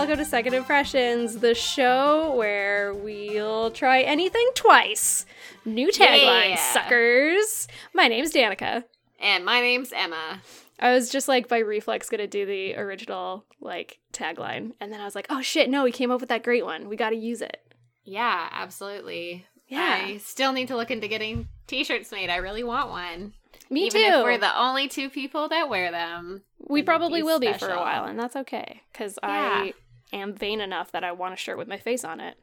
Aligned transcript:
welcome 0.00 0.16
to 0.16 0.24
Second 0.24 0.54
Impressions, 0.54 1.40
the 1.40 1.54
show 1.54 2.34
where 2.34 2.94
we'll 2.94 3.70
try 3.70 4.00
anything 4.00 4.48
twice. 4.54 5.26
New 5.66 5.88
tagline, 5.88 6.48
Yeah. 6.50 6.72
suckers. 6.72 7.68
My 7.92 8.08
name's 8.08 8.32
Danica. 8.32 8.84
And 9.18 9.44
my 9.44 9.60
name's 9.60 9.92
Emma. 9.92 10.40
I 10.78 10.94
was 10.94 11.10
just 11.10 11.28
like 11.28 11.48
by 11.48 11.58
reflex 11.58 12.08
gonna 12.08 12.26
do 12.26 12.46
the 12.46 12.76
original 12.76 13.44
like 13.60 13.98
tagline, 14.10 14.72
and 14.80 14.90
then 14.90 15.02
I 15.02 15.04
was 15.04 15.14
like, 15.14 15.26
oh 15.28 15.42
shit, 15.42 15.68
no, 15.68 15.84
we 15.84 15.92
came 15.92 16.10
up 16.10 16.20
with 16.20 16.30
that 16.30 16.44
great 16.44 16.64
one. 16.64 16.88
We 16.88 16.96
got 16.96 17.10
to 17.10 17.16
use 17.16 17.42
it. 17.42 17.58
Yeah, 18.02 18.48
absolutely. 18.52 19.44
Yeah. 19.68 20.00
I 20.06 20.16
still 20.16 20.54
need 20.54 20.68
to 20.68 20.76
look 20.78 20.90
into 20.90 21.08
getting 21.08 21.46
t-shirts 21.66 22.10
made. 22.10 22.30
I 22.30 22.36
really 22.36 22.64
want 22.64 22.88
one. 22.88 23.34
Me 23.68 23.86
Even 23.86 24.00
too. 24.00 24.06
if 24.18 24.24
we're 24.24 24.38
the 24.38 24.58
only 24.58 24.88
two 24.88 25.10
people 25.10 25.48
that 25.50 25.68
wear 25.68 25.90
them. 25.92 26.42
we 26.58 26.82
probably 26.82 27.20
be 27.20 27.24
will 27.24 27.38
be 27.38 27.52
for 27.52 27.68
a 27.68 27.76
while, 27.76 28.04
and 28.04 28.18
that's 28.18 28.34
okay 28.34 28.80
because 28.92 29.18
I 29.22 29.74
am 30.12 30.34
vain 30.34 30.60
enough 30.60 30.92
that 30.92 31.04
I 31.04 31.12
want 31.12 31.34
a 31.34 31.36
shirt 31.36 31.58
with 31.58 31.68
my 31.68 31.78
face 31.78 32.04
on 32.04 32.20
it. 32.20 32.36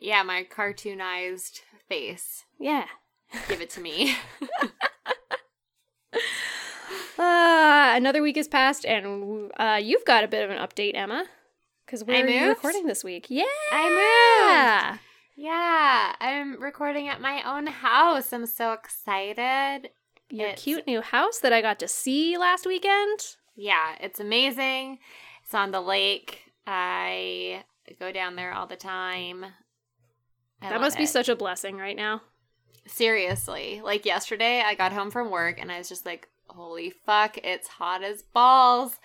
Yeah, 0.00 0.22
my 0.22 0.44
cartoonized 0.48 1.60
face. 1.88 2.44
Yeah. 2.58 2.86
Give 3.48 3.60
it 3.60 3.70
to 3.70 3.80
me. 3.80 4.14
Uh, 7.18 7.94
another 7.96 8.22
week 8.22 8.36
has 8.36 8.46
passed, 8.46 8.86
and 8.86 9.50
uh, 9.56 9.80
you've 9.82 10.04
got 10.04 10.22
a 10.22 10.28
bit 10.28 10.44
of 10.44 10.50
an 10.50 10.58
update, 10.58 10.92
Emma. 10.96 11.24
Because 11.84 12.04
where 12.04 12.18
I 12.18 12.20
are 12.22 12.28
you 12.28 12.48
recording 12.48 12.86
this 12.86 13.02
week? 13.02 13.26
Yeah. 13.28 13.42
I 13.72 14.90
moved. 14.92 15.00
yeah, 15.36 16.14
I'm 16.20 16.62
recording 16.62 17.08
at 17.08 17.20
my 17.20 17.42
own 17.42 17.66
house. 17.66 18.32
I'm 18.32 18.46
so 18.46 18.72
excited. 18.72 19.90
Your 20.30 20.46
It's- 20.48 20.62
cute 20.62 20.86
new 20.86 21.00
house 21.00 21.38
that 21.40 21.52
I 21.52 21.60
got 21.60 21.80
to 21.80 21.88
see 21.88 22.36
last 22.38 22.66
weekend. 22.66 23.36
Yeah, 23.56 23.96
it's 24.00 24.20
amazing. 24.20 25.00
It's 25.44 25.54
on 25.54 25.72
the 25.72 25.80
lake. 25.80 26.47
I 26.70 27.64
go 27.98 28.12
down 28.12 28.36
there 28.36 28.52
all 28.52 28.66
the 28.66 28.76
time. 28.76 29.46
I 30.60 30.68
that 30.68 30.82
must 30.82 30.98
be 30.98 31.04
it. 31.04 31.08
such 31.08 31.30
a 31.30 31.36
blessing 31.36 31.78
right 31.78 31.96
now. 31.96 32.20
Seriously. 32.86 33.80
Like 33.82 34.04
yesterday, 34.04 34.62
I 34.64 34.74
got 34.74 34.92
home 34.92 35.10
from 35.10 35.30
work 35.30 35.58
and 35.58 35.72
I 35.72 35.78
was 35.78 35.88
just 35.88 36.04
like, 36.04 36.28
holy 36.46 36.90
fuck, 36.90 37.38
it's 37.38 37.68
hot 37.68 38.02
as 38.04 38.22
balls. 38.22 38.98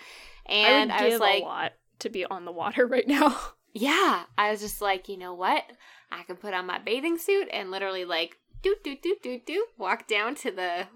And 0.46 0.92
I 0.92 1.06
I, 1.06 1.10
was 1.10 1.20
like, 1.22 1.42
a 1.42 1.46
lot 1.46 1.74
to 2.00 2.10
be 2.10 2.26
on 2.26 2.44
the 2.44 2.52
water 2.52 2.86
right 2.88 3.08
now. 3.08 3.40
yeah. 3.74 4.24
I 4.38 4.52
was 4.52 4.60
just 4.60 4.82
like, 4.82 5.08
you 5.08 5.18
know 5.18 5.34
what? 5.34 5.64
I 6.12 6.24
can 6.24 6.36
put 6.36 6.54
on 6.54 6.66
my 6.66 6.80
bathing 6.80 7.18
suit 7.18 7.48
and 7.54 7.72
literally 7.72 8.04
like, 8.04 8.40
doot, 8.62 8.84
doot, 8.84 9.02
doot, 9.02 9.24
doot, 9.24 9.46
doot, 9.46 9.68
walk 9.78 10.06
down 10.08 10.36
to 10.36 10.52
the 10.52 10.88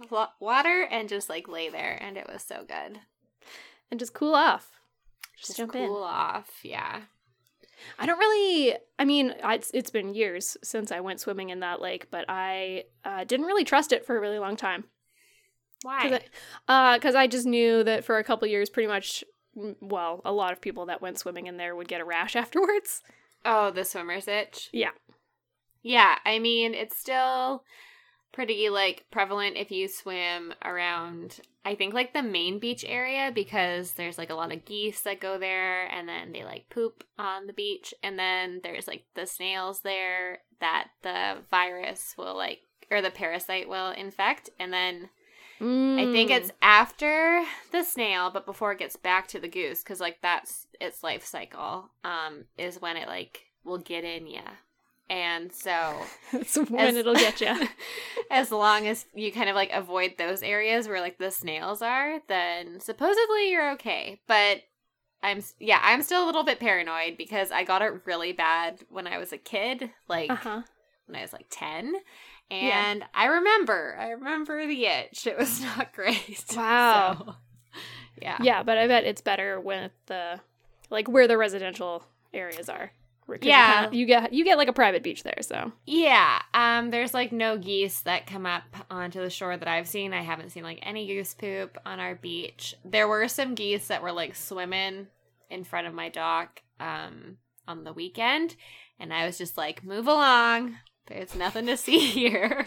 water 0.41 0.85
and 0.91 1.07
just 1.07 1.29
like 1.29 1.47
lay 1.47 1.69
there. 1.69 1.97
And 2.01 2.17
it 2.17 2.27
was 2.27 2.41
so 2.43 2.65
good. 2.67 2.99
and 3.89 3.99
just 4.01 4.13
cool 4.13 4.35
off. 4.35 4.76
Just, 5.37 5.47
Just 5.47 5.57
jump 5.57 5.73
cool 5.73 5.97
in. 5.97 6.03
off. 6.03 6.49
Yeah. 6.63 7.01
I 7.99 8.05
don't 8.05 8.17
really. 8.17 8.75
I 8.97 9.05
mean, 9.05 9.35
it's 9.43 9.69
it's 9.73 9.91
been 9.91 10.13
years 10.15 10.57
since 10.63 10.91
I 10.91 10.99
went 10.99 11.19
swimming 11.19 11.49
in 11.49 11.59
that 11.59 11.79
lake, 11.79 12.09
but 12.09 12.25
I 12.27 12.85
uh, 13.05 13.23
didn't 13.23 13.45
really 13.45 13.63
trust 13.63 13.91
it 13.91 14.05
for 14.05 14.17
a 14.17 14.19
really 14.19 14.39
long 14.39 14.55
time. 14.55 14.85
Why? 15.83 16.03
Because 16.03 17.15
I, 17.15 17.19
uh, 17.19 17.21
I 17.21 17.27
just 17.27 17.45
knew 17.45 17.83
that 17.83 18.03
for 18.03 18.17
a 18.17 18.23
couple 18.23 18.47
years, 18.47 18.69
pretty 18.69 18.87
much, 18.87 19.23
mm, 19.55 19.75
well, 19.79 20.21
a 20.25 20.31
lot 20.31 20.51
of 20.53 20.59
people 20.59 20.87
that 20.87 21.03
went 21.03 21.19
swimming 21.19 21.45
in 21.45 21.57
there 21.57 21.75
would 21.75 21.87
get 21.87 22.01
a 22.01 22.05
rash 22.05 22.35
afterwards. 22.35 23.03
oh, 23.45 23.69
the 23.69 23.85
swimmer's 23.85 24.27
itch. 24.27 24.69
Yeah. 24.73 24.89
Yeah, 25.83 26.17
I 26.25 26.39
mean, 26.39 26.73
it's 26.73 26.97
still 26.97 27.63
pretty 28.37 28.69
like 28.69 29.03
prevalent 29.09 29.57
if 29.57 29.71
you 29.71 29.87
swim 29.87 30.53
around 30.63 31.39
I 31.65 31.73
think 31.73 31.95
like 31.95 32.13
the 32.13 32.21
main 32.21 32.59
beach 32.59 32.85
area 32.87 33.31
because 33.33 33.93
there's 33.93 34.19
like 34.19 34.29
a 34.29 34.35
lot 34.35 34.53
of 34.53 34.63
geese 34.63 35.01
that 35.01 35.19
go 35.19 35.39
there 35.39 35.87
and 35.87 36.07
then 36.07 36.33
they 36.33 36.43
like 36.43 36.69
poop 36.69 37.03
on 37.17 37.47
the 37.47 37.53
beach 37.53 37.95
and 38.03 38.19
then 38.19 38.59
there's 38.61 38.87
like 38.87 39.05
the 39.15 39.25
snails 39.25 39.79
there 39.79 40.41
that 40.59 40.89
the 41.01 41.37
virus 41.49 42.13
will 42.15 42.37
like 42.37 42.59
or 42.91 43.01
the 43.01 43.09
parasite 43.09 43.67
will 43.67 43.89
infect 43.89 44.51
and 44.59 44.71
then 44.71 45.09
I 45.59 46.05
think 46.13 46.29
Mm. 46.29 46.37
it's 46.37 46.51
after 46.61 47.43
the 47.71 47.81
snail 47.81 48.29
but 48.29 48.45
before 48.45 48.71
it 48.71 48.77
gets 48.77 48.95
back 48.95 49.27
to 49.29 49.39
the 49.39 49.47
goose 49.47 49.81
cuz 49.81 49.99
like 49.99 50.19
that's 50.21 50.67
its 50.79 51.01
life 51.01 51.25
cycle 51.25 51.89
um 52.03 52.45
is 52.55 52.79
when 52.79 52.97
it 52.97 53.07
like 53.07 53.45
will 53.63 53.79
get 53.79 54.03
in 54.03 54.27
ya. 54.27 54.41
And 55.09 55.53
so 55.53 55.95
It's 56.33 56.57
when 56.57 56.79
as- 56.87 56.95
it'll 56.95 57.15
get 57.15 57.39
you. 57.41 57.67
as 58.31 58.51
long 58.51 58.87
as 58.87 59.05
you 59.13 59.31
kind 59.31 59.49
of 59.49 59.55
like 59.55 59.71
avoid 59.71 60.15
those 60.17 60.43
areas 60.43 60.87
where 60.87 60.99
like 61.01 61.17
the 61.17 61.31
snails 61.31 61.81
are, 61.81 62.19
then 62.27 62.79
supposedly 62.81 63.51
you're 63.51 63.71
okay. 63.73 64.19
But 64.27 64.63
I'm 65.23 65.41
yeah, 65.59 65.79
I'm 65.81 66.03
still 66.03 66.23
a 66.23 66.27
little 66.27 66.43
bit 66.43 66.59
paranoid 66.59 67.17
because 67.17 67.51
I 67.51 67.63
got 67.63 67.81
it 67.81 68.05
really 68.05 68.33
bad 68.33 68.81
when 68.89 69.07
I 69.07 69.17
was 69.17 69.31
a 69.33 69.37
kid, 69.37 69.89
like 70.07 70.29
Uh 70.29 70.35
huh. 70.35 70.61
when 71.05 71.15
I 71.17 71.21
was 71.21 71.33
like 71.33 71.47
10. 71.49 71.95
Yeah. 72.49 72.89
And 72.91 73.03
I 73.13 73.25
remember, 73.25 73.97
I 73.99 74.09
remember 74.11 74.65
the 74.67 74.85
itch. 74.85 75.25
It 75.27 75.37
was 75.37 75.61
not 75.77 75.91
great. 75.93 76.45
Wow. 76.55 77.17
So, 77.25 77.35
yeah. 78.21 78.37
Yeah, 78.41 78.63
but 78.63 78.77
I 78.77 78.87
bet 78.87 79.03
it's 79.05 79.21
better 79.21 79.59
with 79.59 79.91
the 80.07 80.39
like 80.89 81.07
where 81.07 81.27
the 81.27 81.37
residential 81.37 82.03
areas 82.33 82.69
are. 82.69 82.91
Where- 83.27 83.37
you 83.41 83.49
Yeah. 83.49 83.81
kinda- 83.83 83.95
you 83.97 84.05
get 84.07 84.33
you 84.33 84.43
get 84.43 84.57
like 84.57 84.67
a 84.69 84.73
private 84.73 85.03
beach 85.03 85.21
there. 85.23 85.37
So 85.41 85.71
Yeah, 85.85 86.41
um, 86.53 86.89
there's 86.89 87.13
like 87.13 87.31
no 87.31 87.57
geese 87.57 88.01
that 88.01 88.25
come 88.25 88.45
up 88.47 88.63
onto 88.89 89.19
the 89.21 89.29
shore 89.29 89.55
that 89.57 89.67
I've 89.67 89.87
seen. 89.87 90.13
I 90.13 90.21
haven't 90.23 90.49
seen 90.49 90.63
like 90.63 90.79
any 90.81 91.05
goose 91.05 91.33
poop 91.35 91.77
on 91.85 91.99
our 91.99 92.15
beach. 92.15 92.73
There 92.83 93.07
were 93.07 93.27
some 93.27 93.53
geese 93.53 93.87
that 93.87 94.01
were 94.01 94.11
like 94.11 94.33
swimming 94.35 95.07
in 95.49 95.63
front 95.63 95.87
of 95.87 95.93
my 95.93 96.09
dock 96.09 96.61
um, 96.79 97.37
on 97.67 97.83
the 97.83 97.93
weekend, 97.93 98.55
and 98.99 99.13
I 99.13 99.25
was 99.25 99.37
just 99.37 99.57
like, 99.57 99.83
move 99.83 100.07
along. 100.07 100.77
There's 101.07 101.35
nothing 101.35 101.65
to 101.67 101.77
see 101.77 101.99
here. 102.09 102.65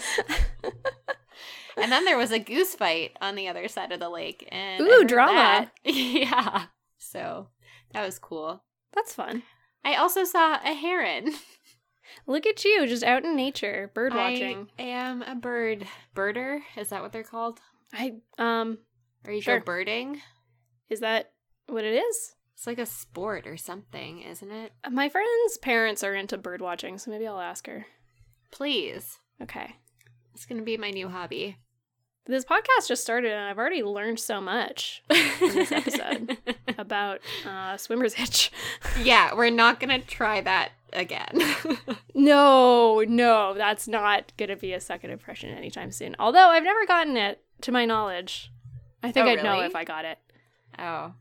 and 1.76 1.92
then 1.92 2.04
there 2.04 2.18
was 2.18 2.32
a 2.32 2.38
goose 2.38 2.74
fight 2.74 3.16
on 3.20 3.34
the 3.34 3.48
other 3.48 3.68
side 3.68 3.92
of 3.92 4.00
the 4.00 4.08
lake. 4.08 4.46
And 4.50 4.80
Ooh, 4.82 5.04
drama. 5.04 5.32
that. 5.32 5.70
yeah. 5.94 6.64
So 6.98 7.48
that 7.92 8.04
was 8.04 8.18
cool. 8.18 8.62
that's 8.94 9.14
fun. 9.14 9.42
I 9.84 9.94
also 9.96 10.24
saw 10.24 10.54
a 10.64 10.74
heron. 10.74 11.32
Look 12.26 12.44
at 12.46 12.64
you, 12.64 12.86
just 12.86 13.02
out 13.04 13.24
in 13.24 13.36
nature, 13.36 13.90
bird 13.94 14.14
watching. 14.14 14.68
I 14.78 14.82
am 14.82 15.22
a 15.22 15.34
bird 15.34 15.86
birder. 16.14 16.60
Is 16.76 16.88
that 16.90 17.02
what 17.02 17.12
they're 17.12 17.22
called? 17.22 17.60
I, 17.92 18.14
um, 18.38 18.78
Are 19.24 19.32
you 19.32 19.40
Sure. 19.40 19.58
go 19.60 19.64
birding? 19.64 20.20
is 20.88 21.00
that 21.00 21.32
what 21.68 21.84
it 21.84 21.94
is? 21.94 22.34
It's 22.54 22.66
like 22.66 22.78
a 22.78 22.86
sport 22.86 23.46
or 23.46 23.56
something, 23.56 24.22
isn't 24.22 24.50
it? 24.50 24.72
My 24.90 25.08
friend's 25.08 25.56
parents 25.58 26.02
are 26.04 26.14
into 26.14 26.36
bird 26.36 26.60
watching, 26.60 26.98
so 26.98 27.10
maybe 27.10 27.26
I'll 27.26 27.40
ask 27.40 27.66
her. 27.68 27.86
Please. 28.50 29.18
Okay. 29.40 29.76
It's 30.34 30.44
gonna 30.46 30.62
be 30.62 30.76
my 30.76 30.90
new 30.90 31.08
hobby. 31.08 31.56
This 32.30 32.44
podcast 32.44 32.86
just 32.86 33.02
started, 33.02 33.32
and 33.32 33.40
I've 33.40 33.58
already 33.58 33.82
learned 33.82 34.20
so 34.20 34.40
much 34.40 35.02
in 35.10 35.18
this 35.52 35.72
episode. 35.72 36.38
about 36.78 37.20
uh, 37.44 37.76
swimmer's 37.76 38.14
itch. 38.18 38.52
yeah, 39.02 39.34
we're 39.34 39.50
not 39.50 39.80
gonna 39.80 39.98
try 40.00 40.40
that 40.40 40.70
again. 40.92 41.40
No, 42.14 43.02
no, 43.08 43.54
that's 43.54 43.88
not 43.88 44.32
going 44.36 44.50
to 44.50 44.56
be 44.56 44.74
a 44.74 44.80
second 44.80 45.10
impression 45.10 45.48
anytime 45.56 45.90
soon. 45.90 46.14
Although 46.18 46.48
I've 46.50 46.64
never 46.64 46.84
gotten 46.84 47.16
it, 47.16 47.40
to 47.62 47.72
my 47.72 47.86
knowledge. 47.86 48.52
I 49.02 49.10
think 49.10 49.26
Oh, 49.26 49.30
I'd 49.30 49.42
know 49.42 49.60
if 49.60 49.74
I 49.74 49.84
got 49.84 50.04
it. 50.04 50.18
oh. 50.78 51.14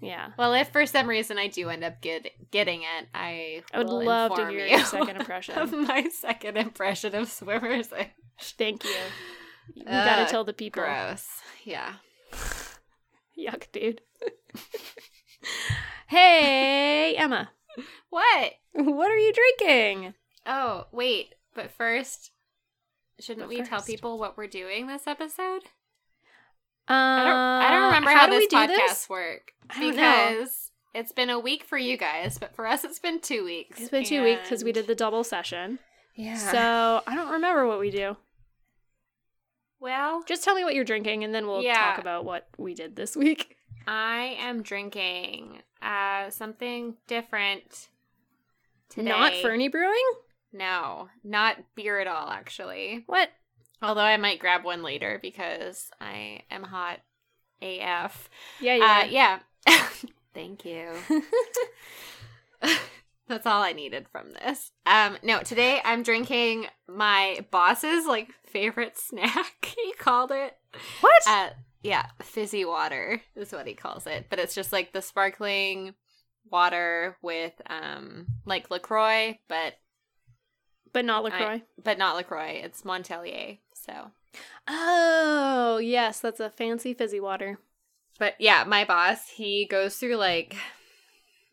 Yeah. 0.00 0.30
Well, 0.36 0.52
if 0.54 0.70
for 0.70 0.84
some 0.84 1.08
reason 1.08 1.38
I 1.38 1.46
do 1.46 1.68
end 1.68 1.84
up 1.84 2.00
get, 2.00 2.26
getting 2.50 2.82
it, 2.82 3.06
I 3.14 3.62
I 3.72 3.78
would 3.78 3.88
love 3.88 4.34
to 4.34 4.48
hear 4.48 4.66
you 4.66 4.76
your 4.76 4.84
second 4.84 5.16
impression. 5.20 5.56
of 5.56 5.72
my 5.72 6.08
second 6.08 6.56
impression 6.56 7.14
of 7.14 7.30
swimmers. 7.30 7.88
Thank 8.40 8.82
you. 8.82 8.96
You 9.74 9.84
gotta 9.84 10.30
tell 10.30 10.44
the 10.44 10.52
people. 10.52 10.82
Gross. 10.82 11.26
Yeah. 11.64 11.94
Yuck, 13.38 13.70
dude. 13.72 14.00
hey, 16.06 17.14
Emma. 17.16 17.50
What? 18.10 18.52
What 18.74 19.10
are 19.10 19.16
you 19.16 19.32
drinking? 19.32 20.14
Oh, 20.46 20.86
wait. 20.92 21.34
But 21.54 21.70
first, 21.70 22.30
shouldn't 23.18 23.48
But 23.48 23.48
we 23.48 23.62
tell 23.62 23.82
people 23.82 24.18
what 24.18 24.36
we're 24.36 24.46
doing 24.46 24.86
this 24.86 25.06
episode? 25.06 25.62
Uh, 26.88 26.92
I 26.92 27.24
don't. 27.24 27.36
I 27.36 27.70
don't 27.70 27.84
remember 27.86 28.10
how, 28.10 28.16
how, 28.20 28.26
do 28.26 28.32
this 28.32 28.40
we 28.40 28.48
do 28.48 28.56
podcast 28.56 28.76
this? 28.76 29.08
work 29.08 29.52
I 29.70 29.80
don't 29.80 29.96
know. 29.96 30.34
because 30.36 30.70
it's 30.94 31.12
been 31.12 31.30
a 31.30 31.38
week 31.38 31.64
for 31.64 31.78
you 31.78 31.96
guys, 31.96 32.38
but 32.38 32.54
for 32.54 32.66
us, 32.66 32.84
it's 32.84 32.98
been 32.98 33.20
two 33.20 33.44
weeks. 33.44 33.80
It's 33.80 33.90
been 33.90 34.04
two 34.04 34.22
weeks 34.22 34.42
because 34.42 34.64
we 34.64 34.72
did 34.72 34.86
the 34.86 34.94
double 34.94 35.24
session. 35.24 35.78
Yeah. 36.16 36.36
So 36.36 37.02
I 37.06 37.14
don't 37.14 37.32
remember 37.32 37.66
what 37.66 37.78
we 37.78 37.90
do. 37.90 38.16
Well, 39.82 40.22
Just 40.26 40.42
tell 40.44 40.54
me 40.54 40.64
what 40.64 40.74
you're 40.74 40.84
drinking, 40.84 41.24
and 41.24 41.34
then 41.34 41.46
we'll 41.46 41.62
Yeah. 41.62 41.74
talk 41.74 41.98
about 41.98 42.24
what 42.24 42.48
we 42.56 42.72
did 42.74 42.96
this 42.96 43.14
week. 43.24 43.56
I 43.86 44.36
am 44.40 44.62
drinking 44.62 45.60
uh 45.82 46.30
something 46.30 46.96
different 47.08 47.88
today. 48.88 49.10
Not 49.10 49.34
Fernie 49.34 49.68
Brewing. 49.68 50.12
No, 50.52 51.08
not 51.24 51.56
beer 51.74 51.98
at 51.98 52.06
all. 52.06 52.28
Actually, 52.30 53.02
What? 53.06 53.30
although 53.82 54.00
I 54.02 54.16
might 54.18 54.38
grab 54.38 54.64
one 54.64 54.82
later 54.82 55.18
because 55.20 55.90
I 56.00 56.42
am 56.50 56.62
hot 56.62 57.00
AF. 57.60 58.28
Yeah, 58.60 58.74
Uh, 58.74 59.06
yeah. 59.08 59.40
yeah. 59.66 59.88
Thank 60.34 60.64
you. 60.64 60.90
That's 63.28 63.46
all 63.46 63.62
I 63.62 63.72
needed 63.72 64.06
from 64.10 64.32
this. 64.32 64.72
Um, 64.84 65.16
no, 65.22 65.40
today 65.42 65.80
I'm 65.84 66.02
drinking 66.02 66.66
my 66.88 67.44
boss's 67.50 68.06
like 68.06 68.28
favorite 68.46 68.96
snack. 68.98 69.74
he 69.76 69.92
called 69.98 70.32
it. 70.32 70.56
What? 71.00 71.22
Uh, 71.26 71.50
yeah, 71.82 72.06
fizzy 72.22 72.64
water 72.64 73.22
is 73.36 73.52
what 73.52 73.66
he 73.66 73.74
calls 73.74 74.06
it, 74.06 74.26
but 74.30 74.38
it's 74.38 74.54
just 74.54 74.72
like 74.72 74.92
the 74.92 75.02
sparkling 75.02 75.94
water 76.50 77.16
with 77.22 77.52
um 77.68 78.26
like 78.44 78.70
Lacroix, 78.70 79.38
but 79.48 79.74
but 80.92 81.04
not 81.04 81.24
Lacroix. 81.24 81.44
I- 81.46 81.62
but 81.82 81.98
not 81.98 82.16
Lacroix. 82.16 82.60
It's 82.62 82.82
Montellier. 82.84 83.58
So, 83.74 84.10
oh, 84.68 85.78
yes, 85.78 86.20
that's 86.20 86.40
a 86.40 86.50
fancy 86.50 86.94
fizzy 86.94 87.20
water. 87.20 87.58
but 88.18 88.34
yeah, 88.38 88.64
my 88.66 88.84
boss 88.84 89.28
he 89.28 89.66
goes 89.66 89.96
through 89.96 90.16
like 90.16 90.54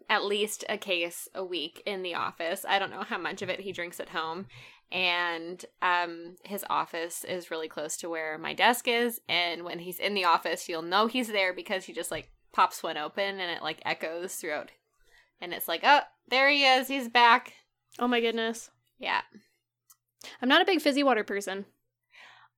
at 0.10 0.26
least 0.26 0.66
a 0.68 0.78
case 0.78 1.28
a 1.36 1.46
week 1.46 1.82
in 1.86 2.02
the 2.02 2.16
office. 2.16 2.66
I 2.68 2.80
don't 2.80 2.92
know 2.92 3.04
how 3.04 3.20
much 3.20 3.42
of 3.42 3.50
it 3.50 3.62
he 3.62 3.72
drinks 3.72 4.00
at 4.00 4.10
home. 4.10 4.48
And 4.92 5.64
um 5.84 6.36
his 6.44 6.66
office 6.70 7.24
is 7.24 7.52
really 7.52 7.68
close 7.68 7.96
to 7.98 8.10
where 8.10 8.40
my 8.40 8.54
desk 8.54 8.88
is 8.88 9.22
and 9.30 9.64
when 9.64 9.80
he's 9.80 10.00
in 10.00 10.16
the 10.16 10.26
office 10.26 10.68
you'll 10.68 10.82
know 10.82 11.06
he's 11.06 11.28
there 11.28 11.54
because 11.54 11.86
he 11.86 11.94
just 11.94 12.10
like 12.10 12.32
pops 12.52 12.82
one 12.82 12.98
open 12.98 13.40
and 13.40 13.52
it 13.52 13.62
like 13.62 13.82
echoes 13.86 14.36
throughout. 14.36 14.72
And 15.40 15.54
it's 15.54 15.68
like, 15.68 15.82
"Oh, 15.84 16.02
there 16.28 16.50
he 16.50 16.66
is. 16.66 16.88
He's 16.88 17.08
back." 17.08 17.54
Oh 18.00 18.08
my 18.08 18.20
goodness. 18.20 18.72
Yeah. 18.98 19.22
I'm 20.42 20.50
not 20.50 20.62
a 20.62 20.66
big 20.66 20.82
fizzy 20.82 21.04
water 21.04 21.24
person. 21.24 21.66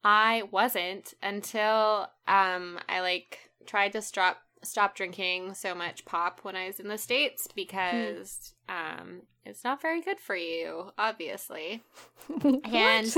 I 0.03 0.43
wasn't 0.51 1.13
until 1.21 2.07
um 2.27 2.79
I 2.89 3.01
like 3.01 3.51
tried 3.65 3.91
to 3.93 4.01
stop 4.01 4.37
stop 4.63 4.95
drinking 4.95 5.53
so 5.53 5.73
much 5.73 6.05
pop 6.05 6.39
when 6.43 6.55
I 6.55 6.67
was 6.67 6.79
in 6.79 6.87
the 6.87 6.97
states 6.97 7.47
because 7.55 8.53
um 8.69 9.23
it's 9.45 9.63
not 9.63 9.81
very 9.81 10.01
good 10.01 10.19
for 10.19 10.35
you, 10.35 10.91
obviously. 10.97 11.81
And 12.63 13.13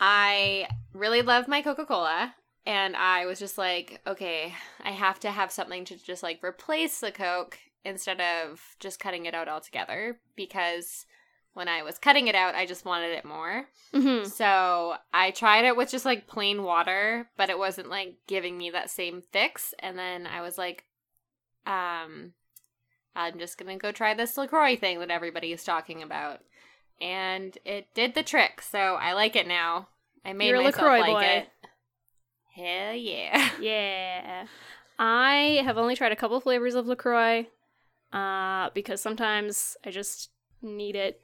I 0.00 0.68
really 0.92 1.22
love 1.22 1.48
my 1.48 1.60
Coca-Cola 1.60 2.34
and 2.66 2.96
I 2.96 3.26
was 3.26 3.38
just 3.38 3.58
like, 3.58 4.00
okay, 4.06 4.54
I 4.82 4.92
have 4.92 5.20
to 5.20 5.30
have 5.30 5.52
something 5.52 5.84
to 5.86 5.96
just 5.96 6.22
like 6.22 6.42
replace 6.42 7.00
the 7.00 7.12
Coke 7.12 7.58
instead 7.84 8.20
of 8.20 8.76
just 8.80 9.00
cutting 9.00 9.26
it 9.26 9.34
out 9.34 9.48
altogether 9.48 10.18
because 10.36 11.04
when 11.54 11.68
I 11.68 11.82
was 11.82 11.98
cutting 11.98 12.26
it 12.28 12.34
out, 12.34 12.54
I 12.54 12.66
just 12.66 12.84
wanted 12.84 13.12
it 13.12 13.24
more. 13.24 13.66
Mhm. 13.92 14.26
So 14.26 14.96
I 15.12 15.30
tried 15.30 15.64
it 15.64 15.76
with 15.76 15.90
just 15.90 16.04
like 16.04 16.26
plain 16.26 16.62
water, 16.64 17.28
but 17.36 17.48
it 17.50 17.58
wasn't 17.58 17.88
like 17.88 18.16
giving 18.26 18.58
me 18.58 18.70
that 18.70 18.90
same 18.90 19.22
fix. 19.32 19.72
And 19.78 19.98
then 19.98 20.26
I 20.26 20.40
was 20.42 20.58
like, 20.58 20.84
um, 21.66 22.32
I'm 23.16 23.38
just 23.38 23.56
gonna 23.56 23.76
go 23.78 23.92
try 23.92 24.14
this 24.14 24.36
LaCroix 24.36 24.76
thing 24.76 24.98
that 24.98 25.10
everybody 25.10 25.52
is 25.52 25.64
talking 25.64 26.02
about. 26.02 26.40
And 27.00 27.56
it 27.64 27.86
did 27.94 28.14
the 28.14 28.22
trick, 28.22 28.60
so 28.60 28.78
I 28.96 29.12
like 29.14 29.34
it 29.36 29.46
now. 29.48 29.88
I 30.24 30.32
made 30.32 30.48
You're 30.48 30.62
myself 30.62 30.76
LaCroix 30.76 31.00
like 31.00 31.06
boy. 31.06 31.22
it. 31.24 31.48
Hell 32.54 32.94
yeah. 32.94 33.50
Yeah. 33.60 34.46
I 34.98 35.60
have 35.64 35.76
only 35.76 35.96
tried 35.96 36.12
a 36.12 36.16
couple 36.16 36.40
flavors 36.40 36.74
of 36.76 36.86
LaCroix 36.86 37.46
uh, 38.12 38.70
because 38.74 39.00
sometimes 39.00 39.76
I 39.84 39.90
just 39.90 40.30
need 40.62 40.94
it. 40.94 41.20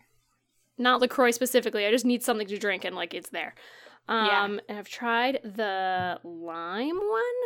Not 0.81 1.01
LaCroix 1.01 1.31
specifically, 1.33 1.85
I 1.87 1.91
just 1.91 2.07
need 2.07 2.23
something 2.23 2.47
to 2.47 2.59
drink 2.59 2.85
and 2.85 2.97
like 2.97 3.13
it's 3.15 3.29
there. 3.29 3.55
Um, 4.09 4.27
Yeah. 4.27 4.45
And 4.69 4.79
I've 4.79 4.89
tried 4.89 5.41
the 5.45 6.19
lime 6.25 6.97
one, 6.97 7.41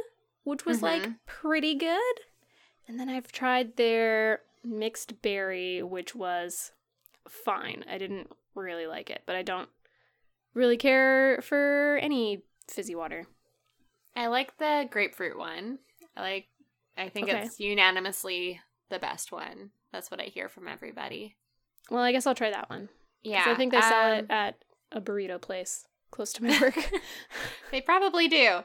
which 0.44 0.64
was 0.64 0.82
like 0.82 1.02
Mhm. 1.02 1.18
pretty 1.26 1.74
good. 1.74 2.20
And 2.86 2.98
then 3.00 3.08
I've 3.08 3.32
tried 3.32 3.76
their 3.76 4.42
mixed 4.62 5.20
berry, 5.20 5.82
which 5.82 6.14
was 6.14 6.72
fine. 7.28 7.84
I 7.88 7.98
didn't 7.98 8.30
really 8.54 8.86
like 8.86 9.10
it, 9.10 9.22
but 9.26 9.34
I 9.36 9.42
don't 9.42 9.68
really 10.54 10.76
care 10.76 11.40
for 11.42 11.98
any 12.00 12.44
fizzy 12.68 12.94
water. 12.94 13.26
I 14.14 14.28
like 14.28 14.58
the 14.58 14.86
grapefruit 14.90 15.36
one. 15.36 15.80
I 16.16 16.20
like 16.20 16.48
I 16.96 17.08
think 17.08 17.28
Okay. 17.28 17.42
it's 17.42 17.58
unanimously 17.58 18.60
the 18.88 19.00
best 19.00 19.32
one. 19.32 19.72
That's 19.90 20.12
what 20.12 20.20
I 20.20 20.26
hear 20.26 20.48
from 20.48 20.68
everybody. 20.68 21.34
Well, 21.90 22.04
I 22.04 22.12
guess 22.12 22.24
I'll 22.28 22.36
try 22.36 22.50
that 22.50 22.70
one. 22.70 22.88
Yeah. 23.24 23.44
I 23.46 23.54
think 23.54 23.72
they 23.72 23.80
sell 23.80 24.12
um, 24.12 24.18
it 24.18 24.26
at 24.30 24.56
a 24.92 25.00
burrito 25.00 25.40
place 25.40 25.86
close 26.10 26.32
to 26.34 26.44
my 26.44 26.56
work. 26.62 26.78
They 27.72 27.80
probably 27.80 28.28
do. 28.28 28.58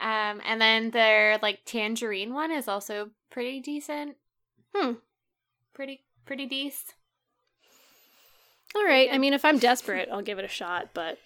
Um, 0.00 0.40
and 0.46 0.60
then 0.60 0.90
their 0.90 1.38
like 1.42 1.60
tangerine 1.64 2.32
one 2.32 2.52
is 2.52 2.68
also 2.68 3.10
pretty 3.30 3.58
decent. 3.60 4.16
Hmm. 4.74 4.92
Pretty 5.72 6.04
pretty 6.24 6.46
decent. 6.46 6.94
All 8.76 8.84
right. 8.84 9.08
I 9.12 9.18
mean, 9.18 9.32
if 9.34 9.44
I'm 9.44 9.58
desperate, 9.70 10.08
I'll 10.12 10.22
give 10.22 10.38
it 10.38 10.44
a 10.44 10.48
shot, 10.48 10.90
but 10.94 11.18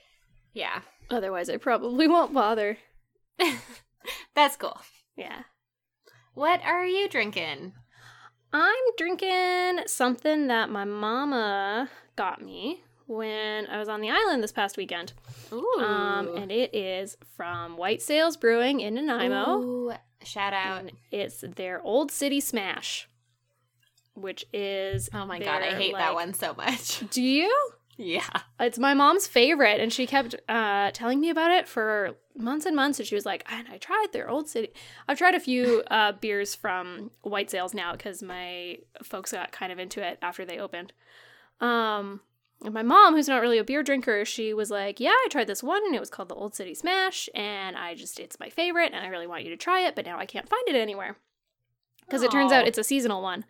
Yeah. 0.54 0.80
otherwise, 1.10 1.50
I 1.50 1.56
probably 1.58 2.06
won't 2.08 2.32
bother. 2.34 2.78
That's 4.34 4.56
cool. 4.56 4.78
Yeah. 5.16 5.42
What 6.34 6.60
are 6.64 6.86
you 6.86 7.08
drinking? 7.08 7.72
I'm 8.52 8.84
drinking 8.96 9.80
something 9.86 10.46
that 10.46 10.70
my 10.70 10.84
mama 10.84 11.90
got 12.18 12.42
me 12.42 12.82
when 13.06 13.68
I 13.68 13.78
was 13.78 13.88
on 13.88 14.00
the 14.00 14.10
island 14.10 14.42
this 14.42 14.50
past 14.50 14.76
weekend. 14.76 15.12
Ooh. 15.52 15.76
Um, 15.78 16.36
and 16.36 16.50
it 16.50 16.74
is 16.74 17.16
from 17.36 17.76
White 17.76 18.02
Sails 18.02 18.36
Brewing 18.36 18.80
in 18.80 18.94
Nanaimo. 18.94 19.60
Ooh, 19.60 19.92
shout 20.24 20.52
out. 20.52 20.80
And 20.80 20.92
it's 21.12 21.44
their 21.54 21.80
Old 21.80 22.10
City 22.10 22.40
Smash, 22.40 23.08
which 24.14 24.44
is. 24.52 25.08
Oh 25.14 25.26
my 25.26 25.38
god, 25.38 25.62
I 25.62 25.70
their, 25.70 25.78
hate 25.78 25.94
that 25.94 26.14
one 26.14 26.34
so 26.34 26.54
much. 26.54 27.08
Do 27.10 27.22
you? 27.22 27.54
yeah. 27.96 28.28
It's 28.58 28.80
my 28.80 28.94
mom's 28.94 29.28
favorite, 29.28 29.80
and 29.80 29.92
she 29.92 30.04
kept 30.04 30.34
uh, 30.48 30.90
telling 30.90 31.20
me 31.20 31.30
about 31.30 31.52
it 31.52 31.68
for 31.68 32.16
months 32.36 32.66
and 32.66 32.74
months. 32.74 32.98
And 32.98 33.06
she 33.06 33.14
was 33.14 33.24
like, 33.24 33.44
"And 33.48 33.68
I 33.68 33.78
tried 33.78 34.08
their 34.12 34.28
old 34.28 34.48
city. 34.48 34.72
I've 35.06 35.18
tried 35.18 35.36
a 35.36 35.40
few 35.40 35.84
uh, 35.90 36.12
beers 36.12 36.56
from 36.56 37.12
White 37.22 37.48
Sails 37.48 37.74
now 37.74 37.92
because 37.92 38.24
my 38.24 38.78
folks 39.04 39.30
got 39.30 39.52
kind 39.52 39.70
of 39.70 39.78
into 39.78 40.04
it 40.04 40.18
after 40.20 40.44
they 40.44 40.58
opened." 40.58 40.92
Um, 41.60 42.20
and 42.64 42.74
my 42.74 42.82
mom, 42.82 43.14
who's 43.14 43.28
not 43.28 43.40
really 43.40 43.58
a 43.58 43.64
beer 43.64 43.82
drinker, 43.82 44.24
she 44.24 44.52
was 44.54 44.70
like, 44.70 44.98
"Yeah, 45.00 45.10
I 45.10 45.26
tried 45.30 45.46
this 45.46 45.62
one, 45.62 45.84
and 45.84 45.94
it 45.94 46.00
was 46.00 46.10
called 46.10 46.28
the 46.28 46.34
Old 46.34 46.54
City 46.54 46.74
Smash, 46.74 47.28
and 47.34 47.76
I 47.76 47.94
just 47.94 48.18
it's 48.18 48.40
my 48.40 48.48
favorite, 48.50 48.92
and 48.92 49.04
I 49.04 49.08
really 49.08 49.26
want 49.26 49.44
you 49.44 49.50
to 49.50 49.56
try 49.56 49.80
it, 49.80 49.94
but 49.94 50.06
now 50.06 50.18
I 50.18 50.26
can't 50.26 50.48
find 50.48 50.66
it 50.68 50.74
anywhere 50.76 51.16
because 52.04 52.22
it 52.22 52.30
turns 52.30 52.52
out 52.52 52.66
it's 52.66 52.78
a 52.78 52.84
seasonal 52.84 53.22
one. 53.22 53.44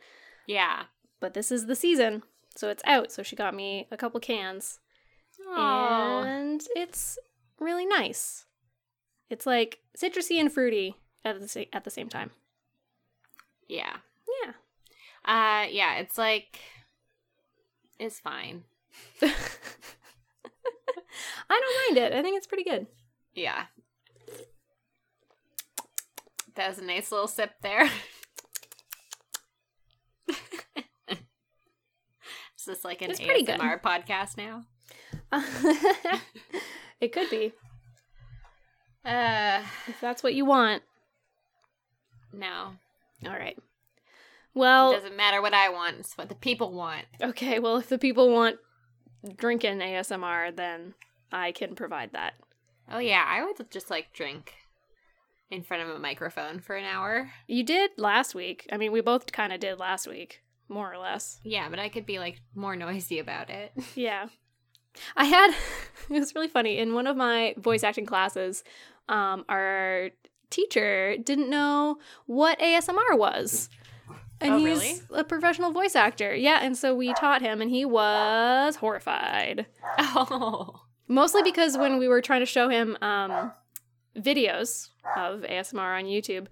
Yeah. 0.47 0.85
But 1.21 1.35
this 1.35 1.51
is 1.51 1.67
the 1.67 1.77
season." 1.77 2.23
So 2.57 2.69
it's 2.71 2.83
out. 2.87 3.13
So 3.13 3.23
she 3.23 3.37
got 3.37 3.55
me 3.55 3.87
a 3.93 3.97
couple 3.97 4.19
cans 4.21 4.81
Oh. 5.47 6.23
and 6.27 6.61
it's 6.75 7.17
really 7.61 7.87
nice. 7.87 8.47
It's 9.31 9.47
like 9.47 9.79
citrusy 9.97 10.41
and 10.41 10.51
fruity 10.53 10.97
at 11.25 11.41
the 11.41 11.47
sa- 11.47 11.71
at 11.73 11.85
the 11.85 11.91
same 11.91 12.09
time. 12.09 12.33
Yeah. 13.69 13.99
Yeah. 14.43 14.53
Uh 15.25 15.67
yeah, 15.71 15.97
it's 15.99 16.19
like 16.19 16.59
it's 17.99 18.21
fine. 18.21 18.65
I 19.23 19.31
don't 21.49 21.97
mind 21.97 22.07
it. 22.07 22.13
I 22.17 22.23
think 22.23 22.37
it's 22.37 22.47
pretty 22.47 22.65
good. 22.65 22.87
Yeah. 23.35 23.65
That 26.55 26.69
was 26.71 26.79
a 26.79 26.85
nice 26.85 27.11
little 27.13 27.29
sip 27.29 27.53
there. 27.63 27.89
Is 32.59 32.65
this 32.67 32.85
like 32.85 33.01
an 33.03 33.11
It's 33.11 33.21
pretty 33.21 33.45
good. 33.45 33.61
ASMR 33.61 33.81
podcast 33.81 34.37
now? 34.37 34.65
it 37.01 37.13
could 37.13 37.31
be 37.31 37.53
Uh 39.05 39.63
if 39.87 40.01
that's 40.01 40.23
what 40.23 40.35
you 40.35 40.45
want. 40.45 40.83
no. 42.33 42.73
All 43.27 43.33
right. 43.33 43.57
It 44.93 45.03
doesn't 45.03 45.17
matter 45.17 45.41
what 45.41 45.55
I 45.55 45.69
want, 45.69 45.97
it's 46.01 46.17
what 46.17 46.29
the 46.29 46.35
people 46.35 46.73
want. 46.73 47.07
okay. 47.23 47.59
Well, 47.59 47.77
if 47.77 47.89
the 47.89 47.99
people 47.99 48.33
want 48.33 48.57
drinking 49.37 49.79
ASMR, 49.79 50.55
then 50.55 50.95
I 51.33 51.53
can 51.53 51.75
provide 51.75 52.13
that. 52.13 52.35
Oh 52.91 52.99
yeah, 52.99 53.25
I 53.27 53.45
would 53.45 53.71
just 53.71 53.91
like 53.91 54.13
drink 54.13 54.55
in 55.51 55.63
front 55.63 55.83
of 55.83 55.89
a 55.91 55.99
microphone 55.99 56.61
for 56.61 56.77
an 56.77 56.85
hour. 56.85 57.31
You 57.47 57.63
did 57.65 57.93
last 57.97 58.35
week. 58.35 58.67
I 58.73 58.77
mean, 58.77 58.93
we 58.93 59.01
both 59.01 59.33
kind 59.33 59.53
of 59.53 59.61
did 59.61 59.79
last 59.79 60.07
week, 60.07 60.43
more 60.69 60.93
or 60.93 60.99
less. 60.99 61.41
Yeah, 61.43 61.69
but 61.69 61.79
I 61.79 61.89
could 61.89 62.07
be 62.07 62.19
like 62.19 62.41
more 62.55 62.77
noisy 62.77 63.19
about 63.19 63.51
it. 63.51 63.73
Yeah. 63.95 64.29
I 65.17 65.25
had 65.25 65.51
it 66.11 66.19
was 66.19 66.35
really 66.35 66.49
funny 66.49 66.79
in 66.79 66.95
one 66.95 67.07
of 67.07 67.17
my 67.17 67.55
voice 67.59 67.85
acting 67.85 68.07
classes, 68.07 68.65
um, 69.09 69.45
our 69.49 70.11
teacher 70.51 71.17
didn't 71.19 71.51
know 71.51 71.99
what 72.27 72.59
ASMR 72.59 73.17
was. 73.17 73.69
And 74.41 74.55
Oh, 74.55 74.59
he's 74.59 74.79
really? 74.79 75.01
a 75.21 75.25
professional 75.25 75.73
voice 75.73 75.97
actor. 75.97 76.35
Yeah, 76.35 76.61
and 76.63 76.77
so 76.77 76.95
we 76.95 77.13
taught 77.15 77.43
him 77.43 77.61
and 77.61 77.71
he 77.71 77.85
was 77.85 78.77
horrified. 78.77 79.67
Oh. 79.99 80.83
Mostly 81.09 81.43
because 81.43 81.77
when 81.79 81.99
we 81.99 82.07
were 82.07 82.21
trying 82.21 82.41
to 82.41 82.47
show 82.47 82.69
him 82.69 82.97
um, 83.01 83.51
videos 84.17 84.91
of 85.17 85.41
ASMR 85.41 85.99
on 85.99 86.05
YouTube, 86.05 86.47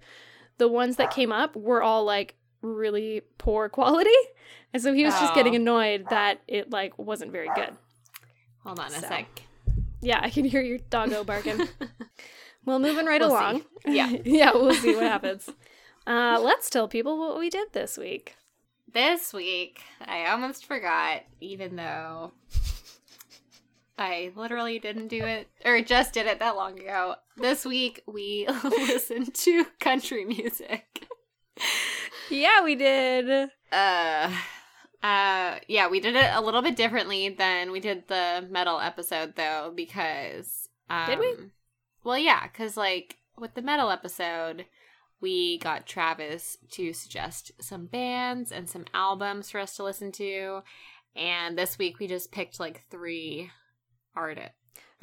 the 0.57 0.67
ones 0.67 0.95
that 0.97 1.11
came 1.11 1.31
up 1.31 1.55
were 1.55 1.81
all 1.83 2.03
like 2.03 2.35
really 2.61 3.21
poor 3.37 3.69
quality. 3.77 4.09
And 4.73 4.81
so 4.81 4.93
he 4.93 5.05
was 5.05 5.13
just 5.13 5.31
Oh. 5.31 5.35
getting 5.35 5.55
annoyed 5.55 6.07
that 6.09 6.41
it 6.47 6.71
like 6.71 6.97
wasn't 6.97 7.31
very 7.31 7.49
good. 7.55 7.69
Hold 8.63 8.79
on 8.79 8.87
a 8.87 8.99
sec. 8.99 9.27
Yeah, 10.01 10.19
I 10.21 10.29
can 10.29 10.43
hear 10.45 10.61
your 10.61 10.77
doggo 10.89 11.23
barking. 11.23 11.67
well, 12.65 12.79
moving 12.79 13.05
right 13.05 13.21
We'll 13.21 13.29
see. 13.29 13.35
along. 13.35 13.61
Yeah. 13.85 14.09
yeah, 14.25 14.51
we'll 14.53 14.73
see 14.73 14.93
what 14.95 15.03
happens. 15.03 15.49
Uh, 16.07 16.39
let's 16.41 16.69
tell 16.69 16.87
people 16.87 17.19
what 17.19 17.37
we 17.37 17.49
did 17.49 17.73
this 17.73 17.97
week. 17.97 18.37
This 18.93 19.33
week, 19.33 19.81
I 19.99 20.27
almost 20.27 20.65
forgot, 20.65 21.23
even 21.41 21.75
though 21.75 22.31
I 23.97 24.31
literally 24.33 24.79
didn't 24.79 25.09
do 25.09 25.25
it, 25.25 25.49
or 25.65 25.81
just 25.81 26.13
did 26.13 26.25
it 26.25 26.39
that 26.39 26.55
long 26.55 26.79
ago. 26.79 27.15
This 27.35 27.65
week, 27.65 28.03
we 28.07 28.47
listened 28.63 29.33
to 29.35 29.65
country 29.81 30.23
music. 30.23 31.07
Yeah, 32.29 32.63
we 32.63 32.75
did. 32.75 33.49
Uh, 33.71 34.31
uh, 35.03 35.59
yeah, 35.67 35.89
we 35.89 35.99
did 35.99 36.15
it 36.15 36.29
a 36.33 36.41
little 36.41 36.61
bit 36.61 36.77
differently 36.77 37.29
than 37.29 37.71
we 37.71 37.81
did 37.81 38.07
the 38.07 38.47
metal 38.49 38.79
episode, 38.79 39.35
though, 39.35 39.73
because. 39.75 40.69
Um, 40.89 41.05
Did 41.05 41.19
we? 41.19 41.35
Well, 42.03 42.17
yeah, 42.17 42.47
because, 42.47 42.77
like, 42.77 43.17
with 43.37 43.55
the 43.55 43.61
metal 43.61 43.91
episode, 43.91 44.65
we 45.21 45.57
got 45.59 45.85
Travis 45.85 46.57
to 46.71 46.93
suggest 46.93 47.51
some 47.61 47.85
bands 47.87 48.51
and 48.51 48.69
some 48.69 48.85
albums 48.93 49.49
for 49.49 49.59
us 49.59 49.75
to 49.77 49.83
listen 49.83 50.11
to. 50.13 50.61
And 51.15 51.57
this 51.57 51.77
week, 51.77 51.99
we 51.99 52.07
just 52.07 52.31
picked, 52.31 52.59
like, 52.59 52.83
three 52.91 53.49
artists. 54.15 54.53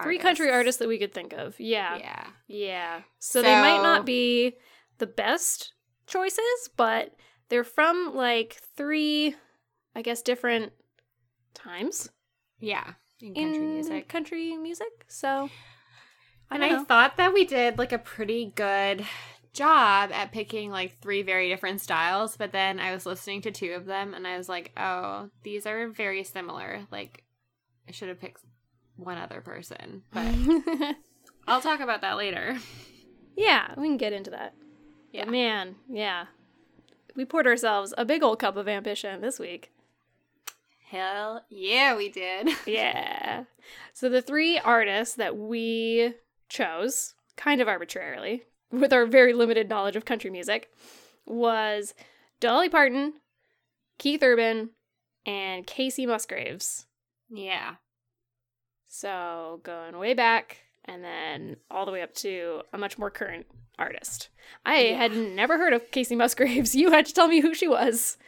Three 0.03 0.19
country 0.19 0.51
artists 0.51 0.81
that 0.81 0.89
we 0.89 0.99
could 0.99 1.13
think 1.15 1.33
of. 1.33 1.59
Yeah. 1.61 1.97
Yeah. 1.99 2.27
Yeah. 2.49 3.01
So, 3.21 3.43
they 3.43 3.55
might 3.55 3.83
not 3.83 4.05
be 4.05 4.55
the 4.99 5.07
best 5.07 5.73
choices, 6.07 6.69
but 6.77 7.15
they're 7.49 7.63
from 7.65 8.13
like 8.15 8.61
three, 8.77 9.37
I 9.95 10.03
guess, 10.03 10.21
different 10.23 10.73
times 11.55 12.11
Yeah. 12.59 12.95
In 13.21 13.35
in 13.37 13.45
country 13.53 13.67
music. 13.67 14.09
country 14.09 14.57
music. 14.57 15.05
So, 15.09 15.49
I 16.51 16.57
And 16.57 16.63
don't 16.65 16.81
I 16.81 16.85
thought 16.85 17.17
that 17.17 17.33
we 17.33 17.45
did 17.45 17.79
like 17.79 17.93
a 17.93 17.99
pretty 17.99 18.53
good 18.57 19.07
job 19.55 20.11
at 20.13 20.33
picking 20.33 20.71
like 20.71 20.99
three 21.01 21.23
very 21.23 21.49
different 21.49 21.81
styles, 21.81 22.37
but 22.37 22.53
then 22.53 22.79
I 22.79 22.93
was 22.93 23.07
listening 23.07 23.41
to 23.43 23.51
two 23.51 23.73
of 23.73 23.87
them 23.87 24.13
and 24.13 24.27
I 24.27 24.37
was 24.37 24.49
like, 24.49 24.73
oh, 24.77 25.31
these 25.45 25.67
are 25.67 25.89
very 25.89 26.25
similar. 26.25 26.81
Like, 26.91 27.23
I 27.89 27.93
should 27.93 28.09
have 28.09 28.21
picked 28.21 28.43
one 28.97 29.17
other 29.17 29.41
person, 29.41 30.03
but 30.13 30.35
I'll 31.47 31.61
talk 31.61 31.81
about 31.81 32.03
that 32.03 32.17
later. 32.17 32.59
yeah, 33.37 33.73
we 33.77 33.87
can 33.89 33.97
get 33.97 34.13
into 34.13 34.31
that. 34.31 34.55
Yeah. 35.13 35.25
But 35.25 35.33
man, 35.33 35.77
yeah. 35.89 36.27
We 37.17 37.25
poured 37.25 37.47
ourselves 37.47 37.95
a 37.97 38.05
big 38.05 38.23
old 38.25 38.41
cup 38.41 38.57
of 38.57 38.67
ambition 38.69 39.21
this 39.21 39.39
week. 39.39 39.71
Hell 40.89 41.45
yeah, 41.49 41.97
we 41.97 42.09
did. 42.09 42.51
Yeah. 42.67 43.45
So 43.93 44.09
the 44.09 44.23
three 44.23 44.59
artists 44.59 45.15
that 45.17 45.37
we 45.37 46.15
chose, 46.49 47.15
kind 47.37 47.61
of 47.61 47.69
arbitrarily, 47.69 48.45
with 48.81 48.93
our 48.93 49.07
very 49.07 49.33
limited 49.33 49.69
knowledge 49.69 49.97
of 49.97 50.05
country 50.05 50.31
music, 50.31 50.71
was 51.27 51.95
Dolly 52.41 52.69
Parton, 52.69 53.15
Keith 53.99 54.23
Urban, 54.23 54.71
and 55.27 55.67
Kacey 55.67 56.07
Musgraves. 56.07 56.87
Yeah. 57.31 57.77
So 58.89 59.61
going 59.65 59.99
way 59.99 60.15
back 60.15 60.59
and 60.85 61.03
then 61.03 61.57
all 61.71 61.87
the 61.87 61.93
way 61.93 62.03
up 62.03 62.15
to 62.15 62.63
a 62.73 62.79
much 62.79 62.99
more 62.99 63.11
current 63.11 63.47
artist. 63.79 64.29
I 64.65 64.85
Yeah. 64.89 64.97
had 64.99 65.17
never 65.17 65.57
heard 65.59 65.73
of 65.73 65.91
Kacey 65.91 66.17
Musgraves. 66.17 66.75
You 66.77 66.91
had 66.91 67.07
to 67.07 67.15
tell 67.15 67.29
me 67.29 67.41
who 67.41 67.55
she 67.55 67.67
was. 67.69 68.19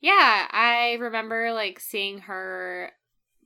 Yeah, 0.00 0.46
I 0.50 0.96
remember 1.00 1.52
like 1.52 1.80
seeing 1.80 2.18
her 2.20 2.92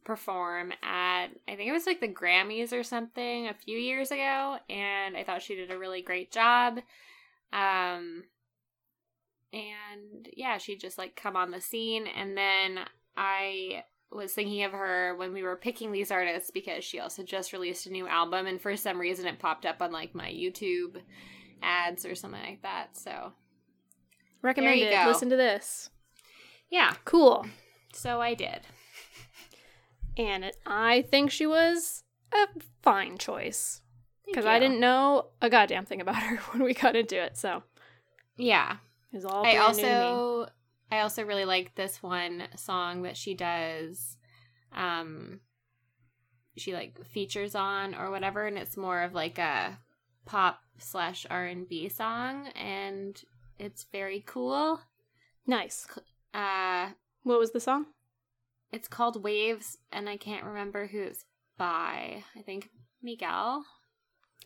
perform 0.05 0.73
at 0.83 1.27
I 1.49 1.57
think 1.57 1.69
it 1.69 1.73
was 1.73 1.87
like 1.87 2.01
the 2.01 2.09
Grammys 2.09 2.73
or 2.73 2.83
something 2.83 3.49
a 3.49 3.55
few 3.55 3.77
years 3.79 4.11
ago 4.11 4.57
and 4.69 5.17
I 5.17 5.25
thought 5.25 5.43
she 5.43 5.55
did 5.55 5.71
a 5.71 5.79
really 5.79 6.03
great 6.03 6.33
job. 6.33 6.79
Um 7.53 8.25
and 9.53 10.29
yeah, 10.33 10.59
she 10.59 10.77
just 10.77 10.97
like 10.99 11.17
come 11.17 11.37
on 11.37 11.51
the 11.51 11.61
scene 11.61 12.07
and 12.07 12.37
then 12.37 12.81
I 13.17 13.85
was 14.13 14.33
thinking 14.33 14.65
of 14.65 14.73
her 14.73 15.15
when 15.17 15.33
we 15.33 15.43
were 15.43 15.57
picking 15.57 15.93
these 15.93 16.11
artists 16.11 16.51
because 16.51 16.85
she 16.85 16.99
also 16.99 17.23
just 17.23 17.53
released 17.53 17.87
a 17.87 17.91
new 17.91 18.09
album 18.09 18.47
and 18.47 18.61
for 18.61 18.77
some 18.77 18.99
reason 19.01 19.27
it 19.27 19.39
popped 19.39 19.67
up 19.67 19.81
on 19.81 19.93
like 19.93 20.15
my 20.15 20.29
YouTube 20.31 20.97
ads 21.63 22.05
or 22.05 22.15
something 22.15 22.43
like 22.43 22.63
that. 22.63 22.97
So, 22.97 23.33
Recommended. 24.43 25.07
Listen 25.07 25.29
to 25.31 25.37
this. 25.37 25.91
yeah, 26.71 26.95
Cool. 27.05 27.47
so 27.93 28.21
I 28.21 28.35
did. 28.35 28.63
And 30.17 30.51
I 30.67 31.03
think 31.03 31.31
she 31.31 31.47
was 31.47 32.03
a 32.33 32.47
fine 32.83 33.19
choice 33.19 33.81
because 34.27 34.47
I 34.47 34.59
didn't 34.59 34.81
know 34.81 35.27
a 35.41 35.49
goddamn 35.51 35.87
thing 35.87 36.01
about 36.01 36.17
her 36.23 36.37
when 36.53 36.63
we 36.63 36.75
got 36.75 36.97
into 36.97 37.21
it. 37.21 37.37
So 37.37 37.63
Yeah. 38.37 38.77
it 39.13 39.17
was 39.17 39.25
all 39.25 39.45
I 39.45 39.53
brand 39.55 39.77
new 39.77 39.83
to 39.83 39.89
me. 39.89 39.95
also 39.95 40.49
I 40.93 41.01
also 41.01 41.25
really 41.25 41.45
like 41.45 41.75
this 41.77 42.03
one 42.03 42.45
song 42.57 43.03
that 43.03 43.17
she 43.17 43.35
does 43.35 44.17
um 44.73 45.41
she 46.57 46.73
like 46.75 47.05
features 47.07 47.55
on 47.55 47.95
or 47.95 48.11
whatever 48.11 48.47
and 48.47 48.59
it's 48.59 48.77
more 48.77 49.03
of 49.03 49.15
like 49.15 49.39
a 49.39 49.79
pop 50.27 50.61
slash 50.79 51.27
R&B 51.31 51.89
song 51.89 52.49
and 52.49 53.21
it's 53.59 53.85
very 53.93 54.23
cool. 54.27 54.81
nice. 55.47 55.87
Uh 56.35 56.91
What 57.23 57.39
was 57.39 57.53
the 57.53 57.61
song? 57.61 57.87
It's 58.73 58.89
called 58.89 59.23
Waves 59.23 59.79
and 59.93 60.09
I 60.09 60.17
can't 60.17 60.45
remember 60.45 60.87
who 60.87 61.03
it's 61.03 61.25
by. 61.59 62.23
I 62.37 62.43
think 62.45 62.69
Miguel. 63.03 63.65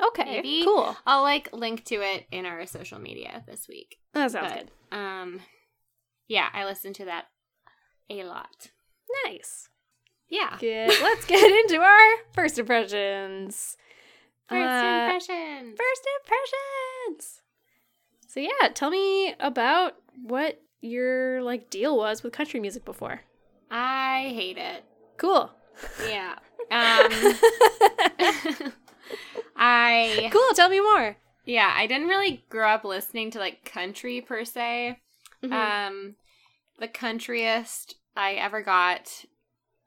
Okay, 0.09 0.25
Maybe. 0.25 0.63
cool. 0.65 0.97
I'll 1.07 1.23
like 1.23 1.53
link 1.53 1.85
to 1.85 1.97
it 1.97 2.27
in 2.33 2.47
our 2.47 2.67
social 2.67 2.99
media 2.99 3.45
this 3.47 3.69
week. 3.69 3.99
That 4.13 4.33
sounds 4.33 4.53
But, 4.53 4.71
good. 4.91 4.97
Um, 4.99 5.41
yeah, 6.27 6.49
I 6.53 6.65
listened 6.65 6.97
to 6.97 7.05
that 7.05 7.27
a 8.11 8.25
lot. 8.25 8.71
Nice. 9.25 9.69
Yeah. 10.29 10.57
Good. 10.59 10.89
Let's 11.01 11.25
get 11.27 11.49
into 11.71 11.81
our 11.81 12.17
first 12.33 12.59
impressions. 12.59 13.77
First 14.49 14.61
Uh, 14.61 15.05
impression. 15.05 15.75
First 15.77 16.09
impressions. 16.21 17.41
So 18.27 18.41
yeah, 18.41 18.69
tell 18.75 18.91
me 18.91 19.35
about 19.39 19.95
what 20.25 20.61
your 20.81 21.41
like 21.43 21.71
deal 21.71 21.97
was 21.97 22.23
with 22.25 22.33
country 22.33 22.59
music 22.59 22.85
before. 22.85 23.21
I 23.77 24.33
hate 24.35 24.57
it. 24.59 24.85
Cool. 25.17 25.51
Yeah. 26.09 26.37
Um, 26.71 27.11
I 29.57 30.31
cool. 30.33 30.49
Tell 30.55 30.69
me 30.71 30.81
more. 30.81 31.17
yeah, 31.45 31.73
I 31.77 31.87
didn't 31.87 32.09
really 32.09 32.45
grow 32.49 32.69
up 32.71 32.85
listening 32.85 33.31
to 33.33 33.39
like 33.39 33.65
country 33.71 34.21
per 34.23 34.45
se. 34.45 34.99
Mhm. 35.45 35.53
Um, 35.53 36.15
the 36.79 36.89
countryest 36.89 37.97
I 38.17 38.33
ever 38.35 38.63
got, 38.63 39.25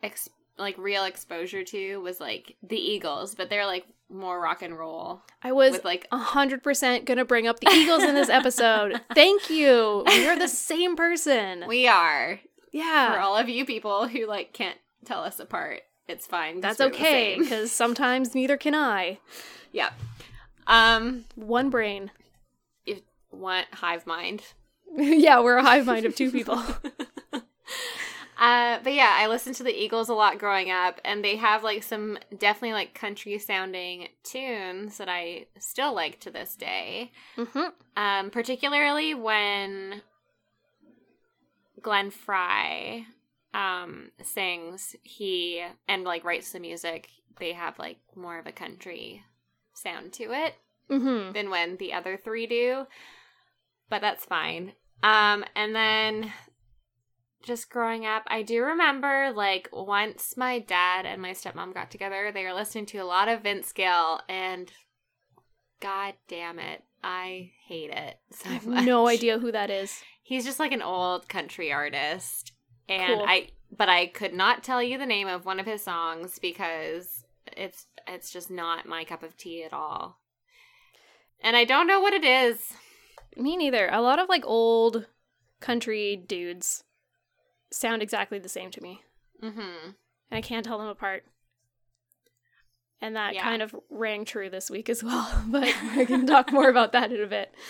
ex- 0.03 0.29
like 0.57 0.77
real 0.77 1.03
exposure 1.05 1.63
to 1.63 1.97
was 1.97 2.19
like 2.19 2.55
the 2.61 2.77
Eagles, 2.79 3.33
but 3.35 3.49
they're 3.49 3.65
like 3.65 3.85
more 4.09 4.39
rock 4.39 4.61
and 4.61 4.77
roll 4.77 5.21
I 5.43 5.51
was 5.51 5.73
with 5.73 5.83
like 5.85 6.07
a 6.13 6.17
hundred 6.17 6.63
percent 6.63 7.03
gonna 7.05 7.25
bring 7.25 7.45
up 7.47 7.59
the 7.59 7.69
Eagles 7.71 8.03
in 8.03 8.13
this 8.15 8.29
episode. 8.29 9.01
Thank 9.15 9.49
you. 9.49 10.03
You're 10.07 10.37
the 10.39 10.47
same 10.47 10.95
person. 10.95 11.65
we 11.67 11.87
are 11.87 12.39
yeah, 12.77 13.13
for 13.13 13.19
all 13.19 13.37
of 13.37 13.49
you 13.49 13.65
people 13.65 14.07
who 14.07 14.25
like 14.25 14.53
can't 14.53 14.77
tell 15.05 15.21
us 15.23 15.39
apart. 15.39 15.81
It's 16.07 16.25
fine. 16.25 16.61
that's 16.61 16.79
okay 16.79 17.35
because 17.37 17.71
sometimes 17.71 18.33
neither 18.33 18.55
can 18.57 18.73
I. 18.73 19.19
yeah. 19.71 19.89
Um, 20.65 21.25
One 21.35 21.69
brain. 21.69 22.11
if 22.85 23.01
one 23.29 23.65
hive 23.73 24.05
mind. 24.07 24.43
yeah, 24.95 25.41
we're 25.41 25.57
a 25.57 25.63
hive 25.63 25.85
mind 25.85 26.05
of 26.05 26.15
two 26.15 26.31
people. 26.31 26.61
Uh, 28.39 28.77
but 28.83 28.93
yeah, 28.93 29.15
I 29.17 29.27
listened 29.27 29.55
to 29.55 29.63
the 29.63 29.75
Eagles 29.75 30.09
a 30.09 30.13
lot 30.13 30.37
growing 30.37 30.69
up, 30.69 31.01
and 31.03 31.23
they 31.23 31.37
have 31.37 31.63
like 31.63 31.81
some 31.81 32.19
definitely 32.37 32.73
like 32.73 32.93
country 32.93 33.39
sounding 33.39 34.09
tunes 34.23 34.97
that 34.99 35.09
I 35.09 35.47
still 35.57 35.95
like 35.95 36.19
to 36.19 36.29
this 36.29 36.55
day. 36.55 37.11
mm-hmm. 37.35 37.69
Um, 37.95 38.29
particularly 38.29 39.15
when 39.15 40.03
Glenn 41.81 42.09
Frey 42.11 43.05
um 43.53 44.11
sings 44.21 44.95
he 45.03 45.63
and 45.87 46.03
like 46.03 46.23
writes 46.23 46.51
the 46.51 46.59
music, 46.59 47.09
they 47.39 47.53
have 47.53 47.79
like 47.79 47.97
more 48.15 48.37
of 48.39 48.47
a 48.47 48.51
country 48.51 49.23
sound 49.73 50.13
to 50.13 50.31
it 50.33 50.55
Mm-hmm. 50.89 51.33
than 51.33 51.49
when 51.49 51.75
the 51.77 51.91
other 51.91 52.15
three 52.15 52.47
do. 52.47 52.85
But 53.89 53.99
that's 53.99 54.23
fine. 54.25 54.71
Um, 55.03 55.43
and 55.53 55.75
then 55.75 56.31
just 57.43 57.69
growing 57.69 58.05
up, 58.05 58.23
I 58.27 58.41
do 58.41 58.63
remember 58.63 59.31
like 59.35 59.69
once 59.73 60.37
my 60.37 60.59
dad 60.59 61.05
and 61.05 61.21
my 61.21 61.31
stepmom 61.31 61.73
got 61.73 61.91
together, 61.91 62.31
they 62.31 62.43
were 62.43 62.53
listening 62.53 62.85
to 62.87 62.99
a 62.99 63.05
lot 63.05 63.27
of 63.27 63.43
Vince 63.43 63.71
Gill, 63.73 64.21
and 64.29 64.71
god 65.81 66.13
damn 66.27 66.57
it, 66.57 66.83
I 67.03 67.51
hate 67.67 67.91
it 67.91 68.17
so 68.31 68.49
I 68.49 68.53
have 68.53 68.65
much. 68.67 68.85
no 68.85 69.07
idea 69.07 69.39
who 69.39 69.51
that 69.51 69.69
is. 69.69 70.01
He's 70.23 70.45
just 70.45 70.59
like 70.59 70.71
an 70.71 70.81
old 70.81 71.29
country 71.29 71.71
artist. 71.71 72.51
And 72.89 73.17
Cool. 73.19 73.25
I 73.27 73.49
but 73.75 73.89
I 73.89 74.07
could 74.07 74.33
not 74.33 74.63
tell 74.63 74.81
you 74.81 74.97
the 74.97 75.05
name 75.05 75.27
of 75.27 75.45
one 75.45 75.59
of 75.59 75.65
his 75.65 75.83
songs 75.83 76.39
because 76.39 77.25
it's 77.55 77.85
it's 78.07 78.31
just 78.31 78.49
not 78.49 78.85
my 78.87 79.03
cup 79.03 79.23
of 79.23 79.35
tea 79.37 79.63
at 79.63 79.73
all. 79.73 80.19
And 81.41 81.55
I 81.55 81.65
don't 81.65 81.87
know 81.87 81.99
what 81.99 82.13
it 82.13 82.23
is. 82.25 82.73
Me 83.35 83.55
neither. 83.57 83.89
A 83.91 84.01
lot 84.01 84.19
of 84.19 84.29
like 84.29 84.45
old 84.45 85.05
country 85.59 86.15
dudes 86.15 86.83
sound 87.71 88.01
exactly 88.01 88.39
the 88.39 88.49
same 88.49 88.71
to 88.71 88.81
me. 88.81 89.01
Mhm. 89.43 89.93
And 90.31 90.37
I 90.37 90.41
can't 90.41 90.65
tell 90.65 90.77
them 90.79 90.87
apart. 90.87 91.25
And 93.01 93.15
that 93.15 93.35
Yeah. 93.35 93.43
kind 93.43 93.61
of 93.61 93.75
rang 93.89 94.25
true 94.25 94.49
this 94.49 94.69
week 94.69 94.89
as 94.89 95.03
well. 95.03 95.43
But 95.49 95.73
we 95.97 96.05
can 96.05 96.25
talk 96.25 96.51
more 96.51 96.69
about 96.69 96.91
that 96.93 97.11
in 97.11 97.21
a 97.21 97.27
bit. 97.27 97.53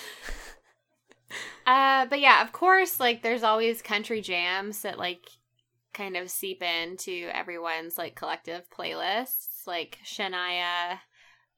Uh, 1.66 2.06
but 2.06 2.22
yeah, 2.22 2.42
of 2.42 2.54
course, 2.54 2.98
like 3.00 3.22
there's 3.22 3.44
always 3.44 3.82
country 3.82 4.22
jams 4.22 4.84
that 4.84 4.98
like 4.98 5.28
kind 5.94 6.16
of 6.16 6.30
seep 6.30 6.64
into 6.64 7.30
everyone's 7.34 7.98
like 7.98 8.16
collective 8.16 8.70
playlists, 8.70 9.68
like 9.68 9.98
Shania, 10.06 10.92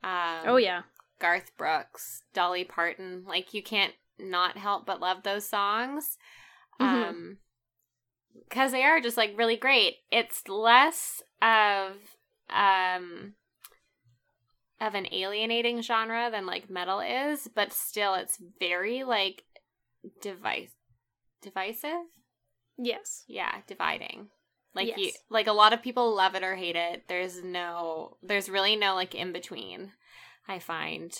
um, 0.04 0.46
Oh, 0.48 0.58
yeah. 0.58 0.82
Garth 1.20 1.52
Brooks, 1.58 2.24
Dolly 2.34 2.64
Parton. 2.64 3.24
Like 3.28 3.54
you 3.54 3.62
can't 3.62 3.94
not 4.18 4.58
help 4.58 4.88
but 4.88 5.00
love 5.00 5.22
those 5.22 5.46
songs. 5.46 6.18
Mhm. 6.80 6.86
Um, 7.10 7.38
because 8.48 8.72
they 8.72 8.84
are 8.84 9.00
just 9.00 9.18
like 9.18 9.38
really 9.38 9.58
great. 9.58 9.98
It's 10.12 10.48
less 10.48 11.22
of 11.42 11.94
um 12.50 13.34
of 14.82 14.96
an 14.96 15.08
alienating 15.12 15.82
genre 15.82 16.30
than 16.32 16.46
like 16.46 16.70
metal 16.70 17.00
is, 17.02 17.50
but 17.54 17.74
still 17.74 18.16
it's 18.16 18.38
very 18.60 19.04
like 19.04 19.44
device 20.22 20.72
divisive. 21.42 22.06
Yes. 22.78 23.24
Yeah, 23.28 23.54
dividing. 23.68 24.28
Like 24.76 24.98
you 24.98 25.12
like 25.30 25.48
a 25.48 25.52
lot 25.54 25.74
of 25.74 25.82
people 25.82 26.16
love 26.16 26.36
it 26.36 26.44
or 26.44 26.56
hate 26.56 26.76
it. 26.76 27.04
There's 27.08 27.44
no 27.44 28.18
there's 28.22 28.50
really 28.50 28.76
no 28.76 28.94
like 28.96 29.16
in 29.16 29.32
between. 29.34 29.92
I 30.48 30.60
find 30.60 31.12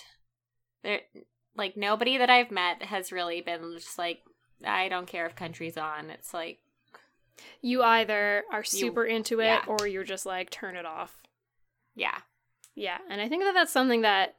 there 0.84 1.02
like 1.56 1.76
nobody 1.76 2.18
that 2.18 2.30
I've 2.30 2.52
met 2.52 2.84
has 2.84 3.12
really 3.12 3.42
been 3.42 3.74
just 3.76 3.98
like 3.98 4.20
I 4.64 4.88
don't 4.88 5.08
care 5.08 5.26
if 5.26 5.36
country's 5.36 5.78
on. 5.78 6.10
It's 6.10 6.34
like 6.34 6.60
You 7.62 7.82
either 7.84 8.44
are 8.52 8.64
super 8.64 9.04
into 9.06 9.40
it 9.40 9.46
yeah. 9.46 9.64
or 9.68 9.88
you're 9.88 10.04
just 10.04 10.26
like, 10.26 10.50
turn 10.50 10.76
it 10.76 10.86
off. 10.86 11.16
yeah. 11.96 12.20
Yeah, 12.76 12.98
and 13.10 13.20
I 13.22 13.28
think 13.30 13.44
that 13.44 13.54
that's 13.54 13.72
something 13.72 14.02
that 14.02 14.36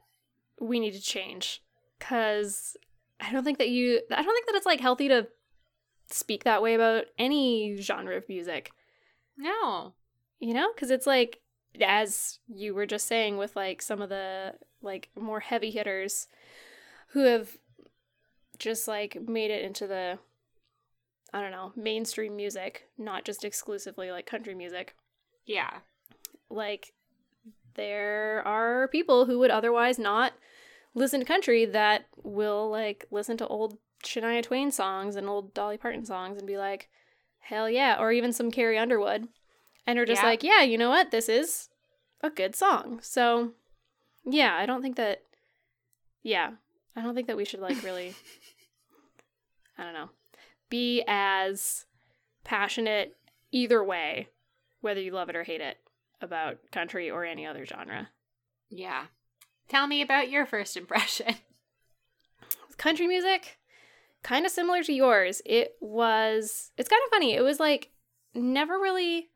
we 0.59 0.79
need 0.79 0.93
to 0.93 1.01
change 1.01 1.61
cuz 1.99 2.75
I 3.19 3.31
don't 3.31 3.43
think 3.43 3.57
that 3.59 3.69
you 3.69 4.01
I 4.11 4.21
don't 4.23 4.33
think 4.33 4.47
that 4.47 4.55
it's 4.55 4.65
like 4.65 4.79
healthy 4.79 5.07
to 5.07 5.27
speak 6.09 6.43
that 6.43 6.61
way 6.61 6.73
about 6.73 7.05
any 7.17 7.77
genre 7.77 8.15
of 8.17 8.27
music, 8.27 8.71
No. 9.37 9.93
you 10.39 10.53
know? 10.53 10.71
Cuz 10.73 10.91
it's 10.91 11.07
like 11.07 11.41
as 11.79 12.39
you 12.47 12.73
were 12.73 12.85
just 12.85 13.07
saying 13.07 13.37
with 13.37 13.55
like 13.55 13.81
some 13.81 14.01
of 14.01 14.09
the 14.09 14.55
like 14.81 15.09
more 15.15 15.39
heavy 15.39 15.71
hitters 15.71 16.27
who 17.09 17.21
have 17.21 17.57
just 18.57 18.87
like 18.87 19.21
made 19.21 19.51
it 19.51 19.63
into 19.63 19.87
the 19.87 20.19
I 21.33 21.39
don't 21.41 21.51
know, 21.51 21.71
mainstream 21.77 22.35
music, 22.35 22.87
not 22.97 23.23
just 23.23 23.45
exclusively 23.45 24.11
like 24.11 24.25
country 24.25 24.53
music. 24.53 24.95
Yeah. 25.45 25.79
like 26.49 26.93
there 27.75 28.41
are 28.45 28.87
people 28.89 29.25
who 29.25 29.39
would 29.39 29.51
otherwise 29.51 29.97
not 29.99 30.33
listen 30.93 31.19
to 31.19 31.25
country 31.25 31.65
that 31.65 32.05
will 32.23 32.69
like 32.69 33.05
listen 33.11 33.37
to 33.37 33.47
old 33.47 33.77
Shania 34.03 34.43
Twain 34.43 34.71
songs 34.71 35.15
and 35.15 35.27
old 35.27 35.53
Dolly 35.53 35.77
Parton 35.77 36.05
songs 36.05 36.37
and 36.37 36.47
be 36.47 36.57
like, 36.57 36.89
hell 37.39 37.69
yeah, 37.69 37.97
or 37.99 38.11
even 38.11 38.33
some 38.33 38.51
Carrie 38.51 38.77
Underwood, 38.77 39.27
and 39.85 39.97
are 39.99 40.05
just 40.05 40.21
Yeah. 40.21 40.29
like, 40.29 40.43
yeah, 40.43 40.61
you 40.61 40.77
know 40.77 40.89
what, 40.89 41.11
this 41.11 41.29
is 41.29 41.69
a 42.21 42.29
good 42.29 42.55
song. 42.55 42.99
So, 43.01 43.51
yeah, 44.25 44.55
I 44.55 44.65
don't 44.65 44.81
think 44.81 44.95
that, 44.97 45.23
yeah, 46.23 46.51
I 46.95 47.01
don't 47.01 47.15
think 47.15 47.27
that 47.27 47.37
we 47.37 47.45
should 47.45 47.59
like 47.61 47.81
really, 47.83 48.13
I 49.77 49.83
don't 49.83 49.93
know, 49.93 50.09
be 50.69 51.03
as 51.07 51.85
passionate 52.43 53.15
either 53.51 53.83
way, 53.83 54.27
whether 54.81 55.01
you 55.01 55.11
love 55.11 55.29
it 55.29 55.35
or 55.35 55.43
hate 55.43 55.61
it, 55.61 55.77
about 56.21 56.57
country 56.71 57.09
or 57.09 57.25
any 57.25 57.45
other 57.45 57.65
genre. 57.65 58.09
Yeah. 58.69 59.05
Tell 59.67 59.87
me 59.87 60.01
about 60.01 60.29
your 60.29 60.45
first 60.45 60.75
impression. 60.77 61.35
country 62.77 63.05
music 63.07 63.59
kind 64.23 64.43
of 64.45 64.51
similar 64.51 64.81
to 64.81 64.91
yours 64.93 65.39
it 65.45 65.75
was 65.81 66.71
it's 66.77 66.89
kind 66.89 67.01
of 67.05 67.11
funny 67.11 67.33
it 67.35 67.43
was 67.43 67.59
like 67.59 67.91
never 68.33 68.73
really 68.79 69.29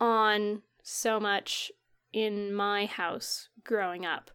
on 0.00 0.62
so 0.82 1.20
much 1.20 1.70
in 2.12 2.52
my 2.52 2.86
house 2.86 3.48
growing 3.62 4.04
up 4.04 4.30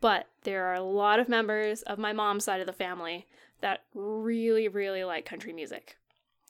but 0.00 0.26
there 0.42 0.64
are 0.66 0.74
a 0.74 0.82
lot 0.82 1.20
of 1.20 1.28
members 1.28 1.82
of 1.82 1.96
my 1.98 2.12
mom's 2.12 2.44
side 2.44 2.60
of 2.60 2.66
the 2.66 2.72
family 2.72 3.26
that 3.60 3.84
really 3.94 4.66
really 4.66 5.04
like 5.04 5.24
country 5.24 5.52
music 5.52 5.96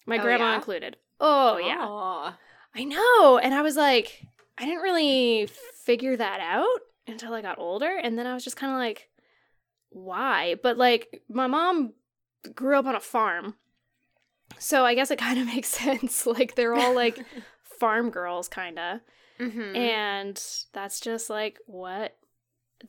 my 0.07 0.17
Oh, 0.19 0.23
grandma 0.23 0.51
yeah? 0.51 0.55
included 0.55 0.97
oh 1.21 1.59
yeah 1.59 1.87
Oh. 1.87 2.33
I 2.75 2.85
know. 2.85 3.37
And 3.37 3.53
I 3.53 3.61
was 3.61 3.77
like, 3.77 4.23
I 4.59 4.65
didn't 4.65 4.83
really 4.83 5.49
figure 5.85 6.17
that 6.17 6.41
out 6.41 6.81
until 7.07 7.35
I 7.35 7.43
got 7.43 7.59
older. 7.59 7.97
And 7.97 8.19
then 8.19 8.27
I 8.27 8.35
was 8.35 8.45
just 8.45 8.57
kind 8.57 8.73
of 8.73 8.79
like, 8.79 9.09
why? 9.91 10.57
But 10.63 10.77
like, 10.77 11.23
my 11.29 11.47
mom 11.47 11.93
grew 12.55 12.79
up 12.79 12.87
on 12.87 12.95
a 12.95 13.01
farm. 13.01 13.55
So 14.59 14.85
I 14.85 14.95
guess 14.95 15.11
it 15.11 15.19
kind 15.19 15.39
of 15.39 15.47
makes 15.55 15.69
sense. 15.69 16.27
Like, 16.27 16.55
they're 16.55 16.75
all 16.75 16.95
like 16.95 17.19
farm 17.79 18.11
girls, 18.11 18.49
kind 18.49 18.79
of. 18.79 19.01
Mhm. 19.41 19.77
And 19.77 20.43
that's 20.73 21.01
just 21.01 21.31
like 21.31 21.59
what 21.67 22.17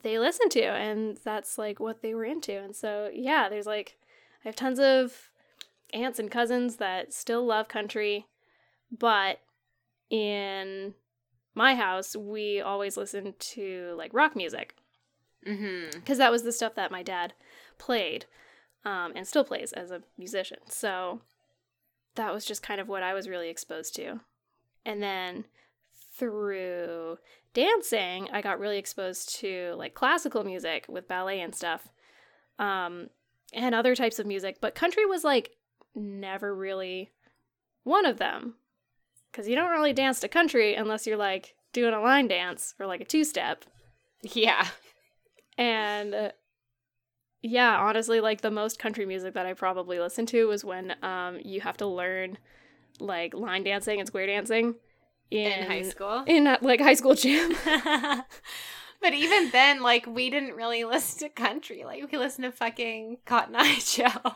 they 0.02 0.18
listen 0.18 0.48
to. 0.50 0.62
And 0.64 1.18
that's 1.24 1.58
like 1.58 1.80
what 1.80 2.02
they 2.02 2.14
were 2.14 2.24
into. 2.24 2.52
And 2.52 2.76
so, 2.76 3.10
yeah, 3.12 3.48
there's 3.48 3.66
like, 3.66 3.96
I 4.44 4.48
have 4.48 4.56
tons 4.56 4.78
of 4.78 5.30
aunts 5.92 6.18
and 6.18 6.30
cousins 6.30 6.76
that 6.76 7.12
still 7.12 7.44
love 7.44 7.68
country, 7.68 8.26
but 8.96 9.40
in 10.10 10.94
my 11.54 11.74
house, 11.74 12.16
we 12.16 12.60
always 12.60 12.96
listened 12.96 13.38
to 13.38 13.94
like 13.96 14.12
rock 14.12 14.34
music 14.34 14.74
because 15.94 16.18
that 16.18 16.32
was 16.32 16.42
the 16.42 16.52
stuff 16.52 16.74
that 16.74 16.90
my 16.90 17.02
dad 17.02 17.34
played 17.78 18.26
um, 18.84 19.12
and 19.14 19.26
still 19.26 19.44
plays 19.44 19.72
as 19.72 19.90
a 19.90 20.02
musician. 20.18 20.58
So 20.68 21.20
that 22.14 22.32
was 22.32 22.44
just 22.44 22.62
kind 22.62 22.80
of 22.80 22.88
what 22.88 23.02
I 23.02 23.14
was 23.14 23.28
really 23.28 23.48
exposed 23.48 23.94
to. 23.96 24.20
And 24.84 25.02
then 25.02 25.44
through 26.16 27.18
dancing, 27.52 28.28
I 28.32 28.40
got 28.40 28.58
really 28.58 28.78
exposed 28.78 29.34
to 29.36 29.74
like 29.76 29.94
classical 29.94 30.44
music 30.44 30.86
with 30.88 31.08
ballet 31.08 31.40
and 31.40 31.54
stuff 31.54 31.88
um, 32.58 33.08
and 33.52 33.74
other 33.74 33.94
types 33.94 34.18
of 34.18 34.26
music. 34.26 34.58
But 34.60 34.74
country 34.74 35.06
was 35.06 35.24
like 35.24 35.56
never 35.94 36.54
really 36.54 37.10
one 37.84 38.06
of 38.06 38.18
them 38.18 38.54
because 39.34 39.48
you 39.48 39.56
don't 39.56 39.70
really 39.72 39.92
dance 39.92 40.20
to 40.20 40.28
country 40.28 40.74
unless 40.76 41.06
you're 41.08 41.16
like 41.16 41.56
doing 41.72 41.92
a 41.92 42.00
line 42.00 42.28
dance 42.28 42.74
or 42.78 42.86
like 42.86 43.00
a 43.00 43.04
two 43.04 43.24
step. 43.24 43.64
Yeah. 44.22 44.68
And 45.58 46.14
uh, 46.14 46.30
yeah, 47.42 47.76
honestly, 47.78 48.20
like 48.20 48.42
the 48.42 48.50
most 48.52 48.78
country 48.78 49.06
music 49.06 49.34
that 49.34 49.44
I 49.44 49.54
probably 49.54 49.98
listened 49.98 50.28
to 50.28 50.46
was 50.46 50.64
when 50.64 50.94
um 51.02 51.38
you 51.44 51.60
have 51.60 51.76
to 51.78 51.86
learn 51.86 52.38
like 53.00 53.34
line 53.34 53.64
dancing 53.64 53.98
and 53.98 54.06
square 54.06 54.26
dancing 54.28 54.76
in, 55.30 55.50
In 55.52 55.66
high 55.66 55.82
school. 55.82 56.22
in 56.26 56.46
uh, 56.46 56.58
like 56.62 56.80
high 56.80 56.94
school 56.94 57.14
gym. 57.14 57.54
but 59.00 59.14
even 59.14 59.50
then, 59.50 59.82
like, 59.82 60.06
we 60.06 60.30
didn't 60.30 60.54
really 60.54 60.84
listen 60.84 61.28
to 61.28 61.34
country. 61.34 61.84
Like, 61.84 62.10
we 62.10 62.18
listened 62.18 62.44
to 62.44 62.52
fucking 62.52 63.18
Cotton 63.26 63.56
Eye 63.56 63.78
Joe. 63.84 64.34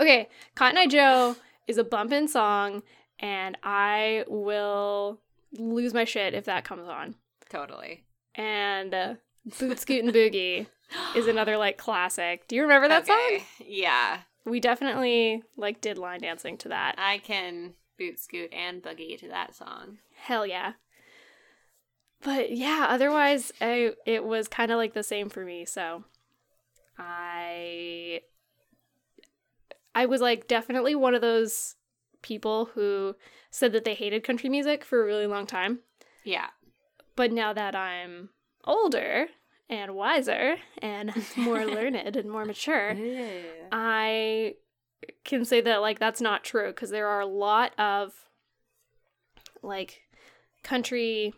okay, 0.00 0.28
Cotton 0.56 0.78
Eye 0.78 0.86
Joe 0.88 1.36
is 1.68 1.78
a 1.78 1.84
bumpin' 1.84 2.26
song, 2.28 2.82
and 3.20 3.56
I 3.62 4.24
will 4.26 5.20
lose 5.52 5.94
my 5.94 6.04
shit 6.04 6.34
if 6.34 6.46
that 6.46 6.64
comes 6.64 6.88
on. 6.88 7.14
totally. 7.48 8.04
And 8.34 8.94
uh, 8.94 9.14
Boot 9.58 9.78
Scootin' 9.78 10.12
Boogie 10.12 10.66
is 11.16 11.26
another 11.26 11.56
like 11.56 11.78
classic. 11.78 12.48
Do 12.48 12.56
you 12.56 12.62
remember 12.62 12.88
that 12.88 13.06
song? 13.06 13.40
Yeah. 13.64 14.20
We 14.44 14.58
definitely 14.58 15.42
like 15.56 15.80
did 15.80 15.98
line 15.98 16.20
dancing 16.20 16.56
to 16.58 16.68
that. 16.70 16.94
I 16.98 17.18
can 17.18 17.74
boot 17.98 18.18
scoot 18.18 18.52
and 18.52 18.82
boogie 18.82 19.18
to 19.18 19.28
that 19.28 19.54
song. 19.54 19.98
Hell 20.16 20.46
yeah. 20.46 20.72
But 22.22 22.56
yeah, 22.56 22.86
otherwise 22.88 23.52
I 23.60 23.92
it 24.06 24.24
was 24.24 24.48
kind 24.48 24.70
of 24.70 24.78
like 24.78 24.94
the 24.94 25.02
same 25.02 25.28
for 25.28 25.44
me, 25.44 25.64
so 25.64 26.04
I 26.98 28.22
I 29.94 30.06
was 30.06 30.20
like 30.20 30.48
definitely 30.48 30.94
one 30.94 31.14
of 31.14 31.20
those 31.20 31.76
people 32.22 32.66
who 32.74 33.16
said 33.50 33.72
that 33.72 33.84
they 33.84 33.94
hated 33.94 34.24
country 34.24 34.48
music 34.48 34.84
for 34.84 35.02
a 35.02 35.06
really 35.06 35.26
long 35.26 35.46
time. 35.46 35.80
Yeah. 36.24 36.48
But 37.16 37.32
now 37.32 37.52
that 37.52 37.74
I'm 37.74 38.30
older 38.64 39.26
and 39.68 39.94
wiser 39.94 40.56
and 40.80 41.12
more 41.36 41.66
learned 41.66 41.96
and 41.96 42.30
more 42.30 42.44
mature, 42.44 42.96
I 43.72 44.54
can 45.24 45.44
say 45.44 45.60
that 45.60 45.78
like 45.80 45.98
that's 45.98 46.20
not 46.20 46.44
true 46.44 46.68
because 46.68 46.90
there 46.90 47.08
are 47.08 47.20
a 47.20 47.26
lot 47.26 47.72
of 47.78 48.12
like 49.62 50.02
country 50.62 51.34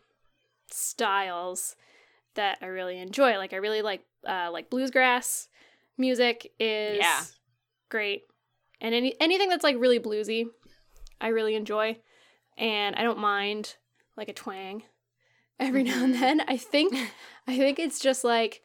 styles 0.70 1.76
that 2.34 2.58
I 2.62 2.66
really 2.66 2.98
enjoy. 2.98 3.36
Like 3.36 3.52
I 3.52 3.56
really 3.56 3.82
like 3.82 4.04
uh 4.26 4.50
like 4.52 4.70
bluesgrass 4.70 5.48
music 5.98 6.52
is 6.58 6.98
Yeah. 6.98 7.22
great. 7.88 8.22
And 8.80 8.94
any 8.94 9.14
anything 9.20 9.48
that's 9.48 9.64
like 9.64 9.76
really 9.78 10.00
bluesy, 10.00 10.46
I 11.22 11.28
really 11.28 11.54
enjoy. 11.54 11.98
And 12.58 12.96
I 12.96 13.02
don't 13.02 13.18
mind 13.18 13.76
like 14.16 14.28
a 14.28 14.34
twang 14.34 14.82
every 15.58 15.84
now 15.84 16.04
and 16.04 16.14
then. 16.14 16.42
I 16.46 16.56
think 16.58 16.94
I 17.46 17.56
think 17.56 17.78
it's 17.78 18.00
just 18.00 18.24
like 18.24 18.62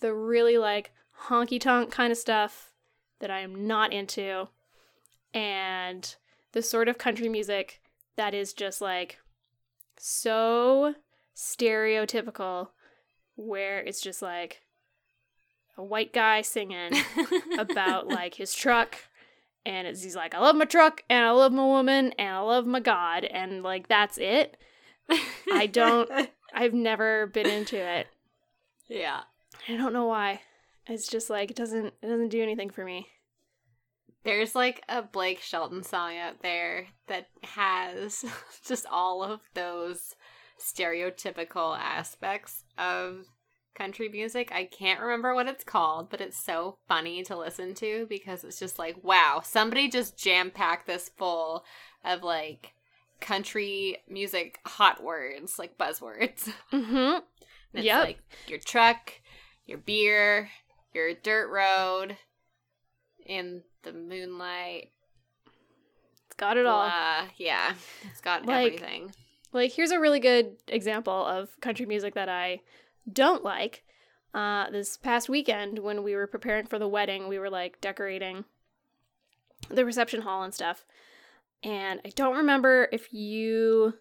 the 0.00 0.12
really 0.14 0.58
like 0.58 0.92
honky 1.28 1.60
tonk 1.60 1.92
kind 1.92 2.10
of 2.10 2.18
stuff 2.18 2.72
that 3.20 3.30
I 3.30 3.40
am 3.40 3.66
not 3.66 3.92
into. 3.92 4.48
And 5.32 6.12
the 6.52 6.62
sort 6.62 6.88
of 6.88 6.98
country 6.98 7.28
music 7.28 7.80
that 8.16 8.34
is 8.34 8.52
just 8.52 8.80
like 8.80 9.18
so 9.96 10.94
stereotypical 11.36 12.68
where 13.36 13.80
it's 13.80 14.00
just 14.00 14.22
like 14.22 14.62
a 15.76 15.84
white 15.84 16.12
guy 16.12 16.42
singing 16.42 16.92
about 17.58 18.08
like 18.08 18.34
his 18.34 18.52
truck 18.52 18.96
and 19.66 19.86
it's 19.86 20.02
he's 20.02 20.16
like 20.16 20.34
I 20.34 20.40
love 20.40 20.56
my 20.56 20.64
truck 20.64 21.02
and 21.10 21.24
I 21.24 21.30
love 21.30 21.52
my 21.52 21.64
woman 21.64 22.12
and 22.18 22.28
I 22.34 22.40
love 22.40 22.66
my 22.66 22.80
god 22.80 23.24
and 23.24 23.62
like 23.62 23.88
that's 23.88 24.18
it. 24.18 24.56
I 25.52 25.66
don't- 25.66 26.10
I've 26.54 26.74
never 26.74 27.26
been 27.28 27.46
into 27.46 27.76
it. 27.76 28.06
Yeah. 28.88 29.20
I 29.68 29.76
don't 29.76 29.92
know 29.92 30.06
why. 30.06 30.40
It's 30.88 31.06
just 31.08 31.30
like 31.30 31.50
it 31.50 31.56
doesn't 31.56 31.86
it 32.02 32.06
doesn't 32.06 32.30
do 32.30 32.42
anything 32.42 32.70
for 32.70 32.84
me. 32.84 33.06
There's 34.24 34.54
like 34.54 34.82
a 34.88 35.00
Blake 35.02 35.40
Shelton 35.40 35.82
song 35.82 36.16
out 36.18 36.42
there 36.42 36.88
that 37.06 37.28
has 37.42 38.24
just 38.66 38.84
all 38.90 39.22
of 39.22 39.40
those 39.54 40.14
stereotypical 40.58 41.78
aspects 41.78 42.64
of 42.76 43.26
country 43.74 44.08
music. 44.08 44.50
I 44.52 44.64
can't 44.64 45.00
remember 45.00 45.34
what 45.34 45.46
it's 45.48 45.64
called, 45.64 46.10
but 46.10 46.20
it's 46.20 46.36
so 46.42 46.76
funny 46.88 47.22
to 47.24 47.36
listen 47.36 47.74
to 47.76 48.06
because 48.08 48.44
it's 48.44 48.58
just 48.58 48.78
like, 48.78 49.02
wow, 49.02 49.40
somebody 49.44 49.88
just 49.88 50.16
jam 50.18 50.50
packed 50.50 50.86
this 50.86 51.10
full 51.16 51.64
of 52.04 52.22
like 52.22 52.72
country 53.20 53.98
music 54.08 54.58
hot 54.66 55.02
words, 55.02 55.58
like 55.58 55.76
buzzwords. 55.78 56.50
Mm-hmm. 56.72 57.18
It's 57.72 57.84
Yep. 57.84 58.04
like 58.04 58.18
your 58.48 58.58
truck, 58.58 59.12
your 59.66 59.78
beer, 59.78 60.50
your 60.92 61.14
dirt 61.14 61.48
road, 61.50 62.16
in 63.24 63.62
the 63.84 63.92
moonlight. 63.92 64.90
It's 66.26 66.36
got 66.36 66.56
it 66.56 66.66
all. 66.66 66.86
Blah. 66.88 67.28
Yeah, 67.36 67.74
it's 68.10 68.20
got 68.20 68.44
Like- 68.46 68.74
everything. 68.74 69.12
Like 69.52 69.72
here's 69.72 69.90
a 69.90 69.98
really 70.00 70.20
good 70.20 70.56
example 70.68 71.12
of 71.26 71.48
country 71.60 71.84
music 71.86 72.14
that 72.14 72.28
I 72.28 72.60
don't 73.10 73.44
like. 73.44 73.84
Uh, 74.32 74.70
this 74.70 74.96
past 74.96 75.28
weekend 75.28 75.80
when 75.80 76.02
we 76.04 76.14
were 76.14 76.26
preparing 76.26 76.66
for 76.66 76.78
the 76.78 76.88
wedding, 76.88 77.28
we 77.28 77.38
were 77.38 77.50
like 77.50 77.80
decorating 77.80 78.44
the 79.68 79.84
reception 79.84 80.22
hall 80.22 80.42
and 80.42 80.54
stuff. 80.54 80.84
And 81.62 82.00
I 82.04 82.10
don't 82.10 82.36
remember 82.36 82.88
if 82.92 83.12
you 83.12 83.94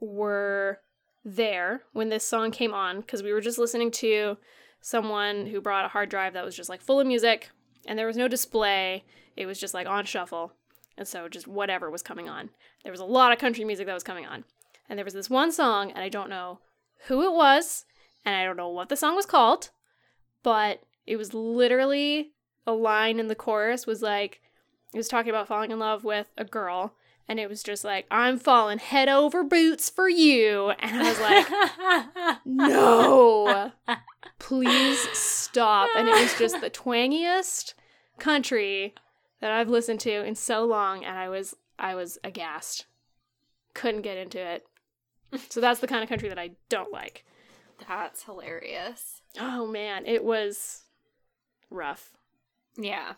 were 0.00 0.80
there 1.24 1.82
when 1.92 2.08
this 2.08 2.26
song 2.26 2.50
came 2.50 2.74
on 2.74 3.00
because 3.00 3.22
we 3.22 3.32
were 3.32 3.40
just 3.40 3.58
listening 3.58 3.90
to 3.90 4.36
someone 4.80 5.46
who 5.46 5.60
brought 5.60 5.84
a 5.84 5.88
hard 5.88 6.08
drive 6.08 6.34
that 6.34 6.44
was 6.44 6.56
just 6.56 6.68
like 6.68 6.82
full 6.82 7.00
of 7.00 7.06
music 7.06 7.50
and 7.86 7.98
there 7.98 8.06
was 8.06 8.16
no 8.16 8.28
display. 8.28 9.04
It 9.36 9.46
was 9.46 9.58
just 9.58 9.74
like 9.74 9.86
on 9.86 10.04
shuffle. 10.04 10.52
And 10.96 11.08
so 11.08 11.28
just 11.28 11.48
whatever 11.48 11.90
was 11.90 12.02
coming 12.02 12.28
on. 12.28 12.50
There 12.82 12.92
was 12.92 13.00
a 13.00 13.04
lot 13.04 13.32
of 13.32 13.38
country 13.38 13.64
music 13.64 13.86
that 13.86 13.94
was 13.94 14.04
coming 14.04 14.26
on. 14.26 14.44
And 14.88 14.98
there 14.98 15.04
was 15.04 15.14
this 15.14 15.30
one 15.30 15.50
song, 15.50 15.90
and 15.90 16.00
I 16.00 16.08
don't 16.08 16.28
know 16.28 16.60
who 17.06 17.22
it 17.22 17.32
was, 17.32 17.84
and 18.24 18.34
I 18.34 18.44
don't 18.44 18.56
know 18.56 18.68
what 18.68 18.88
the 18.88 18.96
song 18.96 19.16
was 19.16 19.26
called, 19.26 19.70
but 20.42 20.82
it 21.06 21.16
was 21.16 21.34
literally 21.34 22.32
a 22.66 22.72
line 22.72 23.20
in 23.20 23.28
the 23.28 23.34
chorus 23.34 23.86
was 23.86 24.02
like, 24.02 24.40
it 24.92 24.96
was 24.96 25.08
talking 25.08 25.30
about 25.30 25.48
falling 25.48 25.70
in 25.70 25.78
love 25.78 26.04
with 26.04 26.28
a 26.38 26.44
girl, 26.44 26.94
and 27.28 27.40
it 27.40 27.48
was 27.48 27.62
just 27.62 27.84
like, 27.84 28.06
I'm 28.10 28.38
falling 28.38 28.78
head 28.78 29.08
over 29.08 29.42
boots 29.42 29.90
for 29.90 30.08
you. 30.08 30.70
And 30.78 31.02
I 31.02 31.08
was 31.08 31.20
like, 31.20 32.38
no, 32.44 33.72
please 34.38 35.00
stop. 35.12 35.88
And 35.96 36.08
it 36.08 36.20
was 36.20 36.38
just 36.38 36.60
the 36.60 36.70
twangiest 36.70 37.74
country 38.18 38.94
that 39.40 39.50
I've 39.50 39.68
listened 39.68 40.00
to 40.00 40.24
in 40.24 40.34
so 40.34 40.64
long, 40.64 41.04
and 41.04 41.18
I 41.18 41.28
was 41.28 41.54
I 41.78 41.94
was 41.94 42.18
aghast. 42.24 42.86
Couldn't 43.74 44.02
get 44.02 44.16
into 44.16 44.38
it. 44.38 44.64
So 45.48 45.60
that's 45.60 45.80
the 45.80 45.88
kind 45.88 46.02
of 46.02 46.08
country 46.08 46.28
that 46.28 46.38
I 46.38 46.52
don't 46.68 46.92
like. 46.92 47.24
That's 47.88 48.24
hilarious. 48.24 49.20
Oh 49.38 49.66
man, 49.66 50.06
it 50.06 50.24
was 50.24 50.82
rough. 51.70 52.12
Yeah. 52.76 53.14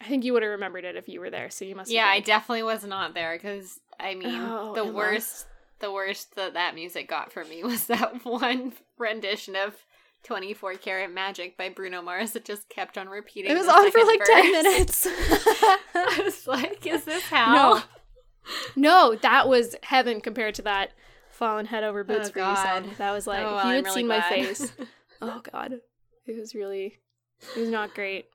I 0.00 0.04
think 0.06 0.24
you 0.24 0.32
would 0.32 0.42
have 0.42 0.52
remembered 0.52 0.84
it 0.84 0.96
if 0.96 1.08
you 1.08 1.20
were 1.20 1.30
there, 1.30 1.50
so 1.50 1.64
you 1.64 1.74
must. 1.74 1.90
have 1.90 1.94
Yeah, 1.94 2.06
I 2.06 2.20
definitely 2.20 2.62
was 2.62 2.84
not 2.84 3.14
there 3.14 3.34
because 3.36 3.80
I 3.98 4.14
mean 4.14 4.34
Oh, 4.34 4.74
the 4.74 4.84
worst 4.84 5.46
the 5.80 5.92
worst 5.92 6.36
that 6.36 6.54
that 6.54 6.74
music 6.74 7.08
got 7.08 7.32
for 7.32 7.44
me 7.44 7.62
was 7.64 7.86
that 7.86 8.24
one 8.24 8.72
rendition 8.98 9.56
of 9.56 9.74
24 10.24 10.74
Karat 10.74 11.12
Magic 11.12 11.56
by 11.56 11.68
Bruno 11.70 12.02
Mars 12.02 12.32
that 12.32 12.44
just 12.44 12.68
kept 12.68 12.98
on 12.98 13.08
repeating. 13.08 13.50
It 13.50 13.54
was 13.54 13.68
on 13.68 13.90
for 13.90 14.04
like 14.04 14.22
ten 14.24 14.52
minutes. 14.52 15.06
I 15.94 16.20
was 16.24 16.46
like, 16.46 16.86
is 16.86 17.04
this 17.04 17.22
how? 17.24 17.54
No. 17.54 17.82
no, 18.76 19.16
that 19.16 19.48
was 19.48 19.76
heaven 19.82 20.20
compared 20.20 20.54
to 20.56 20.62
that 20.62 20.92
fallen 21.40 21.66
head 21.66 21.82
over 21.82 22.04
boots 22.04 22.28
Oh, 22.28 22.32
for 22.32 22.38
you 22.38 22.56
song. 22.56 22.90
That 22.98 23.10
was 23.10 23.26
like 23.26 23.40
Oh, 23.42 23.48
if 23.48 23.54
well, 23.56 23.66
you 23.66 23.72
had 23.76 23.84
really 23.86 24.00
seen 24.00 24.06
my 24.06 24.20
face. 24.20 24.72
Oh 25.22 25.42
god, 25.52 25.74
it 26.26 26.38
was 26.38 26.54
really, 26.54 26.98
it 27.54 27.60
was 27.60 27.68
not 27.68 27.94
great. 27.94 28.26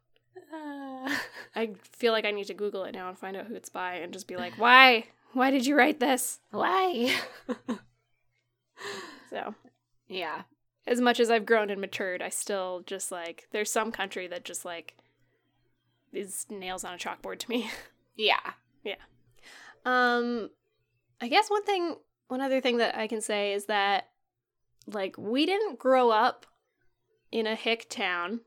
Uh, 0.53 1.09
I 1.55 1.71
feel 1.93 2.11
like 2.11 2.25
I 2.25 2.29
need 2.31 2.45
to 2.45 2.53
Google 2.53 2.83
it 2.83 2.93
now 2.93 3.09
and 3.09 3.17
find 3.17 3.35
out 3.35 3.47
who 3.47 3.55
it's 3.55 3.69
by 3.69 3.95
and 3.95 4.13
just 4.13 4.27
be 4.27 4.35
like, 4.35 4.53
why? 4.59 5.05
Why 5.33 5.49
did 5.49 5.65
you 5.65 5.75
write 5.75 5.99
this? 5.99 6.39
Why? 6.51 7.15
So, 9.29 9.55
yeah. 10.07 10.43
as 10.87 11.01
much 11.01 11.19
as 11.19 11.29
I've 11.31 11.45
grown 11.45 11.69
and 11.69 11.81
matured, 11.81 12.21
I 12.21 12.29
still 12.29 12.83
just 12.85 13.11
like, 13.11 13.47
there's 13.51 13.71
some 13.71 13.91
country 13.91 14.27
that 14.27 14.45
just 14.45 14.63
like 14.63 14.95
is 16.13 16.45
nails 16.49 16.83
on 16.83 16.93
a 16.93 16.97
chalkboard 16.97 17.39
to 17.39 17.49
me. 17.49 17.69
Yeah. 18.17 18.53
yeah. 18.85 18.95
Um, 19.85 20.49
I 21.19 21.27
guess 21.27 21.49
one 21.49 21.65
thing, 21.65 21.97
one 22.27 22.41
other 22.41 22.61
thing 22.61 22.77
that 22.77 22.97
I 22.97 23.07
can 23.07 23.21
say 23.21 23.53
is 23.53 23.65
that, 23.65 24.09
like, 24.87 25.17
we 25.17 25.45
didn't 25.45 25.79
grow 25.79 26.09
up 26.09 26.45
in 27.31 27.47
a 27.47 27.55
hick 27.55 27.87
town, 27.89 28.41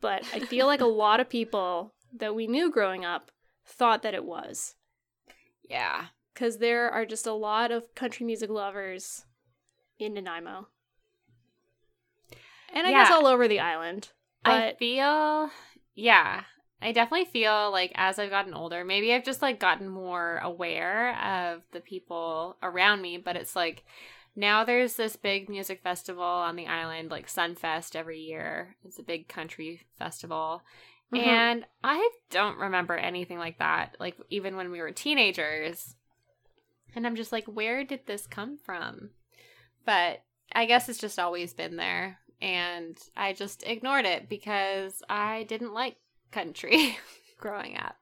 but 0.00 0.24
I 0.32 0.40
feel 0.40 0.66
like 0.66 0.80
a 0.80 0.86
lot 1.04 1.20
of 1.20 1.28
people 1.28 1.94
that 2.14 2.34
we 2.34 2.46
knew 2.46 2.70
growing 2.70 3.04
up 3.04 3.30
thought 3.64 4.02
that 4.02 4.14
it 4.14 4.24
was. 4.24 4.74
Yeah. 5.68 6.06
Because 6.34 6.58
there 6.58 6.90
are 6.90 7.06
just 7.06 7.26
a 7.26 7.32
lot 7.32 7.70
of 7.70 7.94
country 7.94 8.24
music 8.26 8.50
lovers 8.50 9.24
in 9.98 10.14
Nanaimo. 10.14 10.68
And 12.74 12.86
I 12.86 12.90
guess 12.90 13.10
all 13.10 13.26
over 13.26 13.48
the 13.48 13.60
island. 13.60 14.10
I 14.44 14.60
But 14.60 14.78
feel, 14.78 15.50
yeah, 15.94 16.44
I 16.82 16.92
definitely 16.92 17.26
feel 17.26 17.70
like 17.70 17.92
as 17.94 18.18
I've 18.18 18.30
gotten 18.30 18.54
older, 18.54 18.84
maybe 18.84 19.12
I've 19.12 19.24
just 19.24 19.40
like 19.40 19.60
gotten 19.60 19.88
more 19.88 20.38
aware 20.42 21.16
of 21.22 21.62
the 21.70 21.80
people 21.80 22.56
around 22.62 23.00
me. 23.00 23.18
But 23.18 23.36
it's 23.36 23.54
like 23.54 23.84
now 24.34 24.64
there's 24.64 24.96
this 24.96 25.14
big 25.16 25.48
music 25.48 25.82
festival 25.82 26.24
on 26.24 26.56
the 26.56 26.66
island, 26.66 27.10
like 27.10 27.28
Sunfest 27.28 27.94
every 27.94 28.20
year. 28.20 28.76
It's 28.84 28.98
a 28.98 29.04
big 29.04 29.28
country 29.28 29.82
festival. 29.98 30.62
Mhm. 31.12 31.18
And 31.20 31.66
I 31.84 32.10
don't 32.30 32.58
remember 32.58 32.96
anything 32.96 33.38
like 33.38 33.58
that, 33.58 33.96
like 34.00 34.16
even 34.30 34.56
when 34.56 34.70
we 34.70 34.80
were 34.80 34.90
teenagers. 34.90 35.94
And 36.94 37.06
I'm 37.06 37.16
just 37.16 37.32
like, 37.32 37.46
where 37.46 37.84
did 37.84 38.06
this 38.06 38.26
come 38.26 38.58
from? 38.58 39.10
But 39.84 40.22
I 40.52 40.66
guess 40.66 40.88
it's 40.88 40.98
just 40.98 41.18
always 41.18 41.54
been 41.54 41.76
there. 41.76 42.18
And 42.40 42.98
I 43.16 43.34
just 43.34 43.62
ignored 43.62 44.04
it 44.04 44.28
because 44.28 45.00
I 45.08 45.44
didn't 45.44 45.74
like 45.74 45.96
country 46.32 46.98
growing 47.38 47.76
up. 47.76 47.96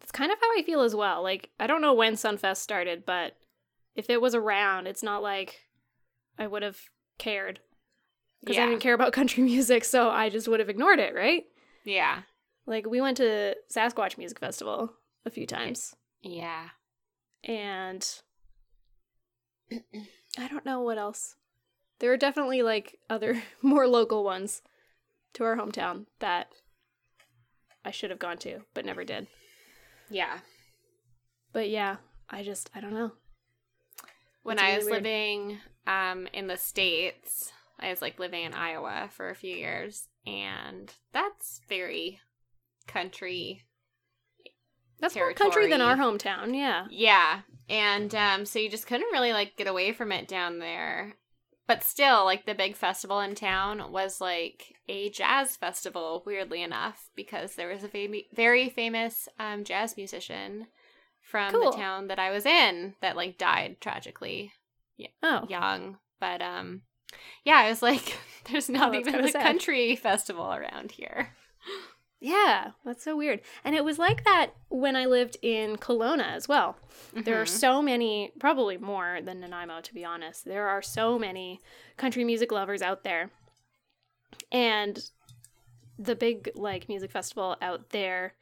That's 0.00 0.12
kind 0.12 0.30
of 0.30 0.38
how 0.40 0.48
I 0.58 0.62
feel 0.62 0.82
as 0.82 0.94
well. 0.94 1.22
Like, 1.22 1.50
I 1.58 1.66
don't 1.66 1.80
know 1.80 1.94
when 1.94 2.14
Sunfest 2.14 2.58
started, 2.58 3.04
but 3.06 3.36
if 3.94 4.10
it 4.10 4.20
was 4.20 4.34
around, 4.34 4.86
it's 4.86 5.02
not 5.02 5.22
like 5.22 5.60
I 6.38 6.46
would 6.46 6.62
have 6.62 6.78
cared. 7.18 7.60
Because 8.40 8.58
I 8.58 8.66
didn't 8.66 8.82
care 8.82 8.94
about 8.94 9.12
country 9.14 9.42
music, 9.42 9.84
so 9.84 10.10
I 10.10 10.28
just 10.28 10.46
would 10.46 10.60
have 10.60 10.68
ignored 10.68 10.98
it, 11.00 11.14
right? 11.14 11.44
Yeah. 11.84 12.22
Like, 12.66 12.86
we 12.86 13.00
went 13.00 13.16
to 13.16 13.56
Sasquatch 13.74 14.18
Music 14.18 14.38
Festival 14.38 14.92
a 15.24 15.30
few 15.30 15.46
times, 15.46 15.94
Yeah. 16.22 16.68
and 17.42 18.06
I 20.38 20.48
don't 20.48 20.64
know 20.66 20.80
what 20.82 20.98
else. 20.98 21.34
There 21.98 22.12
are 22.12 22.16
definitely, 22.16 22.62
like, 22.62 22.98
other 23.08 23.42
more 23.62 23.88
local 23.88 24.22
ones 24.24 24.62
to 25.34 25.44
our 25.44 25.56
hometown 25.56 26.06
that 26.20 26.48
I 27.86 27.90
should 27.92 28.10
have 28.10 28.18
gone 28.18 28.38
to, 28.38 28.60
but 28.74 28.84
never 28.84 29.04
did. 29.04 29.26
Yeah. 30.10 30.38
But 31.52 31.70
yeah, 31.70 31.96
I 32.28 32.42
just, 32.42 32.68
I 32.74 32.80
don't 32.80 32.92
know. 32.94 33.12
when 34.42 34.58
It's 34.58 34.62
I 34.62 34.76
was 34.76 34.84
weird. 34.86 35.02
living 35.02 35.58
um 35.86 36.26
in 36.32 36.46
the 36.48 36.56
states, 36.56 37.52
I 37.78 37.90
was 37.90 38.02
like 38.02 38.18
living 38.18 38.44
in 38.44 38.54
Iowa 38.54 39.08
for 39.12 39.30
a 39.30 39.34
few 39.36 39.54
years, 39.56 40.08
and 40.26 40.92
that's 41.12 41.60
very 41.68 42.20
country. 42.86 43.62
That's 44.98 45.14
more 45.14 45.32
country 45.34 45.68
than 45.68 45.80
our 45.82 45.96
hometown. 45.96 46.56
Yeah. 46.56 46.86
Yeah, 46.90 47.40
and 47.68 48.14
um, 48.14 48.46
so 48.46 48.58
you 48.58 48.70
just 48.70 48.86
couldn't 48.86 49.12
really 49.12 49.32
like 49.32 49.56
get 49.56 49.66
away 49.66 49.92
from 49.92 50.10
it 50.10 50.26
down 50.26 50.58
there. 50.58 51.14
But 51.66 51.82
still, 51.82 52.24
like 52.24 52.46
the 52.46 52.54
big 52.54 52.76
festival 52.76 53.20
in 53.20 53.34
town 53.34 53.90
was 53.90 54.20
like 54.20 54.76
a 54.88 55.10
jazz 55.10 55.56
festival, 55.56 56.22
weirdly 56.24 56.62
enough, 56.62 57.10
because 57.16 57.54
there 57.56 57.68
was 57.68 57.82
a 57.82 57.88
fam- 57.88 58.14
very 58.34 58.68
famous 58.68 59.28
um, 59.40 59.64
jazz 59.64 59.96
musician 59.96 60.68
from 61.20 61.50
Cool. 61.50 61.72
the 61.72 61.76
town 61.76 62.06
that 62.06 62.20
I 62.20 62.30
was 62.30 62.46
in 62.46 62.94
that 63.00 63.16
like 63.16 63.36
died 63.36 63.78
tragically 63.80 64.52
Oh. 65.22 65.44
young. 65.48 65.98
But 66.20 66.40
um, 66.40 66.82
yeah, 67.44 67.56
I 67.56 67.68
was 67.68 67.82
like, 67.82 68.16
there's 68.50 68.68
not 68.68 68.94
Oh, 68.94 68.98
even 68.98 69.24
a 69.24 69.28
sad. 69.28 69.42
country 69.42 69.96
festival 69.96 70.52
around 70.52 70.92
here. 70.92 71.30
Yeah, 72.18 72.70
that's 72.84 73.04
so 73.04 73.14
weird. 73.16 73.42
And 73.62 73.74
it 73.74 73.84
was 73.84 73.98
like 73.98 74.24
that 74.24 74.52
when 74.68 74.96
I 74.96 75.04
lived 75.06 75.36
in 75.42 75.76
Kelowna 75.76 76.24
as 76.34 76.48
well. 76.48 76.76
There 77.12 77.40
are 77.40 77.44
Mhm. 77.44 77.48
so 77.48 77.82
many, 77.82 78.32
probably 78.40 78.78
more 78.78 79.20
than 79.22 79.40
Nanaimo, 79.40 79.80
to 79.82 79.94
be 79.94 80.04
honest. 80.04 80.44
There 80.46 80.66
are 80.66 80.80
so 80.82 81.18
many 81.18 81.60
country 81.96 82.24
music 82.24 82.50
lovers 82.50 82.80
out 82.82 83.04
there. 83.04 83.30
And 84.50 85.10
the 85.98 86.14
big 86.16 86.50
like 86.54 86.88
music 86.88 87.10
festival 87.10 87.56
out 87.60 87.90
there 87.90 88.34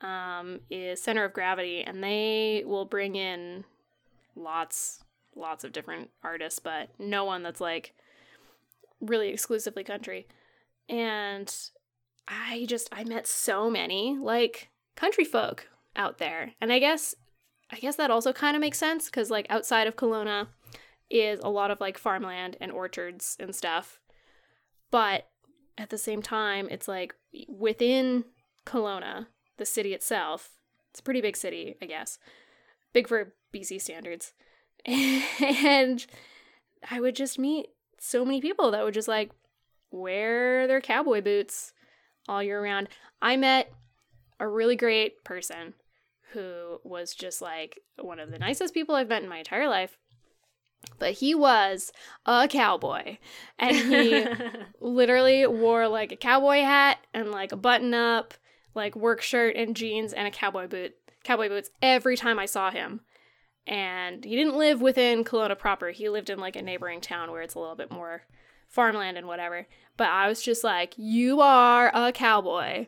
um, 0.00 0.60
is 0.68 1.00
Center 1.00 1.24
of 1.24 1.32
Gravity, 1.32 1.82
and 1.82 2.02
they 2.04 2.62
will 2.66 2.84
bring 2.84 3.14
in 3.16 3.64
lots, 4.36 5.02
lots 5.34 5.64
of 5.64 5.72
different 5.72 6.10
artists, 6.22 6.58
but 6.58 6.88
no 6.98 7.24
one 7.24 7.42
that's 7.42 7.60
like 7.60 7.94
really 9.00 9.28
exclusively 9.30 9.82
country. 9.82 10.26
And 10.90 11.54
I 12.26 12.66
just 12.68 12.88
I 12.92 13.04
met 13.04 13.26
so 13.26 13.70
many 13.70 14.16
like 14.18 14.70
country 14.96 15.24
folk 15.24 15.68
out 15.96 16.18
there. 16.18 16.52
And 16.60 16.72
I 16.72 16.78
guess 16.78 17.14
I 17.70 17.76
guess 17.76 17.96
that 17.96 18.10
also 18.10 18.32
kind 18.32 18.56
of 18.56 18.60
makes 18.60 18.78
sense 18.78 19.08
cuz 19.10 19.30
like 19.30 19.46
outside 19.50 19.86
of 19.86 19.96
Kelowna 19.96 20.48
is 21.10 21.40
a 21.40 21.50
lot 21.50 21.70
of 21.70 21.80
like 21.80 21.98
farmland 21.98 22.56
and 22.60 22.72
orchards 22.72 23.36
and 23.38 23.54
stuff. 23.54 24.00
But 24.90 25.28
at 25.76 25.90
the 25.90 25.98
same 25.98 26.22
time, 26.22 26.68
it's 26.70 26.88
like 26.88 27.14
within 27.48 28.24
Kelowna, 28.64 29.26
the 29.56 29.66
city 29.66 29.92
itself, 29.92 30.56
it's 30.90 31.00
a 31.00 31.02
pretty 31.02 31.20
big 31.20 31.36
city, 31.36 31.76
I 31.82 31.86
guess. 31.86 32.18
Big 32.92 33.08
for 33.08 33.34
BC 33.52 33.80
standards. 33.80 34.32
and 34.86 36.06
I 36.90 37.00
would 37.00 37.16
just 37.16 37.38
meet 37.38 37.66
so 37.98 38.24
many 38.24 38.40
people 38.40 38.70
that 38.70 38.84
would 38.84 38.94
just 38.94 39.08
like 39.08 39.32
wear 39.90 40.66
their 40.66 40.80
cowboy 40.80 41.20
boots 41.20 41.72
all 42.28 42.42
year 42.42 42.62
round. 42.62 42.88
I 43.20 43.36
met 43.36 43.72
a 44.40 44.48
really 44.48 44.76
great 44.76 45.24
person 45.24 45.74
who 46.32 46.80
was 46.82 47.14
just 47.14 47.40
like 47.40 47.80
one 47.98 48.18
of 48.18 48.30
the 48.30 48.38
nicest 48.38 48.74
people 48.74 48.94
I've 48.94 49.08
met 49.08 49.22
in 49.22 49.28
my 49.28 49.38
entire 49.38 49.68
life. 49.68 49.96
But 50.98 51.12
he 51.12 51.34
was 51.34 51.92
a 52.26 52.46
cowboy. 52.48 53.18
And 53.58 53.76
he 53.76 54.26
literally 54.80 55.46
wore 55.46 55.88
like 55.88 56.12
a 56.12 56.16
cowboy 56.16 56.60
hat 56.60 56.98
and 57.14 57.30
like 57.30 57.52
a 57.52 57.56
button 57.56 57.94
up, 57.94 58.34
like 58.74 58.94
work 58.94 59.22
shirt 59.22 59.56
and 59.56 59.74
jeans 59.74 60.12
and 60.12 60.26
a 60.26 60.30
cowboy 60.30 60.66
boot, 60.66 60.94
cowboy 61.22 61.48
boots 61.48 61.70
every 61.80 62.16
time 62.16 62.38
I 62.38 62.46
saw 62.46 62.70
him. 62.70 63.00
And 63.66 64.24
he 64.24 64.36
didn't 64.36 64.56
live 64.56 64.82
within 64.82 65.24
Kelowna 65.24 65.58
proper. 65.58 65.90
He 65.90 66.10
lived 66.10 66.28
in 66.28 66.38
like 66.38 66.56
a 66.56 66.62
neighboring 66.62 67.00
town 67.00 67.30
where 67.30 67.40
it's 67.40 67.54
a 67.54 67.60
little 67.60 67.76
bit 67.76 67.90
more 67.90 68.22
farmland 68.74 69.16
and 69.16 69.26
whatever. 69.26 69.66
But 69.96 70.08
I 70.08 70.28
was 70.28 70.42
just 70.42 70.64
like, 70.64 70.94
"You 70.96 71.40
are 71.40 71.90
a 71.94 72.12
cowboy." 72.12 72.86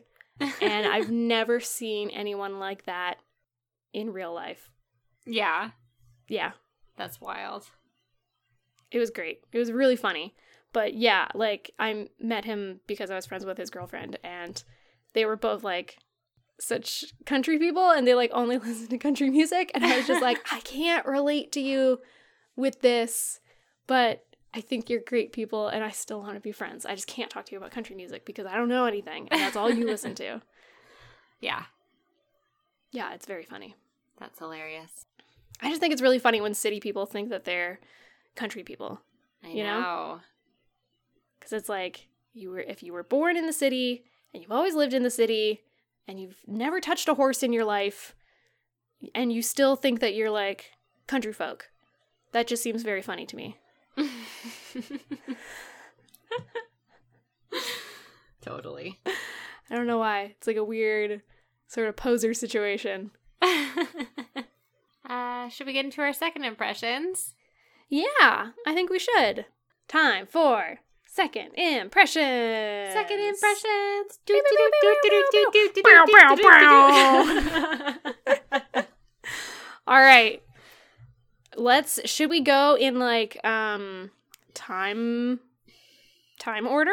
and 0.61 0.85
I've 0.93 1.09
never 1.09 1.59
seen 1.59 2.09
anyone 2.11 2.59
like 2.59 2.85
that 2.85 3.15
in 3.93 4.11
real 4.13 4.33
life. 4.33 4.69
yeah, 5.25 5.71
Yeah, 6.27 6.51
that's 6.97 7.19
wild. 7.19 7.65
it 8.91 8.99
was 8.99 9.09
great. 9.09 9.39
It 9.51 9.57
was 9.57 9.71
really 9.71 9.95
funny. 9.95 10.35
But 10.73 10.93
yeah, 10.93 11.29
like 11.33 11.71
I 11.79 12.09
met 12.19 12.45
him 12.45 12.81
because 12.85 13.09
I 13.09 13.15
was 13.15 13.25
friends 13.25 13.45
with 13.45 13.57
his 13.57 13.69
girlfriend 13.71 14.19
and 14.23 14.61
they 15.13 15.25
were 15.25 15.35
both 15.37 15.63
like 15.63 15.97
such 16.59 17.05
country 17.25 17.57
people 17.57 17.89
and 17.89 18.05
they 18.05 18.13
like 18.13 18.31
only 18.33 18.57
listen 18.67 18.87
to 18.89 18.97
country 18.99 19.29
music 19.31 19.71
and 19.73 19.83
I 19.83 19.97
was 19.97 20.05
just 20.05 20.21
like 20.21 20.37
I 20.51 20.59
can't 20.59 21.05
relate 21.07 21.51
to 21.53 21.61
you 21.61 21.99
with 22.55 22.81
this, 22.81 23.39
but 23.87 24.23
I 24.53 24.61
think 24.61 24.89
you're 24.89 25.01
great 25.01 25.33
people 25.33 25.67
and 25.67 25.83
I 25.83 25.89
still 25.91 26.19
want 26.21 26.35
to 26.35 26.39
be 26.39 26.51
friends. 26.51 26.85
I 26.85 26.95
just 26.95 27.07
can't 27.07 27.29
talk 27.29 27.45
to 27.45 27.51
you 27.51 27.57
about 27.57 27.71
country 27.71 27.95
music 27.95 28.25
because 28.25 28.45
I 28.47 28.55
don't 28.55 28.69
know 28.69 28.85
anything 28.85 29.27
and 29.29 29.39
that's 29.41 29.55
all 29.55 29.69
you 29.71 29.85
listen 29.93 30.15
to. 30.15 30.41
Yeah, 31.39 31.63
Yeah, 32.91 33.13
it's 33.13 33.25
very 33.27 33.43
funny. 33.45 33.75
that's 34.19 34.39
hilarious. 34.39 35.05
I 35.61 35.69
just 35.69 35.79
think 35.81 35.91
it's 35.93 36.01
really 36.01 36.19
funny 36.19 36.39
when 36.41 36.53
city 36.53 36.79
people 36.79 37.05
think 37.05 37.29
that 37.29 37.45
they're 37.45 37.79
country 38.35 38.63
people. 38.63 39.01
I 39.43 39.49
You 39.49 39.63
know? 39.63 39.81
know. 39.81 40.19
because 41.39 41.53
it's 41.53 41.69
like 41.69 42.07
you 42.33 42.49
were 42.49 42.59
if 42.59 42.81
you 42.83 42.93
were 42.93 43.03
born 43.03 43.37
in 43.37 43.45
the 43.45 43.53
city 43.53 44.03
and 44.33 44.41
you've 44.41 44.51
always 44.51 44.75
lived 44.75 44.93
in 44.93 45.03
the 45.03 45.09
city 45.11 45.61
and 46.07 46.19
you've 46.19 46.37
never 46.47 46.79
touched 46.79 47.07
a 47.09 47.13
horse 47.15 47.43
in 47.43 47.53
your 47.53 47.65
life 47.65 48.15
and 49.13 49.31
you 49.31 49.41
still 49.41 49.75
think 49.75 49.99
that 49.99 50.15
you're 50.15 50.29
like 50.31 50.71
country 51.07 51.33
folk 51.33 51.69
that 52.31 52.47
just 52.47 52.63
seems 52.63 52.81
very 52.83 53.01
funny 53.01 53.25
to 53.25 53.35
me 53.35 53.57
totally. 58.41 58.99
i 59.05 59.75
don't 59.75 59.87
know 59.87 59.97
why 59.97 60.21
it's 60.37 60.47
like 60.47 60.57
a 60.57 60.63
weird 60.63 61.21
sort 61.67 61.87
of 61.87 61.95
poser 61.95 62.33
situation 62.33 63.11
uh, 65.09 65.49
should 65.49 65.67
we 65.67 65.73
get 65.73 65.85
into 65.85 66.01
our 66.01 66.13
second 66.13 66.43
impressions? 66.43 67.35
yeah 67.89 68.51
i 68.65 68.73
think 68.73 68.89
we 68.89 68.99
should 68.99 69.45
time 69.87 70.25
for 70.27 70.79
second 71.09 71.51
impressions. 71.55 72.93
Second 72.93 73.19
impressions. 73.19 74.19
All 79.87 79.99
right 79.99 80.43
let's 81.55 81.99
should 82.05 82.29
we 82.29 82.39
go 82.41 82.75
in 82.79 82.99
like 82.99 83.43
um 83.43 84.11
time 84.57 85.39
time 86.39 86.67
order 86.67 86.91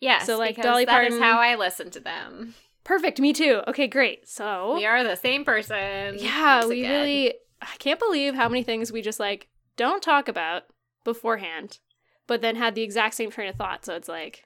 Yes, 0.00 0.24
So, 0.24 0.38
like, 0.38 0.56
Dolly 0.56 0.86
that 0.86 0.92
Parton- 0.92 1.12
is 1.12 1.20
how 1.20 1.38
I 1.40 1.56
listen 1.56 1.90
to 1.90 2.00
them. 2.00 2.54
perfect 2.84 3.20
me 3.20 3.32
too 3.32 3.62
okay 3.68 3.86
great 3.86 4.26
so 4.28 4.74
We 4.74 4.86
are 4.86 5.04
the 5.04 5.14
same 5.16 5.44
person. 5.44 6.16
yeah 6.18 6.66
we 6.66 6.80
again. 6.80 6.90
really 6.90 7.34
i 7.62 7.76
can't 7.78 8.00
believe 8.00 8.34
how 8.34 8.48
many 8.48 8.62
things 8.62 8.90
we 8.90 9.02
just 9.02 9.20
like 9.20 9.48
don't 9.76 10.02
talk 10.02 10.28
about 10.28 10.62
beforehand 11.04 11.78
but 12.26 12.40
then 12.40 12.56
had 12.56 12.74
the 12.74 12.82
exact 12.82 13.14
same 13.14 13.30
train 13.30 13.48
of 13.50 13.56
thought 13.56 13.84
so 13.84 13.94
it's 13.94 14.08
like 14.08 14.44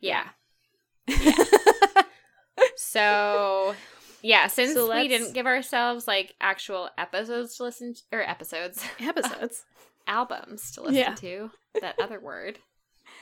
Yeah. 0.00 0.28
So, 2.76 3.74
yeah, 4.22 4.48
since 4.48 4.74
So 4.74 4.92
we 4.92 5.06
didn't 5.08 5.32
give 5.32 5.46
ourselves 5.46 6.08
like 6.08 6.34
actual 6.40 6.88
episodes 6.98 7.56
to 7.56 7.62
listen 7.64 7.94
to, 7.94 8.00
or 8.12 8.20
episodes, 8.22 8.84
episodes 9.00 9.64
albums 10.08 10.72
to 10.72 10.80
listen 10.82 10.94
Yeah. 10.96 11.14
to, 11.14 11.50
that 11.80 12.00
other 12.00 12.20
word 12.20 12.58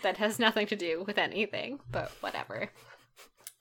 that 0.03 0.17
has 0.19 0.39
nothing 0.39 0.67
to 0.69 0.77
do 0.77 1.05
with 1.07 1.19
anything, 1.19 1.81
but 1.91 2.11
whatever. 2.21 2.71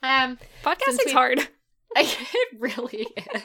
Um, 0.04 0.38
podcasting's 0.64 1.06
we- 1.06 1.12
hard 1.12 1.40
it 1.96 2.60
really 2.60 3.08
is. 3.16 3.44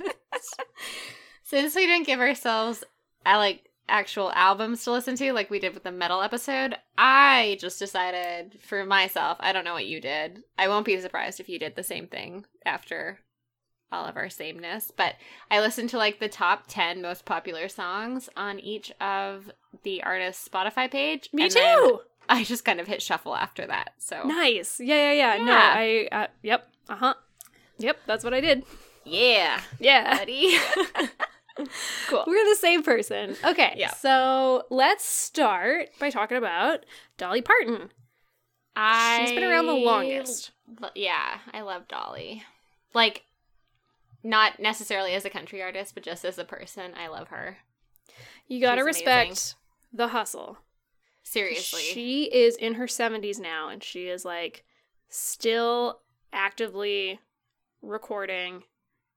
Since 1.44 1.74
we 1.74 1.86
didn't 1.86 2.06
give 2.06 2.20
ourselves 2.20 2.84
I 3.24 3.36
like 3.36 3.68
actual 3.88 4.30
albums 4.32 4.84
to 4.84 4.92
listen 4.92 5.16
to 5.16 5.32
like 5.32 5.50
we 5.50 5.58
did 5.58 5.74
with 5.74 5.82
the 5.82 5.92
metal 5.92 6.22
episode, 6.22 6.76
I 6.96 7.58
just 7.60 7.78
decided 7.78 8.58
for 8.60 8.84
myself, 8.84 9.36
I 9.40 9.52
don't 9.52 9.64
know 9.64 9.74
what 9.74 9.86
you 9.86 10.00
did. 10.00 10.42
I 10.56 10.68
won't 10.68 10.86
be 10.86 10.98
surprised 11.00 11.40
if 11.40 11.48
you 11.48 11.58
did 11.58 11.76
the 11.76 11.82
same 11.82 12.06
thing 12.06 12.46
after 12.64 13.18
all 13.92 14.04
of 14.06 14.16
our 14.16 14.30
sameness, 14.30 14.92
but 14.94 15.16
I 15.50 15.60
listened 15.60 15.90
to 15.90 15.98
like 15.98 16.20
the 16.20 16.28
top 16.28 16.64
10 16.68 17.02
most 17.02 17.24
popular 17.24 17.68
songs 17.68 18.28
on 18.36 18.58
each 18.58 18.92
of 19.00 19.50
the 19.82 20.02
artist's 20.02 20.48
Spotify 20.48 20.90
page. 20.90 21.28
me 21.32 21.48
too 21.48 22.00
I 22.28 22.44
just 22.44 22.64
kind 22.64 22.78
of 22.78 22.86
hit 22.86 23.02
shuffle 23.02 23.34
after 23.34 23.66
that. 23.66 23.94
So, 23.98 24.22
nice 24.24 24.80
yeah 24.80 25.12
yeah 25.12 25.34
yeah, 25.36 25.44
no 25.44 25.52
i 25.52 26.08
uh, 26.12 26.26
yep 26.42 26.68
uh-huh 26.88 27.14
yep 27.78 27.98
that's 28.06 28.22
what 28.22 28.32
i 28.34 28.40
did 28.40 28.64
yeah, 29.04 29.60
yeah 29.78 30.18
buddy. 30.18 30.56
cool. 32.08 32.24
We're 32.26 32.48
the 32.48 32.56
same 32.58 32.82
person. 32.82 33.36
Okay. 33.44 33.74
Yeah. 33.76 33.90
So 33.90 34.64
let's 34.70 35.04
start 35.04 35.88
by 35.98 36.10
talking 36.10 36.36
about 36.36 36.84
Dolly 37.18 37.42
Parton. 37.42 37.90
I 38.76 39.20
She's 39.20 39.32
been 39.34 39.44
around 39.44 39.66
the 39.66 39.72
longest. 39.72 40.52
Yeah, 40.94 41.38
I 41.52 41.62
love 41.62 41.88
Dolly. 41.88 42.44
Like, 42.94 43.24
not 44.22 44.60
necessarily 44.60 45.14
as 45.14 45.24
a 45.24 45.30
country 45.30 45.62
artist, 45.62 45.94
but 45.94 46.02
just 46.02 46.24
as 46.24 46.38
a 46.38 46.44
person, 46.44 46.92
I 46.98 47.08
love 47.08 47.28
her. 47.28 47.58
You 48.48 48.60
gotta 48.60 48.80
She's 48.80 48.86
respect 48.86 49.26
amazing. 49.28 49.54
the 49.92 50.08
hustle. 50.08 50.58
Seriously. 51.22 51.82
She 51.82 52.24
is 52.24 52.56
in 52.56 52.74
her 52.74 52.86
70s 52.86 53.38
now 53.40 53.68
and 53.68 53.82
she 53.84 54.08
is 54.08 54.24
like 54.24 54.64
still 55.08 56.00
actively 56.32 57.20
recording 57.82 58.64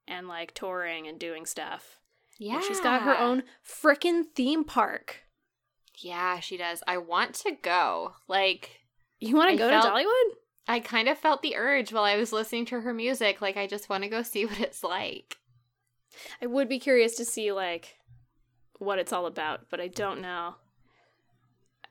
and 0.07 0.27
like 0.27 0.53
touring 0.53 1.07
and 1.07 1.19
doing 1.19 1.45
stuff. 1.45 1.99
yeah. 2.37 2.55
And 2.55 2.63
she's 2.63 2.79
got 2.81 3.01
her 3.03 3.17
own 3.17 3.43
frickin' 3.67 4.23
theme 4.35 4.63
park. 4.63 5.21
Yeah, 5.99 6.39
she 6.39 6.57
does. 6.57 6.81
I 6.87 6.97
want 6.97 7.35
to 7.35 7.51
go. 7.61 8.15
Like, 8.27 8.81
You 9.19 9.35
want 9.35 9.51
to 9.51 9.57
go 9.57 9.69
felt- 9.69 9.83
to 9.85 9.89
Dollywood? 9.91 10.35
I 10.67 10.79
kind 10.79 11.09
of 11.09 11.17
felt 11.17 11.41
the 11.41 11.55
urge 11.55 11.91
while 11.91 12.03
I 12.03 12.15
was 12.15 12.31
listening 12.31 12.65
to 12.67 12.81
her 12.81 12.93
music. 12.93 13.41
Like, 13.41 13.57
I 13.57 13.67
just 13.67 13.89
want 13.89 14.03
to 14.03 14.09
go 14.09 14.23
see 14.23 14.45
what 14.47 14.59
it's 14.59 14.83
like. 14.83 15.37
I 16.41 16.45
would 16.45 16.69
be 16.69 16.79
curious 16.79 17.15
to 17.15 17.25
see 17.25 17.51
like 17.51 17.97
what 18.77 18.99
it's 18.99 19.13
all 19.13 19.25
about, 19.25 19.69
but 19.69 19.81
I 19.81 19.87
don't 19.87 20.21
know 20.21 20.55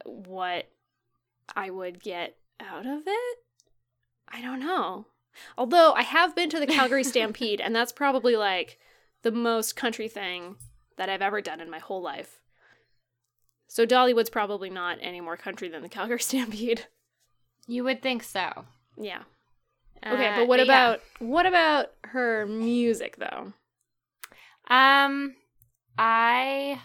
what 0.05 0.71
I 1.55 1.71
would 1.71 2.03
get 2.03 2.37
out 2.61 2.87
of 2.87 3.03
it. 3.07 3.39
I 4.29 4.41
don't 4.41 4.61
know. 4.61 5.07
Although 5.57 5.93
I 5.93 6.03
have 6.03 6.37
been 6.37 6.51
to 6.51 6.61
the 6.61 6.67
Calgary 6.67 7.05
Stampede, 7.05 7.61
and 7.61 7.75
that's 7.75 7.93
probably 7.93 8.37
like 8.37 8.79
the 9.23 9.33
most 9.33 9.77
country 9.77 10.09
thing 10.09 10.57
that 10.97 11.09
I've 11.09 11.23
ever 11.23 11.41
done 11.41 11.61
in 11.61 11.71
my 11.71 11.79
whole 11.79 12.03
life. 12.03 12.41
So 13.67 13.87
Dollywood's 13.87 14.31
probably 14.31 14.69
not 14.69 14.99
any 15.01 15.21
more 15.21 15.37
country 15.37 15.69
than 15.69 15.83
the 15.83 15.89
Calgary 15.89 16.21
Stampede. 16.21 16.87
You 17.67 17.85
would 17.85 18.03
think 18.03 18.23
so. 18.23 18.65
Yeah. 18.99 19.23
Okay, 20.05 20.29
Uh, 20.29 20.37
but 20.41 20.49
what 20.49 20.59
yeah. 20.59 20.65
about 20.65 21.01
what 21.21 21.47
about 21.47 21.87
her 22.05 22.45
music 22.47 23.17
though? 23.19 23.53
Um, 24.69 25.35
I 25.99 26.81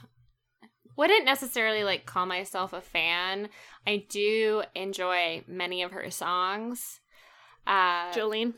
wouldn't 0.96 1.26
necessarily 1.26 1.84
like 1.84 2.06
call 2.06 2.26
myself 2.26 2.74
a 2.74 2.82
fan. 2.82 3.50
I 3.86 4.06
do 4.10 4.64
enjoy 4.76 5.44
many 5.48 5.82
of 5.84 5.92
her 5.92 6.10
songs. 6.12 7.00
Uh, 7.66 8.12
Jolene. 8.14 8.54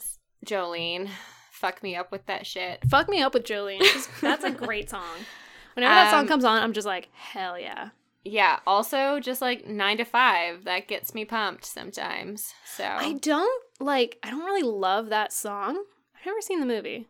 Jolene, 0.45 1.09
fuck 1.51 1.83
me 1.83 1.95
up 1.95 2.11
with 2.11 2.25
that 2.27 2.45
shit. 2.47 2.79
Fuck 2.89 3.09
me 3.09 3.21
up 3.21 3.33
with 3.33 3.43
Jolene. 3.45 3.81
That's 4.21 4.43
a 4.43 4.51
great 4.51 4.89
song. 4.89 5.03
Whenever 5.75 5.93
that 5.95 6.11
song 6.11 6.21
Um, 6.21 6.27
comes 6.27 6.43
on, 6.45 6.61
I'm 6.61 6.73
just 6.73 6.87
like, 6.87 7.09
hell 7.13 7.57
yeah. 7.59 7.89
Yeah. 8.23 8.59
Also, 8.67 9.19
just 9.19 9.41
like 9.41 9.67
nine 9.67 9.97
to 9.97 10.05
five, 10.05 10.65
that 10.65 10.87
gets 10.87 11.13
me 11.13 11.25
pumped 11.25 11.65
sometimes. 11.65 12.53
So 12.65 12.83
I 12.85 13.13
don't 13.13 13.63
like. 13.79 14.17
I 14.23 14.29
don't 14.29 14.45
really 14.45 14.63
love 14.63 15.09
that 15.09 15.31
song. 15.33 15.83
I've 16.15 16.25
never 16.25 16.41
seen 16.41 16.59
the 16.59 16.65
movie. 16.65 17.07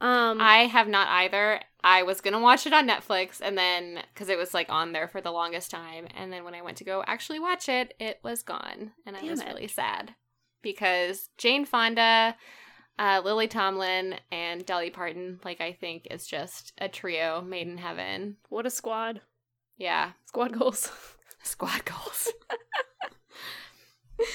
Um, 0.00 0.40
I 0.40 0.66
have 0.66 0.88
not 0.88 1.08
either. 1.08 1.60
I 1.82 2.02
was 2.02 2.20
gonna 2.20 2.40
watch 2.40 2.66
it 2.66 2.72
on 2.72 2.88
Netflix, 2.88 3.40
and 3.40 3.56
then 3.56 4.00
because 4.12 4.28
it 4.28 4.38
was 4.38 4.54
like 4.54 4.70
on 4.70 4.92
there 4.92 5.08
for 5.08 5.20
the 5.20 5.30
longest 5.30 5.70
time, 5.70 6.06
and 6.16 6.32
then 6.32 6.44
when 6.44 6.54
I 6.54 6.62
went 6.62 6.76
to 6.78 6.84
go 6.84 7.04
actually 7.06 7.38
watch 7.40 7.68
it, 7.68 7.94
it 8.00 8.18
was 8.22 8.42
gone, 8.42 8.92
and 9.06 9.16
I 9.16 9.22
was 9.22 9.40
it. 9.40 9.46
really 9.46 9.68
sad 9.68 10.14
because 10.62 11.30
Jane 11.38 11.64
Fonda, 11.64 12.36
uh, 12.98 13.20
Lily 13.24 13.46
Tomlin, 13.48 14.16
and 14.30 14.66
Dolly 14.66 14.90
Parton, 14.90 15.40
like 15.44 15.60
I 15.60 15.72
think, 15.72 16.06
is 16.10 16.26
just 16.26 16.72
a 16.78 16.88
trio 16.88 17.40
made 17.40 17.68
in 17.68 17.78
heaven. 17.78 18.36
what 18.48 18.66
a 18.66 18.70
squad. 18.70 19.20
Yeah, 19.78 20.12
Squad 20.26 20.58
goals. 20.58 20.90
squad 21.42 21.84
goals. 21.84 22.28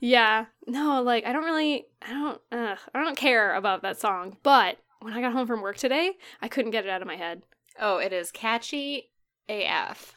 yeah. 0.00 0.46
No, 0.66 1.02
like 1.02 1.26
I 1.26 1.32
don't 1.32 1.44
really. 1.44 1.86
I 2.00 2.12
don't. 2.12 2.40
Ugh, 2.52 2.78
I 2.94 3.04
don't 3.04 3.16
care 3.16 3.54
about 3.54 3.82
that 3.82 4.00
song. 4.00 4.38
But 4.42 4.78
when 5.00 5.12
I 5.12 5.20
got 5.20 5.32
home 5.32 5.46
from 5.46 5.60
work 5.60 5.76
today, 5.76 6.12
I 6.40 6.48
couldn't 6.48 6.70
get 6.70 6.84
it 6.86 6.90
out 6.90 7.02
of 7.02 7.08
my 7.08 7.16
head 7.16 7.42
oh, 7.78 7.98
it 7.98 8.12
is 8.12 8.30
catchy 8.30 9.10
AF. 9.48 10.14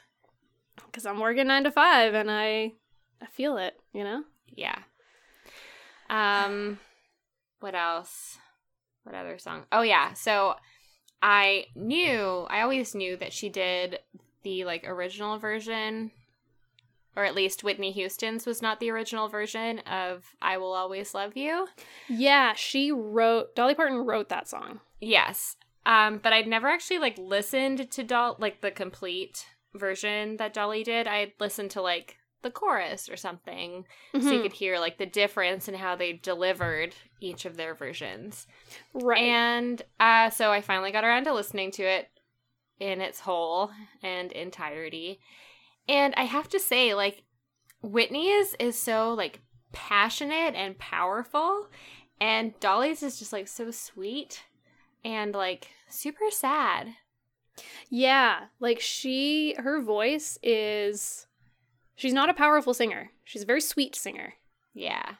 because 0.85 1.05
I'm 1.05 1.19
working 1.19 1.47
nine 1.47 1.63
to 1.63 1.71
five 1.71 2.13
and 2.13 2.29
I, 2.29 2.73
I 3.21 3.25
feel 3.31 3.57
it. 3.57 3.75
You 3.93 4.03
know. 4.03 4.23
Yeah. 4.47 4.79
Um 6.09 6.79
what 7.59 7.75
else? 7.75 8.37
What 9.03 9.15
other 9.15 9.37
song? 9.37 9.65
Oh 9.71 9.81
yeah. 9.81 10.13
So 10.13 10.55
I 11.21 11.65
knew 11.75 12.47
I 12.49 12.61
always 12.61 12.95
knew 12.95 13.15
that 13.17 13.33
she 13.33 13.49
did 13.49 13.99
the 14.43 14.65
like 14.65 14.83
original 14.87 15.37
version 15.37 16.11
or 17.15 17.25
at 17.25 17.35
least 17.35 17.61
Whitney 17.63 17.91
Houston's 17.91 18.45
was 18.45 18.61
not 18.61 18.79
the 18.79 18.89
original 18.89 19.27
version 19.27 19.79
of 19.79 20.23
I 20.41 20.57
Will 20.57 20.71
Always 20.71 21.13
Love 21.13 21.35
You. 21.35 21.67
Yeah, 22.07 22.53
she 22.53 22.89
wrote. 22.91 23.53
Dolly 23.53 23.75
Parton 23.75 23.97
wrote 24.05 24.29
that 24.29 24.47
song. 24.47 24.79
Yes. 25.01 25.57
Um 25.85 26.19
but 26.23 26.31
I'd 26.33 26.47
never 26.47 26.67
actually 26.69 26.99
like 26.99 27.17
listened 27.17 27.91
to 27.91 28.03
Doll 28.03 28.37
like 28.39 28.61
the 28.61 28.71
complete 28.71 29.45
version 29.75 30.37
that 30.37 30.53
Dolly 30.53 30.83
did. 30.83 31.07
I'd 31.07 31.33
listened 31.39 31.71
to 31.71 31.81
like 31.81 32.15
the 32.43 32.51
chorus 32.51 33.07
or 33.07 33.15
something 33.17 33.85
so 34.13 34.17
you 34.31 34.39
Mhm. 34.39 34.41
could 34.43 34.53
hear 34.53 34.79
like 34.79 34.97
the 34.97 35.05
difference 35.05 35.67
in 35.67 35.75
how 35.75 35.95
they 35.95 36.13
delivered 36.13 36.95
each 37.19 37.45
of 37.45 37.55
their 37.55 37.75
versions. 37.75 38.47
right. 38.95 39.21
And 39.21 39.81
uh, 39.99 40.29
so 40.31 40.51
I 40.51 40.61
finally 40.61 40.91
got 40.91 41.03
around 41.03 41.25
to 41.25 41.33
listening 41.33 41.69
to 41.73 41.83
it 41.83 42.09
in 42.81 42.99
its 42.99 43.21
whole 43.21 43.71
and 44.01 44.31
entirety. 44.31 45.19
And 45.87 46.15
I 46.17 46.23
have 46.23 46.49
to 46.49 46.59
say, 46.59 46.95
like, 46.95 47.23
Whitney's 47.83 48.55
is 48.59 48.77
so 48.77 49.13
like 49.13 49.39
passionate 49.71 50.55
and 50.55 50.77
powerful, 50.77 51.67
and 52.19 52.59
Dolly's 52.59 53.03
is 53.03 53.19
just 53.19 53.31
like 53.31 53.47
so 53.47 53.71
sweet 53.71 54.43
and 55.05 55.33
like 55.33 55.69
super 55.87 56.29
sad. 56.31 56.95
Yeah, 57.89 58.45
like 58.59 58.79
she, 58.79 59.55
her 59.57 59.81
voice 59.81 60.37
is. 60.43 61.27
She's 61.95 62.13
not 62.13 62.29
a 62.29 62.33
powerful 62.33 62.73
singer. 62.73 63.11
She's 63.23 63.43
a 63.43 63.45
very 63.45 63.61
sweet 63.61 63.95
singer. 63.95 64.33
Yeah. 64.73 65.15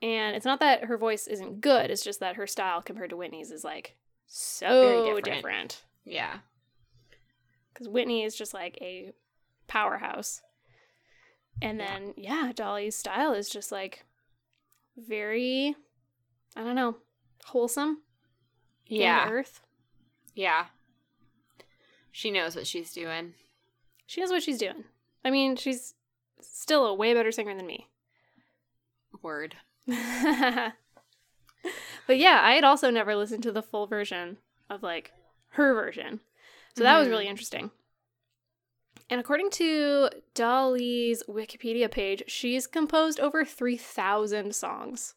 And 0.00 0.34
it's 0.34 0.46
not 0.46 0.60
that 0.60 0.84
her 0.84 0.96
voice 0.96 1.26
isn't 1.26 1.60
good, 1.60 1.90
it's 1.90 2.02
just 2.02 2.20
that 2.20 2.36
her 2.36 2.46
style 2.46 2.80
compared 2.80 3.10
to 3.10 3.16
Whitney's 3.16 3.50
is 3.50 3.62
like 3.62 3.96
so 4.26 5.20
different. 5.20 5.24
different. 5.24 5.82
Yeah. 6.04 6.38
Because 7.72 7.88
Whitney 7.88 8.22
is 8.22 8.34
just 8.34 8.54
like 8.54 8.78
a 8.80 9.12
powerhouse. 9.66 10.42
And 11.60 11.78
then, 11.78 12.14
yeah, 12.16 12.52
Dolly's 12.54 12.96
style 12.96 13.32
is 13.32 13.48
just 13.48 13.70
like 13.72 14.04
very, 14.96 15.76
I 16.56 16.62
don't 16.62 16.76
know, 16.76 16.96
wholesome. 17.46 18.02
Yeah. 18.86 19.28
earth. 19.28 19.60
Yeah. 20.34 20.66
She 22.10 22.30
knows 22.30 22.54
what 22.54 22.66
she's 22.66 22.92
doing. 22.92 23.34
She 24.06 24.20
knows 24.20 24.30
what 24.30 24.42
she's 24.42 24.58
doing. 24.58 24.84
I 25.24 25.30
mean, 25.30 25.56
she's 25.56 25.94
still 26.40 26.86
a 26.86 26.94
way 26.94 27.14
better 27.14 27.32
singer 27.32 27.54
than 27.54 27.66
me. 27.66 27.88
Word. 29.22 29.56
but 29.86 29.96
yeah, 32.08 32.40
I 32.42 32.52
had 32.52 32.64
also 32.64 32.90
never 32.90 33.14
listened 33.14 33.42
to 33.44 33.52
the 33.52 33.62
full 33.62 33.86
version 33.86 34.38
of 34.68 34.82
like 34.82 35.12
her 35.50 35.74
version. 35.74 36.20
So 36.76 36.84
that 36.84 36.98
was 36.98 37.08
really 37.08 37.24
mm-hmm. 37.24 37.30
interesting. 37.30 37.70
And 39.10 39.20
according 39.20 39.50
to 39.50 40.08
Dolly's 40.34 41.22
Wikipedia 41.28 41.90
page, 41.90 42.22
she's 42.28 42.66
composed 42.66 43.20
over 43.20 43.44
3,000 43.44 44.54
songs. 44.54 45.14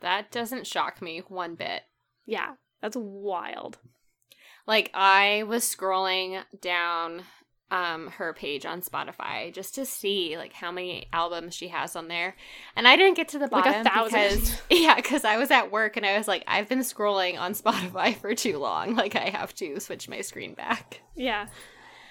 That 0.00 0.30
doesn't 0.30 0.66
shock 0.66 1.00
me 1.00 1.22
one 1.28 1.54
bit. 1.54 1.82
Yeah, 2.26 2.54
that's 2.80 2.96
wild. 2.96 3.78
Like 4.66 4.90
I 4.92 5.44
was 5.44 5.64
scrolling 5.64 6.42
down 6.60 7.22
um 7.70 8.08
her 8.12 8.32
page 8.32 8.64
on 8.64 8.80
Spotify 8.80 9.52
just 9.52 9.74
to 9.74 9.84
see 9.84 10.36
like 10.38 10.52
how 10.54 10.72
many 10.72 11.06
albums 11.12 11.54
she 11.54 11.68
has 11.68 11.94
on 11.96 12.08
there. 12.08 12.34
And 12.76 12.88
I 12.88 12.96
didn't 12.96 13.16
get 13.16 13.28
to 13.28 13.38
the 13.38 13.48
Like 13.52 13.66
a 13.66 13.70
bottom 13.82 13.84
thousand. 13.84 14.40
because 14.40 14.62
yeah, 14.70 14.98
cuz 15.00 15.24
I 15.24 15.36
was 15.36 15.50
at 15.50 15.70
work 15.70 15.96
and 15.98 16.06
I 16.06 16.16
was 16.16 16.26
like 16.26 16.44
I've 16.46 16.68
been 16.68 16.78
scrolling 16.80 17.38
on 17.38 17.52
Spotify 17.62 18.16
for 18.16 18.34
too 18.34 18.58
long. 18.58 18.94
Like 18.94 19.16
I 19.16 19.28
have 19.30 19.54
to 19.56 19.78
switch 19.80 20.08
my 20.08 20.22
screen 20.22 20.54
back. 20.54 21.02
Yeah. 21.14 21.48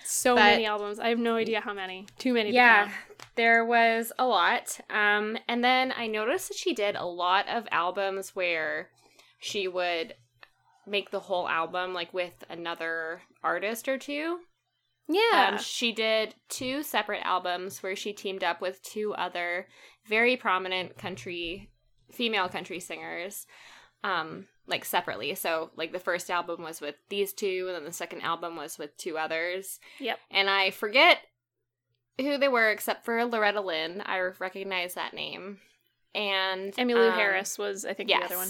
So 0.04 0.36
But- 0.36 0.44
many 0.44 0.66
albums. 0.66 1.00
I 1.00 1.10
have 1.10 1.20
no 1.20 1.36
idea 1.36 1.60
how 1.60 1.74
many. 1.74 2.06
Too 2.18 2.34
many. 2.34 2.52
Yeah, 2.52 2.90
there 3.36 3.66
was 3.66 4.14
a 4.18 4.26
lot. 4.26 4.80
Um, 4.90 5.38
and 5.50 5.64
then 5.64 5.92
I 5.98 6.08
noticed 6.08 6.48
that 6.50 6.58
she 6.58 6.74
did 6.74 6.96
a 6.96 7.06
lot 7.06 7.50
of 7.50 7.68
albums 7.72 8.36
where 8.36 8.90
she 9.40 9.68
would 9.68 10.14
make 10.86 11.12
the 11.12 11.20
whole 11.20 11.50
album 11.50 11.94
like 11.94 12.14
with 12.14 12.46
another 12.50 13.22
artist 13.44 13.90
or 13.90 13.98
two. 13.98 14.40
Yeah. 15.08 15.52
Um, 15.54 15.58
she 15.58 15.92
did 15.92 16.36
two 16.50 16.84
separate 16.84 17.22
albums 17.24 17.82
where 17.82 17.96
she 17.96 18.14
teamed 18.14 18.44
up 18.44 18.62
with 18.62 18.82
two 18.84 19.14
other 19.14 19.68
very 20.06 20.38
prominent 20.38 20.98
country 20.98 21.70
female 22.12 22.50
country 22.50 22.80
singers. 22.80 23.46
Um, 24.04 24.48
like 24.68 24.86
separately. 24.86 25.34
So 25.36 25.72
like 25.76 25.92
the 25.92 26.00
first 26.00 26.30
album 26.30 26.62
was 26.62 26.82
with 26.82 26.96
these 27.10 27.34
two, 27.34 27.66
and 27.68 27.76
then 27.76 27.86
the 27.86 27.92
second 27.92 28.22
album 28.22 28.56
was 28.56 28.78
with 28.78 28.96
two 28.98 29.18
others. 29.18 29.80
Yep. 30.00 30.20
And 30.30 30.50
I 30.50 30.72
forget 30.72 31.20
who 32.20 32.38
they 32.38 32.48
were 32.48 32.70
except 32.70 33.06
for 33.06 33.24
Loretta 33.26 33.62
Lynn. 33.62 34.02
I 34.06 34.20
recognize 34.40 34.94
that 34.96 35.14
name. 35.14 35.60
And 36.14 36.74
Emmylou 36.74 37.12
um, 37.12 37.18
Harris 37.18 37.58
was, 37.58 37.86
I 37.86 37.94
think, 37.94 38.10
the 38.10 38.16
other 38.16 38.38
one. 38.38 38.50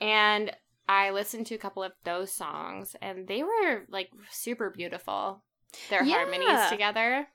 And 0.00 0.52
I 0.88 1.10
listened 1.10 1.46
to 1.46 1.54
a 1.54 1.58
couple 1.58 1.82
of 1.82 1.92
those 2.04 2.32
songs 2.32 2.96
and 3.02 3.28
they 3.28 3.42
were 3.42 3.84
like 3.90 4.10
super 4.30 4.70
beautiful. 4.70 5.42
Their 5.90 6.02
Yeah. 6.04 6.14
harmonies 6.16 6.70
together. 6.70 7.28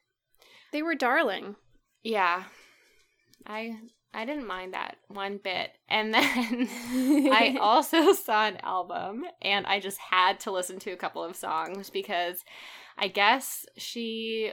They 0.71 0.81
were 0.81 0.95
darling. 0.95 1.55
Yeah. 2.03 2.43
I 3.45 3.77
I 4.15 4.25
didn't 4.25 4.45
mind 4.47 4.73
that 4.73 4.97
one 5.07 5.37
bit. 5.37 5.71
And 5.89 6.13
then 6.13 6.69
I 7.31 7.57
also 7.59 8.13
saw 8.13 8.45
an 8.45 8.57
album 8.61 9.25
and 9.41 9.65
I 9.65 9.79
just 9.79 9.97
had 9.97 10.39
to 10.41 10.51
listen 10.51 10.77
to 10.79 10.91
a 10.91 10.97
couple 10.97 11.23
of 11.23 11.35
songs 11.35 11.89
because 11.89 12.43
I 12.97 13.07
guess 13.07 13.65
she 13.77 14.51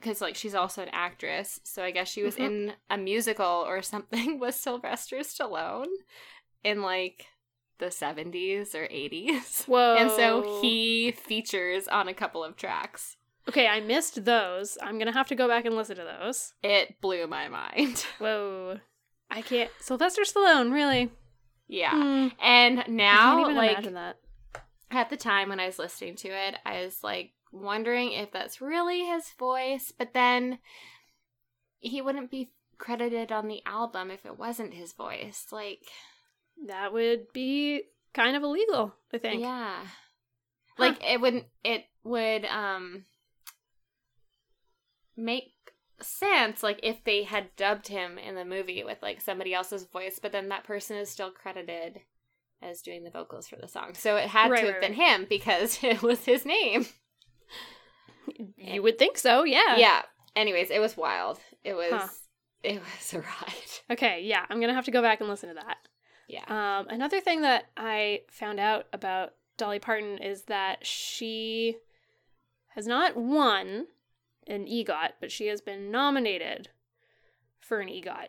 because 0.00 0.20
like 0.20 0.34
she's 0.36 0.54
also 0.54 0.82
an 0.82 0.88
actress, 0.92 1.60
so 1.64 1.82
I 1.82 1.90
guess 1.90 2.08
she 2.08 2.22
was 2.22 2.36
Mhm. 2.36 2.44
in 2.46 2.72
a 2.88 2.96
musical 2.96 3.46
or 3.66 3.82
something 3.82 4.38
with 4.40 4.54
Sylvester 4.54 5.18
Stallone 5.18 5.88
in 6.64 6.80
like 6.82 7.26
the 7.78 7.86
70s 7.86 8.74
or 8.74 8.86
80s. 8.88 9.64
Whoa. 9.66 9.96
And 9.96 10.10
so 10.10 10.60
he 10.62 11.10
features 11.12 11.88
on 11.88 12.08
a 12.08 12.14
couple 12.14 12.44
of 12.44 12.56
tracks. 12.56 13.16
Okay, 13.48 13.66
I 13.66 13.80
missed 13.80 14.24
those. 14.24 14.76
I'm 14.82 14.98
gonna 14.98 15.12
have 15.12 15.28
to 15.28 15.34
go 15.34 15.48
back 15.48 15.64
and 15.64 15.74
listen 15.74 15.96
to 15.96 16.04
those. 16.20 16.52
It 16.62 17.00
blew 17.00 17.26
my 17.26 17.48
mind. 17.48 17.98
Whoa. 18.18 18.78
I 19.30 19.42
can't. 19.42 19.70
Sylvester 19.80 20.22
Stallone, 20.22 20.72
really? 20.72 21.10
yeah. 21.68 21.92
Hmm. 21.92 22.28
And 22.42 22.80
I 22.80 22.84
now 22.88 23.48
like 23.50 23.72
imagine 23.72 23.94
that. 23.94 24.16
at 24.90 25.08
the 25.10 25.16
time 25.16 25.48
when 25.48 25.60
I 25.60 25.66
was 25.66 25.78
listening 25.78 26.16
to 26.16 26.28
it, 26.28 26.56
I 26.66 26.84
was 26.84 27.02
like 27.04 27.30
wondering 27.52 28.12
if 28.12 28.30
that's 28.32 28.60
really 28.60 29.00
his 29.06 29.30
voice, 29.38 29.92
but 29.96 30.12
then 30.14 30.58
he 31.78 32.02
wouldn't 32.02 32.30
be 32.30 32.50
credited 32.78 33.30
on 33.32 33.46
the 33.48 33.62
album 33.66 34.10
if 34.10 34.24
it 34.26 34.38
wasn't 34.38 34.74
his 34.74 34.92
voice. 34.92 35.46
Like, 35.52 35.80
That 36.66 36.92
would 36.92 37.32
be 37.32 37.82
kind 38.14 38.36
of 38.36 38.42
illegal, 38.42 38.94
I 39.14 39.18
think. 39.18 39.40
yeah. 39.42 39.84
Like 40.78 40.98
it 41.04 41.20
wouldn't 41.20 41.44
it 41.62 41.84
would 42.04 42.44
um 42.46 43.04
make 45.16 45.52
sense 46.00 46.62
like 46.62 46.80
if 46.82 47.04
they 47.04 47.24
had 47.24 47.54
dubbed 47.56 47.88
him 47.88 48.16
in 48.16 48.34
the 48.34 48.44
movie 48.44 48.82
with 48.84 48.96
like 49.02 49.20
somebody 49.20 49.52
else's 49.52 49.84
voice, 49.84 50.18
but 50.20 50.32
then 50.32 50.48
that 50.48 50.64
person 50.64 50.96
is 50.96 51.10
still 51.10 51.30
credited 51.30 52.00
as 52.62 52.82
doing 52.82 53.04
the 53.04 53.10
vocals 53.10 53.48
for 53.48 53.56
the 53.56 53.68
song. 53.68 53.94
So 53.94 54.16
it 54.16 54.28
had 54.28 54.50
Right, 54.50 54.60
to 54.60 54.66
have 54.66 54.74
right, 54.76 54.80
been 54.82 54.92
him 54.94 55.26
because 55.28 55.78
it 55.82 56.02
was 56.02 56.24
his 56.24 56.44
name. 56.44 56.86
You 58.56 58.82
would 58.82 58.98
think 58.98 59.18
so, 59.18 59.44
yeah. 59.44 59.76
yeah. 59.76 60.02
Anyways, 60.36 60.70
it 60.70 60.78
was 60.80 60.96
wild. 60.96 61.38
It 61.64 61.74
was 61.74 61.92
Huh. 61.92 62.08
it 62.62 62.80
was 62.80 63.14
a 63.14 63.18
ride. 63.20 63.54
Okay, 63.90 64.22
yeah, 64.22 64.44
I'm 64.48 64.60
gonna 64.60 64.74
have 64.74 64.84
to 64.84 64.92
go 64.92 65.02
back 65.02 65.20
and 65.20 65.28
listen 65.28 65.48
to 65.48 65.54
that. 65.56 65.76
Yeah. 66.28 66.44
Um, 66.46 66.86
another 66.88 67.20
thing 67.20 67.40
that 67.42 67.64
I 67.76 68.20
found 68.30 68.60
out 68.60 68.86
about 68.92 69.30
Dolly 69.56 69.80
Parton 69.80 70.18
is 70.18 70.42
that 70.44 70.86
she 70.86 71.74
has 72.76 72.86
not 72.86 73.16
won 73.16 73.86
an 74.50 74.66
EGOT, 74.66 75.12
but 75.20 75.30
she 75.30 75.46
has 75.46 75.60
been 75.60 75.90
nominated 75.90 76.68
for 77.60 77.80
an 77.80 77.88
EGOT. 77.88 78.28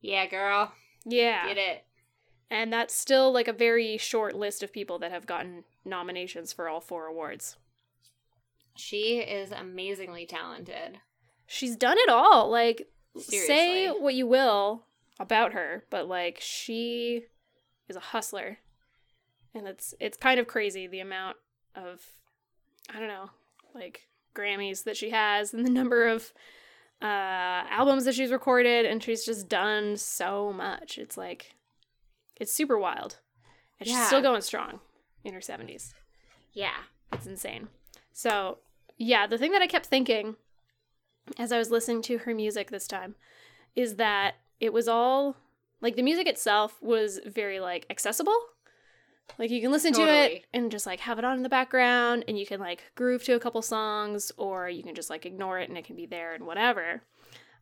Yeah, 0.00 0.26
girl. 0.26 0.72
Yeah. 1.04 1.46
Get 1.46 1.58
it. 1.58 1.84
And 2.50 2.72
that's 2.72 2.94
still 2.94 3.30
like 3.30 3.46
a 3.46 3.52
very 3.52 3.98
short 3.98 4.34
list 4.34 4.62
of 4.62 4.72
people 4.72 4.98
that 5.00 5.12
have 5.12 5.26
gotten 5.26 5.64
nominations 5.84 6.52
for 6.52 6.68
all 6.68 6.80
four 6.80 7.06
awards. 7.06 7.56
She 8.74 9.18
is 9.18 9.52
amazingly 9.52 10.24
talented. 10.24 11.00
She's 11.46 11.76
done 11.76 11.98
it 11.98 12.08
all. 12.08 12.48
Like, 12.48 12.88
say 13.18 13.88
what 13.88 14.14
you 14.14 14.26
will 14.26 14.84
about 15.20 15.52
her, 15.52 15.84
but 15.90 16.08
like, 16.08 16.38
she 16.40 17.24
is 17.88 17.96
a 17.96 18.00
hustler. 18.00 18.58
And 19.54 19.66
it's 19.66 19.94
it's 19.98 20.16
kind 20.16 20.38
of 20.38 20.46
crazy 20.46 20.86
the 20.86 21.00
amount 21.00 21.36
of 21.74 22.00
I 22.94 22.98
don't 22.98 23.08
know, 23.08 23.30
like 23.74 24.08
Grammys 24.34 24.84
that 24.84 24.96
she 24.96 25.10
has 25.10 25.52
and 25.52 25.64
the 25.64 25.70
number 25.70 26.06
of 26.06 26.32
uh 27.00 27.04
albums 27.70 28.04
that 28.04 28.14
she's 28.14 28.32
recorded 28.32 28.84
and 28.84 29.02
she's 29.02 29.24
just 29.24 29.48
done 29.48 29.96
so 29.96 30.52
much. 30.52 30.98
It's 30.98 31.16
like 31.16 31.54
it's 32.36 32.52
super 32.52 32.78
wild. 32.78 33.18
And 33.80 33.88
she's 33.88 34.06
still 34.06 34.22
going 34.22 34.42
strong 34.42 34.80
in 35.24 35.34
her 35.34 35.40
70s. 35.40 35.92
Yeah. 36.52 36.74
It's 37.12 37.26
insane. 37.26 37.68
So, 38.12 38.58
yeah, 38.96 39.26
the 39.26 39.38
thing 39.38 39.52
that 39.52 39.62
I 39.62 39.66
kept 39.66 39.86
thinking 39.86 40.36
as 41.38 41.52
I 41.52 41.58
was 41.58 41.70
listening 41.70 42.02
to 42.02 42.18
her 42.18 42.34
music 42.34 42.70
this 42.70 42.88
time 42.88 43.14
is 43.76 43.96
that 43.96 44.36
it 44.60 44.72
was 44.72 44.88
all 44.88 45.36
like 45.80 45.94
the 45.94 46.02
music 46.02 46.26
itself 46.26 46.76
was 46.82 47.20
very 47.24 47.60
like 47.60 47.86
accessible. 47.90 48.36
Like 49.38 49.50
you 49.50 49.60
can 49.60 49.70
listen 49.70 49.92
to 49.94 50.02
it 50.08 50.44
and 50.52 50.70
just 50.70 50.86
like 50.86 51.00
have 51.00 51.18
it 51.18 51.24
on 51.24 51.36
in 51.36 51.42
the 51.42 51.48
background 51.48 52.24
and 52.26 52.38
you 52.38 52.46
can 52.46 52.58
like 52.60 52.90
groove 52.94 53.22
to 53.24 53.34
a 53.34 53.40
couple 53.40 53.62
songs 53.62 54.32
or 54.36 54.68
you 54.68 54.82
can 54.82 54.94
just 54.94 55.10
like 55.10 55.26
ignore 55.26 55.58
it 55.60 55.68
and 55.68 55.78
it 55.78 55.84
can 55.84 55.96
be 55.96 56.06
there 56.06 56.34
and 56.34 56.44
whatever. 56.46 57.02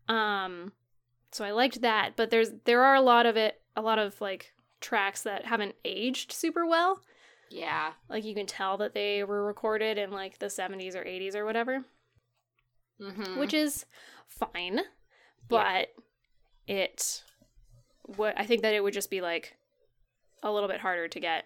Um 0.08 0.72
so 1.32 1.44
I 1.44 1.50
liked 1.50 1.82
that, 1.82 2.12
but 2.16 2.30
there's 2.30 2.50
there 2.64 2.82
are 2.82 2.94
a 2.94 3.00
lot 3.02 3.26
of 3.26 3.36
it 3.36 3.60
a 3.74 3.82
lot 3.82 3.98
of 3.98 4.18
like 4.20 4.54
tracks 4.80 5.22
that 5.22 5.44
haven't 5.44 5.74
aged 5.84 6.32
super 6.32 6.64
well. 6.66 7.00
Yeah. 7.50 7.92
Like 8.08 8.24
you 8.24 8.34
can 8.34 8.46
tell 8.46 8.76
that 8.78 8.94
they 8.94 9.22
were 9.24 9.44
recorded 9.44 9.98
in 9.98 10.10
like 10.12 10.38
the 10.38 10.46
70s 10.46 10.94
or 10.94 11.04
80s 11.04 11.34
or 11.34 11.44
whatever, 11.44 11.84
Mm-hmm. 13.00 13.38
which 13.38 13.52
is 13.52 13.84
fine. 14.26 14.80
But 15.48 15.88
it 16.66 17.22
what 18.16 18.34
I 18.38 18.46
think 18.46 18.62
that 18.62 18.72
it 18.74 18.82
would 18.82 18.94
just 18.94 19.10
be 19.10 19.20
like 19.20 19.56
a 20.42 20.50
little 20.50 20.68
bit 20.68 20.80
harder 20.80 21.08
to 21.08 21.20
get 21.20 21.44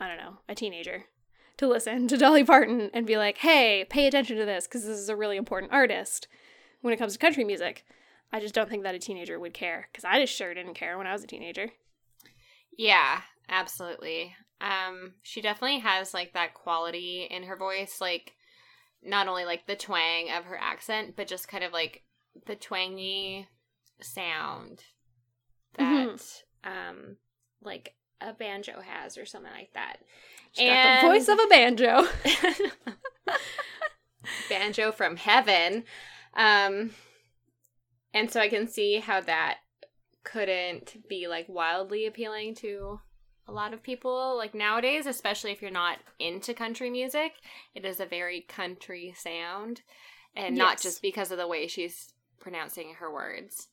I 0.00 0.08
don't 0.08 0.16
know, 0.16 0.38
a 0.48 0.54
teenager 0.54 1.04
to 1.58 1.68
listen 1.68 2.08
to 2.08 2.16
Dolly 2.16 2.42
Parton 2.42 2.90
and 2.94 3.06
be 3.06 3.18
like, 3.18 3.38
"Hey, 3.38 3.84
pay 3.88 4.06
attention 4.06 4.38
to 4.38 4.46
this 4.46 4.66
because 4.66 4.84
this 4.84 4.98
is 4.98 5.10
a 5.10 5.16
really 5.16 5.36
important 5.36 5.72
artist 5.72 6.26
when 6.80 6.94
it 6.94 6.96
comes 6.96 7.12
to 7.12 7.18
country 7.18 7.44
music." 7.44 7.84
I 8.32 8.40
just 8.40 8.54
don't 8.54 8.70
think 8.70 8.84
that 8.84 8.94
a 8.94 8.98
teenager 8.98 9.38
would 9.38 9.54
care 9.54 9.88
because 9.90 10.04
I 10.04 10.20
just 10.20 10.34
sure 10.34 10.54
didn't 10.54 10.74
care 10.74 10.96
when 10.96 11.06
I 11.06 11.12
was 11.12 11.24
a 11.24 11.26
teenager. 11.26 11.70
Yeah, 12.76 13.20
absolutely. 13.48 14.34
Um, 14.60 15.14
she 15.22 15.40
definitely 15.40 15.80
has 15.80 16.14
like 16.14 16.32
that 16.32 16.54
quality 16.54 17.26
in 17.30 17.42
her 17.44 17.56
voice, 17.56 18.00
like 18.00 18.32
not 19.02 19.28
only 19.28 19.44
like 19.44 19.66
the 19.66 19.76
twang 19.76 20.30
of 20.30 20.44
her 20.44 20.58
accent, 20.58 21.14
but 21.16 21.26
just 21.26 21.48
kind 21.48 21.64
of 21.64 21.72
like 21.72 22.04
the 22.46 22.54
twangy 22.54 23.48
sound 24.00 24.84
that 25.74 26.42
um 26.64 27.16
like 27.62 27.94
a 28.20 28.32
banjo 28.32 28.80
has 28.80 29.16
or 29.16 29.26
something 29.26 29.52
like 29.52 29.72
that. 29.74 29.98
She's 30.52 30.68
got 30.68 31.02
the 31.02 31.08
voice 31.08 31.28
of 31.28 31.38
a 31.38 31.46
banjo. 31.48 32.06
banjo 34.48 34.92
from 34.92 35.16
heaven. 35.16 35.84
Um 36.34 36.90
and 38.12 38.30
so 38.30 38.40
I 38.40 38.48
can 38.48 38.66
see 38.66 38.96
how 38.96 39.20
that 39.20 39.58
couldn't 40.24 41.08
be 41.08 41.28
like 41.28 41.46
wildly 41.48 42.06
appealing 42.06 42.54
to 42.56 43.00
a 43.46 43.52
lot 43.52 43.72
of 43.72 43.82
people 43.82 44.36
like 44.36 44.54
nowadays, 44.54 45.06
especially 45.06 45.52
if 45.52 45.62
you're 45.62 45.70
not 45.70 45.98
into 46.18 46.54
country 46.54 46.90
music. 46.90 47.32
It 47.74 47.84
is 47.84 48.00
a 48.00 48.06
very 48.06 48.42
country 48.42 49.14
sound 49.16 49.82
and 50.36 50.56
not 50.56 50.80
just 50.80 51.02
because 51.02 51.30
of 51.30 51.38
the 51.38 51.48
way 51.48 51.66
she's 51.66 52.12
pronouncing 52.38 52.94
her 52.98 53.12
words. 53.12 53.68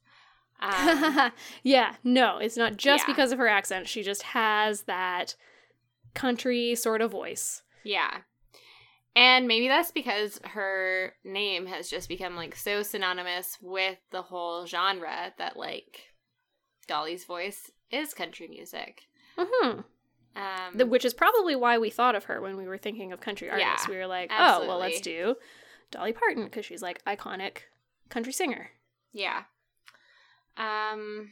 Um, 0.59 1.31
yeah, 1.63 1.95
no, 2.03 2.37
it's 2.39 2.57
not 2.57 2.77
just 2.77 3.03
Yeah. 3.07 3.13
because 3.13 3.31
of 3.31 3.39
her 3.39 3.47
accent. 3.47 3.87
She 3.87 4.03
just 4.03 4.23
has 4.23 4.83
that 4.83 5.35
country 6.13 6.75
sort 6.75 7.01
of 7.01 7.11
voice. 7.11 7.61
Yeah. 7.83 8.19
And 9.15 9.47
maybe 9.47 9.67
that's 9.67 9.91
because 9.91 10.39
her 10.43 11.13
name 11.23 11.65
has 11.67 11.89
just 11.89 12.07
become 12.09 12.35
like 12.35 12.55
so 12.55 12.83
synonymous 12.83 13.57
with 13.61 13.97
the 14.11 14.21
whole 14.21 14.65
genre 14.65 15.33
that 15.37 15.57
like 15.57 16.01
Dolly's 16.87 17.25
voice 17.25 17.71
is 17.91 18.13
country 18.13 18.47
music. 18.47 19.01
hmm 19.37 19.79
Um 20.35 20.73
The, 20.75 20.85
which 20.85 21.05
is 21.05 21.13
probably 21.13 21.55
why 21.55 21.77
we 21.77 21.89
thought 21.89 22.15
of 22.15 22.25
her 22.25 22.41
when 22.41 22.57
we 22.57 22.67
were 22.67 22.77
thinking 22.77 23.11
of 23.11 23.19
country 23.21 23.49
artists. 23.49 23.85
Yeah, 23.87 23.91
we 23.91 23.97
were 23.97 24.07
like, 24.07 24.31
oh, 24.31 24.67
well, 24.67 24.77
let's 24.79 25.01
do 25.01 25.35
Dolly 25.91 26.13
Parton 26.13 26.43
because 26.45 26.65
she's 26.65 26.81
like 26.83 27.03
iconic 27.05 27.59
country 28.09 28.33
singer. 28.33 28.71
yeah. 29.13 29.43
Um 30.57 31.31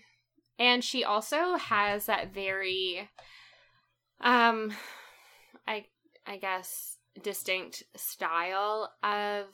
and 0.57 0.83
she 0.83 1.03
also 1.03 1.55
has 1.55 2.05
that 2.05 2.33
very 2.33 3.09
um 4.21 4.73
I 5.67 5.85
I 6.25 6.37
guess 6.37 6.97
distinct 7.21 7.83
style 7.95 8.91
of 9.03 9.45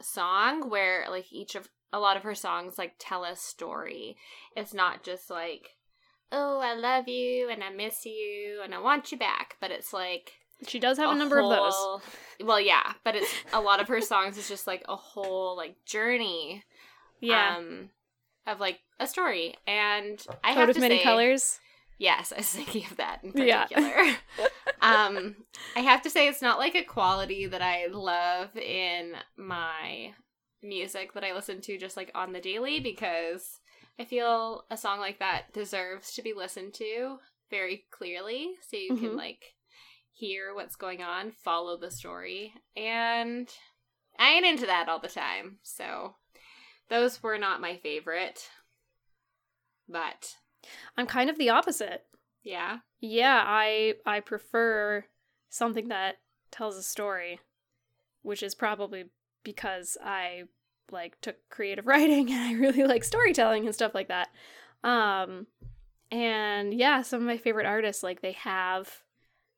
song 0.00 0.68
where 0.68 1.06
like 1.08 1.32
each 1.32 1.54
of 1.54 1.68
a 1.92 1.98
lot 1.98 2.16
of 2.16 2.22
her 2.24 2.34
songs 2.34 2.78
like 2.78 2.94
tell 2.98 3.24
a 3.24 3.36
story. 3.36 4.16
It's 4.56 4.74
not 4.74 5.02
just 5.02 5.30
like 5.30 5.70
oh, 6.32 6.58
I 6.58 6.74
love 6.74 7.08
you 7.08 7.48
and 7.48 7.62
I 7.62 7.70
miss 7.70 8.04
you 8.04 8.60
and 8.62 8.74
I 8.74 8.80
want 8.80 9.12
you 9.12 9.18
back, 9.18 9.56
but 9.60 9.70
it's 9.70 9.92
like 9.92 10.32
She 10.66 10.78
does 10.80 10.98
have 10.98 11.10
a, 11.10 11.14
number 11.14 11.38
of 11.38 11.48
those. 11.48 12.00
Well, 12.42 12.60
yeah, 12.60 12.94
but 13.04 13.14
it's 13.14 13.32
a 13.52 13.60
lot 13.60 13.80
of 13.80 13.88
her 13.88 14.00
songs 14.00 14.36
is 14.36 14.48
just 14.48 14.66
like 14.66 14.82
a 14.88 14.96
whole 14.96 15.56
like 15.56 15.76
journey 15.84 16.64
Yeah. 17.20 17.56
um 17.58 17.90
of 18.46 18.60
like 18.60 18.80
a 19.00 19.06
story 19.06 19.54
and 19.66 20.24
i 20.44 20.52
Coat 20.52 20.60
have 20.60 20.70
of 20.70 20.78
many 20.78 20.98
say 20.98 21.04
colors. 21.04 21.58
Yes, 21.98 22.32
I 22.32 22.36
was 22.38 22.48
thinking 22.50 22.84
of 22.90 22.98
that 22.98 23.24
in 23.24 23.32
Yeah. 23.32 23.64
particular. 23.64 24.16
um, 24.82 25.34
I 25.74 25.80
have 25.80 26.02
to 26.02 26.10
say, 26.10 26.28
it's 26.28 26.42
not 26.42 26.58
like 26.58 26.74
a 26.74 26.84
quality 26.84 27.46
that 27.46 27.62
I 27.62 27.86
love 27.86 28.54
in 28.56 29.14
my 29.36 30.12
music 30.62 31.14
that 31.14 31.24
I 31.24 31.32
listen 31.32 31.60
to 31.62 31.78
just 31.78 31.96
like 31.96 32.10
on 32.14 32.32
the 32.32 32.40
daily 32.40 32.80
because 32.80 33.60
I 33.98 34.04
feel 34.04 34.64
a 34.70 34.76
song 34.76 35.00
like 35.00 35.20
that 35.20 35.52
deserves 35.54 36.12
to 36.14 36.22
be 36.22 36.34
listened 36.34 36.74
to 36.74 37.16
very 37.50 37.84
clearly 37.90 38.50
so 38.68 38.76
you 38.76 38.94
can 38.94 39.12
Mhm. 39.12 39.16
like 39.16 39.54
hear 40.12 40.54
what's 40.54 40.76
going 40.76 41.02
on, 41.02 41.30
follow 41.30 41.78
the 41.78 41.90
story, 41.90 42.52
and 42.76 43.48
I 44.18 44.32
ain't 44.32 44.46
into 44.46 44.66
that 44.66 44.88
all 44.88 44.98
the 44.98 45.08
time. 45.08 45.58
So 45.62 46.16
those 46.88 47.22
were 47.22 47.38
not 47.38 47.60
my 47.60 47.76
favorite. 47.76 48.48
But 49.88 50.36
I'm 50.96 51.06
kind 51.06 51.30
of 51.30 51.38
the 51.38 51.50
opposite. 51.50 52.04
yeah. 52.42 52.78
Yeah, 53.00 53.42
I 53.46 53.94
I 54.06 54.20
prefer 54.20 55.04
something 55.50 55.88
that 55.88 56.16
tells 56.50 56.76
a 56.76 56.82
story, 56.82 57.40
which 58.22 58.42
is 58.42 58.54
probably 58.54 59.04
because 59.44 59.96
I 60.02 60.44
like 60.90 61.20
took 61.20 61.36
creative 61.50 61.86
writing 61.92 62.30
and 62.30 62.40
I 62.42 62.52
really 62.52 62.84
like 62.84 63.04
storytelling 63.04 63.66
and 63.66 63.74
stuff 63.74 63.94
like 63.94 64.08
that. 64.08 64.28
Um 64.82 65.46
and 66.10 66.72
yeah, 66.72 67.02
some 67.02 67.20
of 67.20 67.26
my 67.26 67.36
favorite 67.36 67.66
artists 67.66 68.02
like 68.02 68.22
they 68.22 68.32
have 68.32 69.02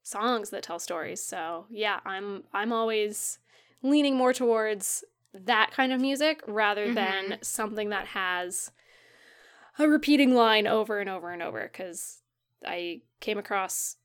songs 0.03 0.51
that 0.51 0.63
tell 0.63 0.79
stories. 0.79 1.23
So, 1.23 1.67
yeah, 1.71 2.01
I'm 2.05 2.45
I'm 2.53 2.73
always 2.73 3.39
leaning 3.83 4.17
more 4.17 4.33
towards 4.33 5.05
that 5.35 5.71
kind 5.73 5.93
of 5.93 6.01
music 6.01 6.43
rather 6.47 6.87
mm-hmm, 6.87 6.95
than 6.95 7.25
mm-hmm. 7.25 7.43
something 7.43 7.91
that 7.91 8.09
has 8.09 8.73
a 9.79 9.89
repeating 9.89 10.35
line 10.35 10.67
over 10.67 10.99
and 10.99 11.09
over 11.09 11.31
and 11.31 11.43
over 11.43 11.69
cuz 11.69 12.23
I 12.67 13.03
came 13.21 13.39
across 13.39 13.97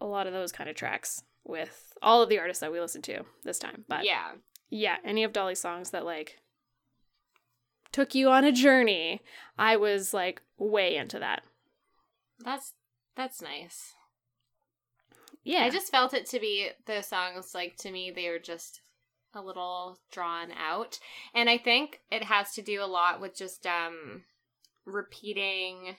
a 0.00 0.06
lot 0.06 0.26
of 0.26 0.32
those 0.32 0.52
kind 0.52 0.68
of 0.68 0.74
tracks 0.74 1.22
with 1.44 1.92
all 2.02 2.22
of 2.22 2.28
the 2.28 2.38
artists 2.38 2.60
that 2.60 2.72
we 2.72 2.80
listened 2.80 3.04
to 3.04 3.24
this 3.44 3.58
time. 3.58 3.84
But 3.88 4.04
yeah, 4.04 4.32
yeah. 4.70 4.96
any 5.04 5.24
of 5.24 5.32
Dolly's 5.32 5.60
songs 5.60 5.90
that 5.90 6.04
like 6.04 6.40
took 7.92 8.14
you 8.14 8.30
on 8.30 8.44
a 8.44 8.52
journey, 8.52 9.22
I 9.58 9.76
was 9.76 10.12
like 10.12 10.42
way 10.58 10.96
into 10.96 11.18
that. 11.18 11.42
That's 12.40 12.74
that's 13.14 13.40
nice. 13.42 13.94
Yeah. 15.44 15.64
I 15.64 15.70
just 15.70 15.90
felt 15.90 16.14
it 16.14 16.26
to 16.26 16.40
be 16.40 16.70
those 16.86 17.06
songs 17.06 17.54
like 17.54 17.76
to 17.78 17.90
me 17.90 18.10
they 18.10 18.28
were 18.28 18.38
just 18.38 18.81
a 19.34 19.42
little 19.42 19.98
drawn 20.10 20.50
out. 20.52 20.98
And 21.34 21.48
I 21.50 21.58
think 21.58 22.00
it 22.10 22.24
has 22.24 22.52
to 22.54 22.62
do 22.62 22.82
a 22.82 22.86
lot 22.86 23.20
with 23.20 23.36
just 23.36 23.66
um 23.66 24.22
repeating 24.84 25.96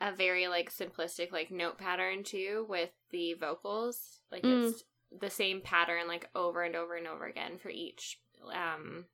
a 0.00 0.12
very 0.14 0.48
like 0.48 0.72
simplistic 0.72 1.30
like 1.32 1.50
note 1.50 1.78
pattern 1.78 2.24
too 2.24 2.66
with 2.68 2.90
the 3.10 3.34
vocals. 3.34 4.20
Like 4.30 4.42
Mm. 4.42 4.68
it's 4.68 4.84
the 5.20 5.30
same 5.30 5.60
pattern 5.60 6.08
like 6.08 6.28
over 6.34 6.62
and 6.62 6.74
over 6.74 6.96
and 6.96 7.06
over 7.06 7.26
again 7.26 7.58
for 7.58 7.68
each 7.68 8.18
um 8.52 9.04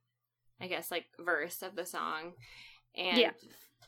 I 0.61 0.67
guess 0.67 0.91
like 0.91 1.07
verse 1.19 1.63
of 1.63 1.77
the 1.77 1.87
song. 1.87 2.33
And 2.97 3.19
Yeah. 3.19 3.31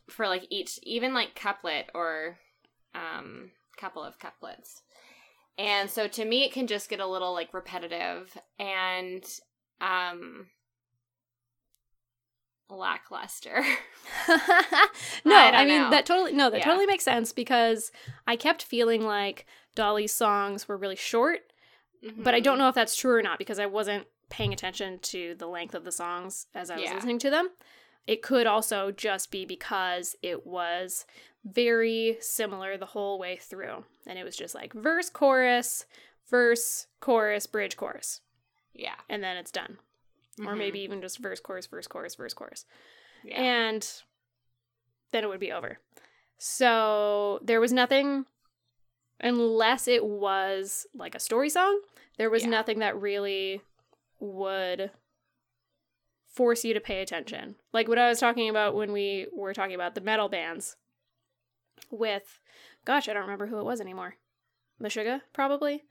for 0.09 0.27
like 0.29 0.47
each 0.51 0.79
even 0.83 1.15
like 1.15 1.35
couplet 1.35 1.91
or 1.95 2.39
um 2.95 3.51
couple 3.79 4.05
of 4.05 4.19
couplets. 4.19 4.83
And 5.61 5.91
so 5.91 6.09
to 6.09 6.25
me 6.25 6.45
it 6.45 6.53
can 6.53 6.67
just 6.67 6.89
get 6.89 7.01
a 7.01 7.07
little 7.07 7.33
like 7.35 7.53
repetitive 7.53 8.37
and 8.59 9.25
um 9.81 10.47
lackluster. 12.71 13.63
no, 15.25 15.37
I 15.37 15.63
I, 15.63 15.65
mean 15.67 15.83
know. 15.83 15.91
that 15.91 16.07
totally 16.07 16.33
no, 16.33 16.51
that 16.51 16.59
Yeah. 16.59 16.65
totally 16.65 16.87
makes 16.87 17.05
sense 17.05 17.33
because 17.33 17.93
I 18.27 18.37
kept 18.37 18.63
feeling 18.63 19.05
like 19.05 19.47
Dolly's 19.75 20.13
songs 20.13 20.67
were 20.69 20.77
really 20.77 20.97
short, 20.97 21.41
but 22.17 22.35
I 22.35 22.41
don't 22.41 22.55
Mm-hmm. 22.55 22.59
know 22.59 22.69
if 22.69 22.75
that's 22.75 22.97
true 22.97 23.15
or 23.17 23.23
not 23.23 23.39
because 23.39 23.59
I 23.59 23.67
wasn't 23.67 24.07
paying 24.31 24.53
attention 24.53 24.99
to 25.01 25.35
the 25.39 25.47
length 25.47 25.75
of 25.75 25.85
the 25.85 25.93
songs 25.93 26.47
as 26.55 26.71
I 26.71 26.77
was 26.77 26.85
Yeah. 26.85 26.95
listening 26.95 27.19
to 27.21 27.31
them. 27.31 27.51
It 28.07 28.23
could 28.23 28.47
also 28.47 28.91
just 28.91 29.31
be 29.31 29.45
because 29.45 30.17
it 30.23 30.47
was 30.47 31.07
very 31.45 32.17
similar 32.21 32.77
the 32.77 32.87
whole 32.87 33.19
way 33.19 33.37
through. 33.41 33.85
And 34.07 34.19
it 34.19 34.25
was 34.25 34.37
just 34.37 34.55
like 34.55 34.73
verse, 34.73 35.09
chorus, 35.11 35.87
verse, 36.31 36.87
chorus, 37.01 37.47
bridge, 37.47 37.77
chorus. 37.77 38.21
Yeah. 38.75 38.97
And 39.09 39.23
then 39.23 39.37
it's 39.37 39.51
done. 39.51 39.79
Or 40.41 40.55
Mhm. 40.55 40.59
maybe 40.59 40.81
even 40.81 41.01
just 41.01 41.19
verse, 41.19 41.41
chorus, 41.41 41.67
verse, 41.67 41.87
chorus, 41.87 42.15
verse, 42.15 42.35
chorus. 42.35 42.65
yeah. 43.25 43.41
And 43.41 44.03
then 45.13 45.25
it 45.25 45.29
would 45.29 45.41
be 45.41 45.53
over. 45.53 45.79
So 46.39 47.39
there 47.43 47.61
was 47.61 47.73
nothing, 47.73 48.25
unless 49.21 49.87
it 49.89 50.05
was 50.05 50.87
like 50.95 51.15
a 51.15 51.21
story 51.21 51.51
song, 51.51 51.83
there 52.17 52.31
was 52.31 52.45
Yeah. 52.45 52.51
nothing 52.51 52.79
that 52.79 52.97
really 52.99 53.61
would 54.21 54.91
force 56.27 56.65
you 56.65 56.73
to 56.75 56.81
pay 56.81 57.03
attention. 57.03 57.57
Like 57.73 57.89
what 57.89 57.99
I 57.99 58.09
was 58.09 58.21
talking 58.21 58.49
about 58.49 58.75
when 58.75 58.93
we 58.93 59.27
were 59.33 59.53
talking 59.53 59.75
about 59.75 59.95
the 59.95 60.01
metal 60.01 60.29
bands 60.29 60.77
with, 61.91 62.41
gosh, 62.85 63.09
I 63.09 63.13
don't 63.13 63.23
remember 63.23 63.47
who 63.47 63.59
it 63.59 63.65
was 63.65 63.81
anymore. 63.81 64.15
Meshuggah, 64.83 65.21
probably. 65.33 65.85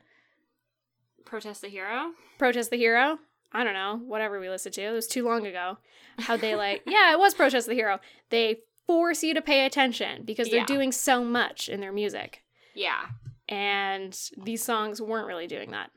Protest 1.26 1.62
the 1.62 1.68
Hero? 1.70 2.12
Protest 2.38 2.70
the 2.72 2.78
Hero. 2.78 3.20
I 3.52 3.64
don't 3.64 3.74
know, 3.74 4.00
whatever 4.06 4.40
we 4.40 4.50
listened 4.50 4.76
to. 4.76 4.82
It 4.84 4.92
was 4.92 5.08
too 5.08 5.26
long 5.26 5.46
ago. 5.48 5.78
How 6.20 6.38
they 6.38 6.56
like, 6.66 6.84
yeah, 6.86 7.12
it 7.14 7.20
was 7.20 7.34
Protest 7.34 7.68
the 7.68 7.74
Hero. 7.74 8.00
They 8.30 8.60
force 8.88 9.24
you 9.24 9.34
to 9.34 9.42
pay 9.42 9.66
attention 9.66 10.24
because 10.24 10.50
they're 10.50 10.60
Yeah. 10.62 10.66
doing 10.66 10.92
so 10.92 11.24
much 11.24 11.70
in 11.70 11.80
their 11.82 11.92
music. 11.92 12.44
Yeah. 12.74 13.06
And 13.48 14.18
these 14.38 14.64
songs 14.64 15.02
weren't 15.02 15.28
really 15.28 15.48
doing 15.48 15.72
that. 15.72 15.92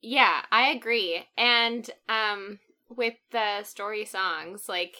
Yeah, 0.00 0.42
I 0.50 0.70
agree. 0.70 1.26
And 1.36 1.88
um 2.08 2.58
with 2.88 3.14
the 3.30 3.62
story 3.62 4.04
songs, 4.04 4.68
like 4.68 4.96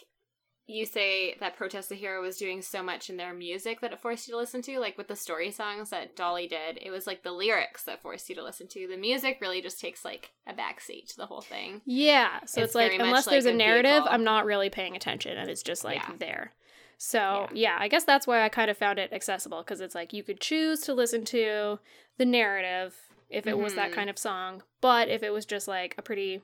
you 0.72 0.86
say 0.86 1.34
that 1.40 1.56
Protest 1.56 1.88
the 1.90 1.94
Hero 1.94 2.22
was 2.22 2.36
doing 2.38 2.62
so 2.62 2.82
much 2.82 3.10
in 3.10 3.16
their 3.16 3.32
music 3.34 3.80
that 3.80 3.92
it 3.92 4.00
forced 4.00 4.26
you 4.26 4.34
to 4.34 4.38
listen 4.38 4.62
to, 4.62 4.78
like 4.80 4.96
with 4.98 5.08
the 5.08 5.16
story 5.16 5.50
songs 5.50 5.90
that 5.90 6.16
Dolly 6.16 6.46
did, 6.46 6.78
it 6.80 6.90
was 6.90 7.06
like 7.06 7.22
the 7.22 7.32
lyrics 7.32 7.84
that 7.84 8.02
forced 8.02 8.28
you 8.28 8.34
to 8.36 8.42
listen 8.42 8.66
to. 8.68 8.86
The 8.88 8.96
music 8.96 9.38
really 9.40 9.60
just 9.62 9.80
takes 9.80 10.04
like 10.04 10.32
a 10.46 10.52
backseat 10.52 11.08
to 11.08 11.16
the 11.16 11.26
whole 11.26 11.40
thing. 11.42 11.82
Yeah. 11.84 12.40
So 12.46 12.60
It's 12.62 12.68
it's, 12.70 12.74
like, 12.74 12.92
unless 12.94 13.26
like 13.26 13.32
there's 13.34 13.46
a 13.46 13.50
a 13.50 13.54
narrative. 13.54 14.02
I'm 14.06 14.24
not 14.24 14.44
really 14.46 14.70
paying 14.70 14.96
attention 14.96 15.36
and 15.36 15.50
it's 15.50 15.62
just 15.62 15.84
like 15.84 15.96
Yeah. 15.96 16.14
there. 16.18 16.52
So, 16.98 17.48
Yeah. 17.52 17.74
yeah, 17.74 17.76
I 17.80 17.88
guess 17.88 18.04
that's 18.04 18.26
why 18.26 18.42
I 18.44 18.48
kind 18.48 18.70
of 18.70 18.78
found 18.78 18.98
it 18.98 19.12
accessible 19.12 19.58
because 19.62 19.80
it's 19.80 19.94
like 19.94 20.12
you 20.12 20.22
could 20.22 20.40
choose 20.40 20.80
to 20.82 20.94
listen 20.94 21.24
to 21.26 21.80
the 22.18 22.24
narrative 22.24 22.94
if 23.28 23.46
it 23.46 23.58
was 23.58 23.74
that 23.74 23.90
Mhm. 23.90 23.94
kind 23.94 24.10
of 24.10 24.18
song. 24.18 24.62
But 24.80 25.08
if 25.08 25.22
it 25.22 25.30
was 25.30 25.44
just 25.46 25.66
like 25.66 25.94
a 25.98 26.02
pretty 26.02 26.42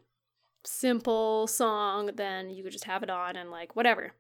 simple 0.69 1.47
song, 1.47 2.11
then 2.15 2.51
you 2.51 2.63
could 2.63 2.73
just 2.73 2.85
have 2.85 3.03
it 3.03 3.11
on 3.11 3.37
and 3.37 3.51
like 3.51 3.75
whatever. 3.75 4.13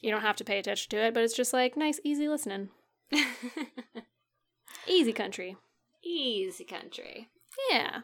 You 0.00 0.10
don't 0.10 0.22
have 0.22 0.36
to 0.36 0.44
pay 0.44 0.58
attention 0.58 0.90
to 0.90 0.98
it, 0.98 1.14
but 1.14 1.22
it's 1.22 1.36
just 1.36 1.52
like 1.52 1.76
nice, 1.76 2.00
easy 2.04 2.28
listening. 2.28 2.70
Easy 4.86 5.12
country. 5.12 5.56
Easy 6.04 6.64
country. 6.64 7.28
Yeah. 7.70 8.00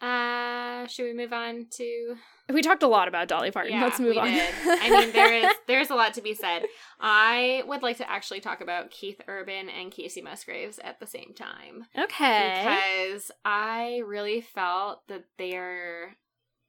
Uh 0.00 0.86
should 0.86 1.04
we 1.04 1.14
move 1.14 1.32
on 1.32 1.66
to 1.70 2.16
We 2.52 2.62
talked 2.62 2.82
a 2.82 2.88
lot 2.88 3.08
about 3.08 3.26
Dolly 3.26 3.50
Parton. 3.50 3.80
Let's 3.80 3.98
move 3.98 4.18
on. 4.18 4.26
I 4.28 4.90
mean, 4.90 5.12
there 5.12 5.32
is 5.32 5.54
there's 5.66 5.90
a 5.90 5.94
lot 5.94 6.14
to 6.14 6.20
be 6.20 6.34
said. 6.34 6.64
I 7.00 7.62
would 7.66 7.82
like 7.82 7.96
to 7.98 8.10
actually 8.10 8.40
talk 8.40 8.60
about 8.60 8.90
Keith 8.90 9.20
Urban 9.26 9.68
and 9.68 9.90
Kacey 9.90 10.22
Musgraves 10.22 10.78
at 10.78 11.00
the 11.00 11.06
same 11.06 11.32
time 11.34 11.86
okay. 11.98 12.60
because 12.62 13.30
I 13.44 14.02
really 14.04 14.40
felt 14.40 15.06
that 15.08 15.24
their 15.38 16.16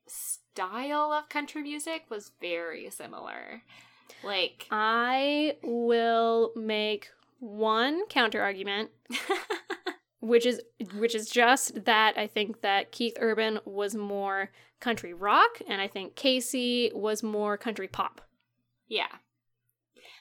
style 0.07 1.11
of 1.11 1.29
country 1.29 1.61
music 1.63 2.03
was 2.09 2.31
very 2.41 2.89
similar. 2.89 3.61
Like, 4.23 4.67
I 4.71 5.57
will 5.63 6.51
make 6.55 7.09
one 7.39 8.07
counter 8.07 8.41
argument, 8.41 8.89
which 10.19 10.45
is 10.45 10.61
which 10.97 11.13
is 11.15 11.29
just 11.29 11.85
that 11.85 12.17
I 12.17 12.27
think 12.27 12.61
that 12.61 12.91
Keith 12.91 13.17
Urban 13.19 13.59
was 13.65 13.95
more 13.95 14.51
country 14.79 15.13
rock, 15.13 15.59
and 15.67 15.81
I 15.81 15.87
think 15.87 16.15
Kacey 16.15 16.91
was 16.93 17.23
more 17.23 17.57
country 17.57 17.87
pop. 17.87 18.21
yeah, 18.87 19.07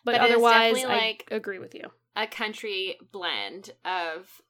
But, 0.04 0.12
But 0.12 0.20
otherwise, 0.22 0.82
I 0.84 0.86
like- 0.86 1.28
agree 1.30 1.58
with 1.58 1.74
you. 1.74 1.90
a 2.16 2.26
country 2.26 2.98
blend 3.12 3.70
of 3.84 4.40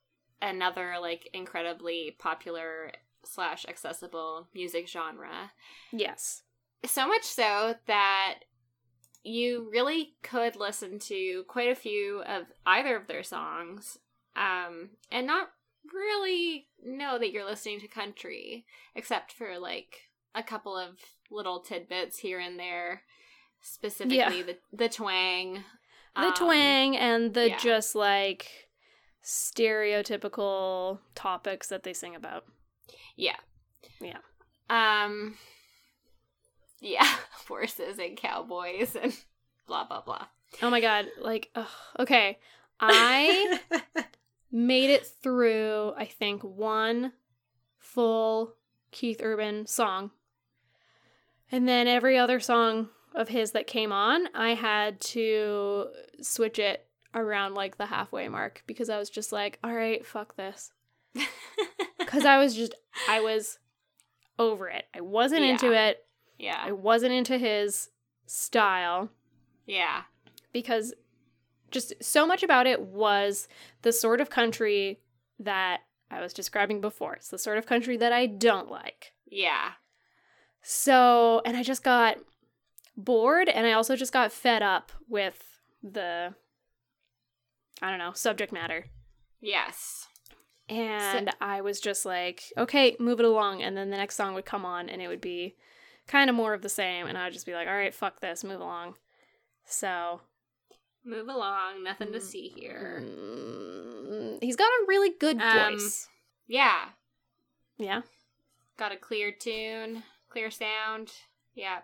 another 0.42 0.96
like 1.00 1.28
incredibly 1.32 2.14
popular 2.18 2.92
slash 3.24 3.64
accessible 3.68 4.48
music 4.54 4.88
genre. 4.88 5.52
Yes. 5.92 6.42
so 6.84 7.06
much 7.08 7.24
so 7.24 7.74
that 7.86 8.40
you 9.22 9.68
really 9.72 10.14
could 10.22 10.54
listen 10.56 10.98
to 10.98 11.44
quite 11.48 11.70
a 11.70 11.74
few 11.74 12.22
of 12.26 12.44
either 12.66 12.94
of 12.94 13.06
their 13.06 13.22
songs 13.22 13.96
um 14.36 14.90
and 15.10 15.26
not 15.26 15.48
really 15.94 16.66
know 16.84 17.18
that 17.18 17.30
you're 17.32 17.46
listening 17.46 17.80
to 17.80 17.88
country 17.88 18.66
except 18.94 19.32
for 19.32 19.58
like 19.58 20.00
a 20.34 20.42
couple 20.42 20.76
of 20.76 20.98
little 21.30 21.60
tidbits 21.60 22.18
here 22.18 22.38
and 22.38 22.58
there 22.58 23.02
specifically 23.62 24.42
the 24.42 24.58
the 24.74 24.88
twang 24.90 25.64
the 26.16 26.22
Um, 26.26 26.34
twang 26.34 26.96
and 26.96 27.32
the 27.32 27.48
yeah. 27.48 27.56
just 27.58 27.94
like 27.94 28.68
stereotypical 29.24 30.98
topics 31.14 31.68
that 31.68 31.82
they 31.82 31.92
sing 31.92 32.14
about. 32.14 32.44
Yeah. 33.16 33.36
Yeah. 34.00 34.18
Um 34.70 35.36
Yeah, 36.80 37.06
horses 37.48 37.98
and 37.98 38.16
cowboys 38.16 38.96
and 39.00 39.16
blah 39.66 39.84
blah 39.84 40.02
blah. 40.02 40.26
Oh 40.62 40.70
my 40.70 40.80
god, 40.80 41.06
like 41.20 41.50
ugh. 41.54 41.66
okay. 41.98 42.38
I 42.80 43.60
made 44.52 44.90
it 44.90 45.06
through 45.22 45.92
I 45.96 46.06
think 46.06 46.42
one 46.42 47.12
full 47.78 48.54
Keith 48.90 49.20
Urban 49.22 49.66
song. 49.66 50.10
And 51.52 51.68
then 51.68 51.86
every 51.86 52.18
other 52.18 52.40
song 52.40 52.88
of 53.14 53.28
his 53.28 53.52
that 53.52 53.66
came 53.66 53.92
on, 53.92 54.28
I 54.34 54.54
had 54.54 55.00
to 55.00 55.86
switch 56.20 56.58
it 56.58 56.86
around 57.14 57.54
like 57.54 57.76
the 57.76 57.86
halfway 57.86 58.28
mark 58.28 58.62
because 58.66 58.90
I 58.90 58.98
was 58.98 59.10
just 59.10 59.32
like, 59.32 59.58
all 59.62 59.72
right, 59.72 60.04
fuck 60.04 60.36
this. 60.36 60.72
Cuz 62.14 62.24
I 62.24 62.38
was 62.38 62.54
just 62.54 62.74
I 63.08 63.20
was 63.20 63.58
over 64.38 64.68
it. 64.68 64.86
I 64.94 65.00
wasn't 65.00 65.42
Yeah. 65.42 65.50
into 65.50 65.72
it. 65.72 66.06
Yeah. 66.38 66.60
I 66.64 66.72
wasn't 66.72 67.12
into 67.12 67.38
his 67.38 67.90
style 68.26 69.10
Yeah. 69.66 70.02
because 70.52 70.94
just 71.70 71.92
so 72.02 72.26
much 72.26 72.42
about 72.42 72.66
it 72.66 72.80
was 72.80 73.48
the 73.82 73.92
sort 73.92 74.20
of 74.20 74.30
country 74.30 75.00
that 75.38 75.80
I 76.10 76.20
was 76.20 76.32
describing 76.32 76.80
before. 76.80 77.14
It's 77.14 77.28
the 77.30 77.38
sort 77.38 77.58
of 77.58 77.66
country 77.66 77.96
that 77.96 78.12
I 78.12 78.26
don't 78.26 78.70
like. 78.70 79.12
Yeah. 79.26 79.72
So, 80.62 81.42
and 81.44 81.56
I 81.56 81.62
just 81.62 81.82
got 81.82 82.18
bored 82.96 83.48
and 83.48 83.66
I 83.66 83.72
also 83.72 83.96
just 83.96 84.12
got 84.12 84.30
fed 84.32 84.62
up 84.62 84.92
with 85.08 85.60
the 85.82 86.34
I 87.82 87.90
don't 87.90 87.98
know, 87.98 88.12
subject 88.12 88.52
matter. 88.52 88.86
Yes. 89.40 90.06
And 90.74 91.30
I 91.40 91.60
was 91.60 91.80
just 91.80 92.04
like, 92.04 92.52
okay, 92.58 92.96
move 92.98 93.20
it 93.20 93.24
along. 93.26 93.62
And 93.62 93.76
then 93.76 93.90
the 93.90 93.96
next 93.96 94.16
song 94.16 94.34
would 94.34 94.44
come 94.46 94.64
on 94.64 94.88
and 94.88 95.00
it 95.00 95.08
would 95.08 95.20
be 95.20 95.54
kind 96.06 96.28
of 96.28 96.36
more 96.36 96.54
of 96.54 96.62
the 96.62 96.68
same. 96.68 97.06
And 97.06 97.16
I 97.16 97.24
would 97.24 97.32
just 97.32 97.46
be 97.46 97.54
like, 97.54 97.68
all 97.68 97.74
right, 97.74 97.94
fuck 97.94 98.20
this, 98.20 98.42
move 98.44 98.60
along. 98.60 98.94
So, 99.66 100.20
Move 101.04 101.28
along, 101.28 101.82
nothing 101.84 102.12
to 102.12 102.18
Mm, 102.18 102.22
see 102.22 102.48
here. 102.48 103.02
mm, 103.04 104.38
he's 104.42 104.56
got 104.56 104.66
a 104.68 104.84
really 104.88 105.10
good 105.18 105.40
Um, 105.40 105.74
voice. 105.74 106.08
Yeah. 106.46 106.86
Yeah. 107.76 108.02
Got 108.76 108.92
a 108.92 108.96
clear 108.96 109.30
tune, 109.30 110.02
clear 110.30 110.50
sound. 110.50 111.12
Yeah. 111.54 111.78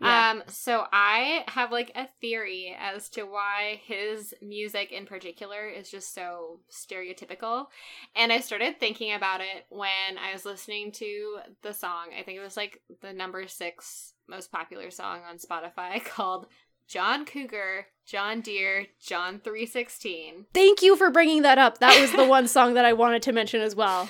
Yeah. 0.00 0.30
Um 0.30 0.42
so 0.46 0.84
I 0.92 1.44
have 1.48 1.72
like 1.72 1.90
a 1.94 2.08
theory 2.20 2.76
as 2.78 3.08
to 3.10 3.24
why 3.24 3.80
his 3.84 4.32
music 4.40 4.92
in 4.92 5.06
particular 5.06 5.68
is 5.68 5.90
just 5.90 6.14
so 6.14 6.60
stereotypical. 6.70 7.66
And 8.14 8.32
I 8.32 8.40
started 8.40 8.78
thinking 8.78 9.14
about 9.14 9.40
it 9.40 9.66
when 9.70 10.18
I 10.18 10.32
was 10.32 10.44
listening 10.44 10.92
to 10.92 11.38
the 11.62 11.72
song. 11.72 12.08
I 12.18 12.22
think 12.22 12.38
it 12.38 12.44
was 12.44 12.56
like 12.56 12.80
the 13.00 13.12
number 13.12 13.46
6 13.46 14.12
most 14.28 14.52
popular 14.52 14.90
song 14.90 15.20
on 15.28 15.38
Spotify 15.38 16.04
called 16.04 16.46
John 16.86 17.26
Cougar, 17.26 17.86
John 18.06 18.40
Deere, 18.40 18.86
John 18.98 19.40
316. 19.40 20.46
Thank 20.54 20.80
you 20.80 20.96
for 20.96 21.10
bringing 21.10 21.42
that 21.42 21.58
up. 21.58 21.78
That 21.78 22.00
was 22.00 22.12
the 22.12 22.24
one 22.28 22.48
song 22.48 22.74
that 22.74 22.86
I 22.86 22.94
wanted 22.94 23.22
to 23.24 23.32
mention 23.32 23.60
as 23.60 23.76
well. 23.76 24.08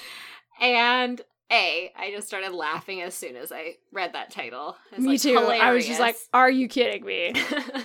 And 0.60 1.20
A, 1.50 1.90
I 1.96 2.10
just 2.10 2.26
started 2.26 2.52
laughing 2.52 3.00
as 3.00 3.14
soon 3.14 3.36
as 3.36 3.50
I 3.50 3.76
read 3.90 4.12
that 4.12 4.30
title. 4.30 4.76
It's, 4.92 5.00
Me 5.00 5.12
like, 5.12 5.20
too. 5.20 5.38
I 5.38 5.72
was 5.72 5.86
just 5.86 6.00
like, 6.00 6.16
are 6.34 6.50
you 6.50 6.68
kidding 6.68 7.04
me? 7.04 7.32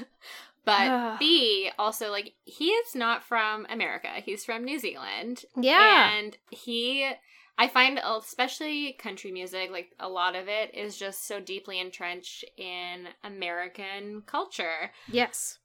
but 0.66 1.18
B, 1.20 1.70
also, 1.80 2.12
like, 2.12 2.34
he 2.44 2.66
is 2.66 2.94
not 2.94 3.24
from 3.24 3.66
America. 3.70 4.10
He's 4.24 4.44
from 4.44 4.66
New 4.66 4.80
Zealand. 4.80 5.46
Yeah. 5.56 6.12
And 6.14 6.38
he, 6.50 7.10
I 7.58 7.70
find, 7.70 8.00
especially 8.04 8.94
country 9.00 9.32
music, 9.32 9.72
like, 9.72 9.92
a 9.98 10.10
lot 10.10 10.36
of 10.36 10.50
it 10.50 10.76
is 10.76 10.98
just 10.98 11.26
so 11.26 11.40
deeply 11.40 11.80
entrenched 11.80 12.44
in 12.58 13.08
American 13.24 14.24
culture. 14.26 14.92
yes. 15.10 15.60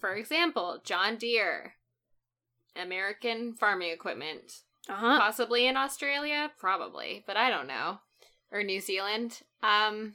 For 0.00 0.14
example, 0.14 0.78
John 0.84 1.16
Deere, 1.16 1.74
American 2.80 3.54
farming 3.54 3.90
equipment. 3.90 4.62
Uh 4.90 4.94
huh. 4.94 5.18
Possibly 5.20 5.66
in 5.66 5.76
Australia, 5.76 6.50
probably, 6.58 7.22
but 7.26 7.36
I 7.36 7.48
don't 7.50 7.66
know. 7.68 7.98
Or 8.50 8.62
New 8.62 8.80
Zealand. 8.80 9.40
Um 9.62 10.14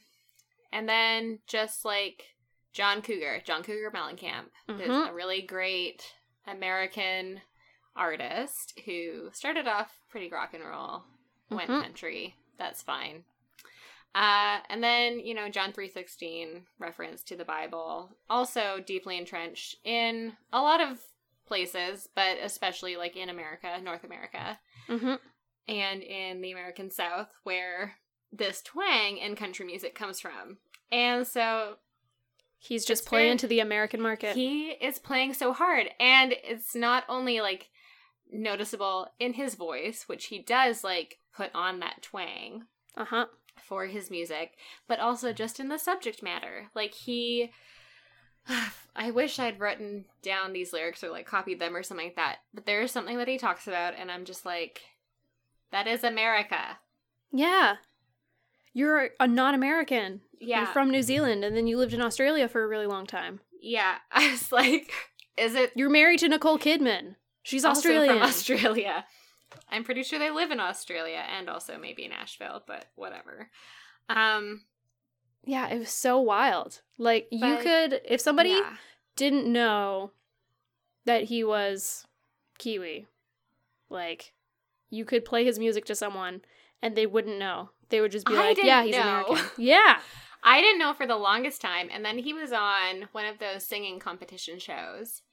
and 0.72 0.90
then 0.90 1.40
just 1.48 1.86
like 1.86 2.36
John 2.74 3.02
Cougar, 3.02 3.42
John 3.46 3.64
Cougar 3.64 3.92
Mellencamp 3.92 4.48
is 4.68 4.90
Mhm. 4.90 5.10
a 5.10 5.14
really 5.14 5.42
great 5.42 6.14
American 6.46 7.42
artist 7.96 8.78
who 8.86 9.30
started 9.32 9.68
off 9.68 10.02
pretty 10.10 10.28
rock 10.30 10.54
and 10.54 10.64
roll, 10.66 11.04
went 11.50 11.70
Mhm. 11.70 11.82
country. 11.82 12.36
That's 12.58 12.82
fine. 12.84 13.24
Uh, 14.14 14.60
and 14.70 14.84
then 14.84 15.20
you 15.20 15.34
know 15.34 15.50
John 15.50 15.72
three 15.74 15.90
sixteen 15.90 16.66
reference 16.80 17.24
to 17.24 17.36
the 17.38 17.46
Bible, 17.46 18.18
also 18.30 18.82
deeply 18.86 19.18
entrenched 19.18 19.78
in 19.86 20.36
a 20.52 20.62
lot 20.62 20.82
of 20.82 21.02
places, 21.46 22.10
but 22.16 22.38
especially 22.42 22.96
like 22.98 23.16
in 23.16 23.30
America, 23.30 23.80
North 23.82 24.04
America, 24.04 24.60
Mm-hmm. 24.90 25.16
and 25.68 26.02
in 26.04 26.42
the 26.42 26.52
American 26.52 26.92
South, 26.92 27.30
where 27.44 27.96
this 28.32 28.62
twang 28.62 29.18
in 29.18 29.36
country 29.36 29.66
music 29.66 29.96
comes 29.96 30.20
from. 30.20 30.58
And 30.92 31.26
so 31.26 31.76
He's 32.58 32.86
just 32.86 33.06
playing 33.06 33.30
very- 33.30 33.38
to 33.40 33.48
the 33.48 33.60
American 33.60 34.02
market. 34.02 34.36
he 34.36 34.70
is 34.72 34.98
playing 35.00 35.34
so 35.36 35.54
hard, 35.54 35.90
and 36.00 36.34
it's 36.44 36.74
not 36.76 37.04
only 37.10 37.40
like 37.42 37.70
noticeable 38.32 39.08
in 39.20 39.34
his 39.34 39.56
voice, 39.56 40.04
which 40.08 40.26
he 40.26 40.40
does 40.40 40.84
like 40.84 41.20
put 41.36 41.52
on 41.54 41.80
that 41.80 42.02
twang 42.02 42.64
Uh 42.98 43.06
huh. 43.06 43.26
for 43.62 43.86
his 43.86 44.10
music, 44.10 44.54
but 44.88 45.00
also 45.00 45.32
just 45.34 45.60
in 45.60 45.68
the 45.70 45.78
subject 45.78 46.24
matter. 46.24 46.68
Like 46.76 46.94
he 46.94 47.52
I 48.96 49.12
wish 49.12 49.40
I'd 49.40 49.60
written 49.60 50.06
down 50.22 50.54
these 50.54 50.72
lyrics 50.72 51.04
or 51.04 51.10
like 51.10 51.26
copied 51.26 51.60
them 51.60 51.76
or 51.76 51.84
something 51.84 52.08
like 52.08 52.16
that. 52.16 52.38
But 52.54 52.66
there 52.66 52.82
is 52.82 52.92
something 52.92 53.18
that 53.18 53.28
he 53.28 53.38
talks 53.38 53.68
about 53.68 53.94
and 53.98 54.10
I'm 54.10 54.26
just 54.26 54.46
like 54.46 54.82
that 55.72 55.88
is 55.88 56.04
America. 56.04 56.78
Yeah. 57.32 57.76
You're 58.74 59.10
a 59.20 59.28
non-American. 59.28 60.22
Yeah. 60.40 60.60
You're 60.60 60.68
from 60.68 60.92
New 60.92 61.02
Zealand, 61.02 61.46
and 61.46 61.56
then 61.56 61.66
you 61.66 61.78
lived 61.78 61.94
in 61.94 62.02
Australia 62.02 62.48
for 62.48 62.64
a 62.64 62.68
really 62.68 62.88
long 62.88 63.06
time. 63.06 63.40
yeah. 63.62 63.96
I 64.12 64.32
was 64.32 64.52
like 64.52 64.92
is 65.38 65.56
it 65.56 65.72
You're 65.76 65.90
married 65.90 66.20
to 66.20 66.30
Nicole 66.30 66.58
Kidman. 66.58 67.16
She's 67.44 67.66
Australian. 67.66 68.16
from 68.16 68.24
Australia? 68.24 69.06
I'm 69.70 69.84
pretty 69.84 70.04
sure 70.04 70.20
they 70.20 70.32
live 70.32 70.52
in 70.52 70.60
Australia 70.60 71.24
and 71.38 71.50
also 71.50 71.78
maybe 71.78 72.08
Nashville, 72.08 72.64
but 72.66 72.86
whatever. 72.96 73.50
Um 74.10 74.62
yeah, 75.46 75.68
it 75.70 75.80
was 75.80 75.90
so 75.90 76.20
wild. 76.20 76.82
Like 76.98 77.28
you 77.32 77.58
could, 77.58 78.02
if 78.06 78.20
somebody 78.22 78.50
yeah. 78.50 78.76
didn't 79.16 79.52
know 79.52 80.12
that 81.06 81.26
he 81.26 81.44
was 81.44 82.06
Kiwi, 82.58 83.08
like 83.90 84.34
you 84.90 85.06
could 85.06 85.26
play 85.26 85.46
his 85.46 85.60
music 85.60 85.86
to 85.86 85.96
someone 85.96 86.42
and 86.82 86.96
they 86.96 87.06
wouldn't 87.06 87.40
know. 87.40 87.70
They 87.90 88.02
would 88.02 88.12
just 88.12 88.26
be 88.26 88.36
I 88.36 88.48
like, 88.48 88.58
"Yeah, 88.64 88.84
he's 88.84 88.96
know." 88.96 89.02
American." 89.02 89.38
Yeah. 89.58 90.00
I 90.44 90.62
didn't 90.62 90.78
know 90.80 90.94
for 90.94 91.08
the 91.08 91.16
longest 91.18 91.60
time, 91.60 91.90
and 91.92 92.06
then 92.06 92.20
he 92.20 92.32
was 92.32 92.52
on 92.52 93.08
one 93.14 93.26
of 93.26 93.40
those 93.40 93.64
singing 93.64 93.98
competition 93.98 94.60
shows. 94.60 95.24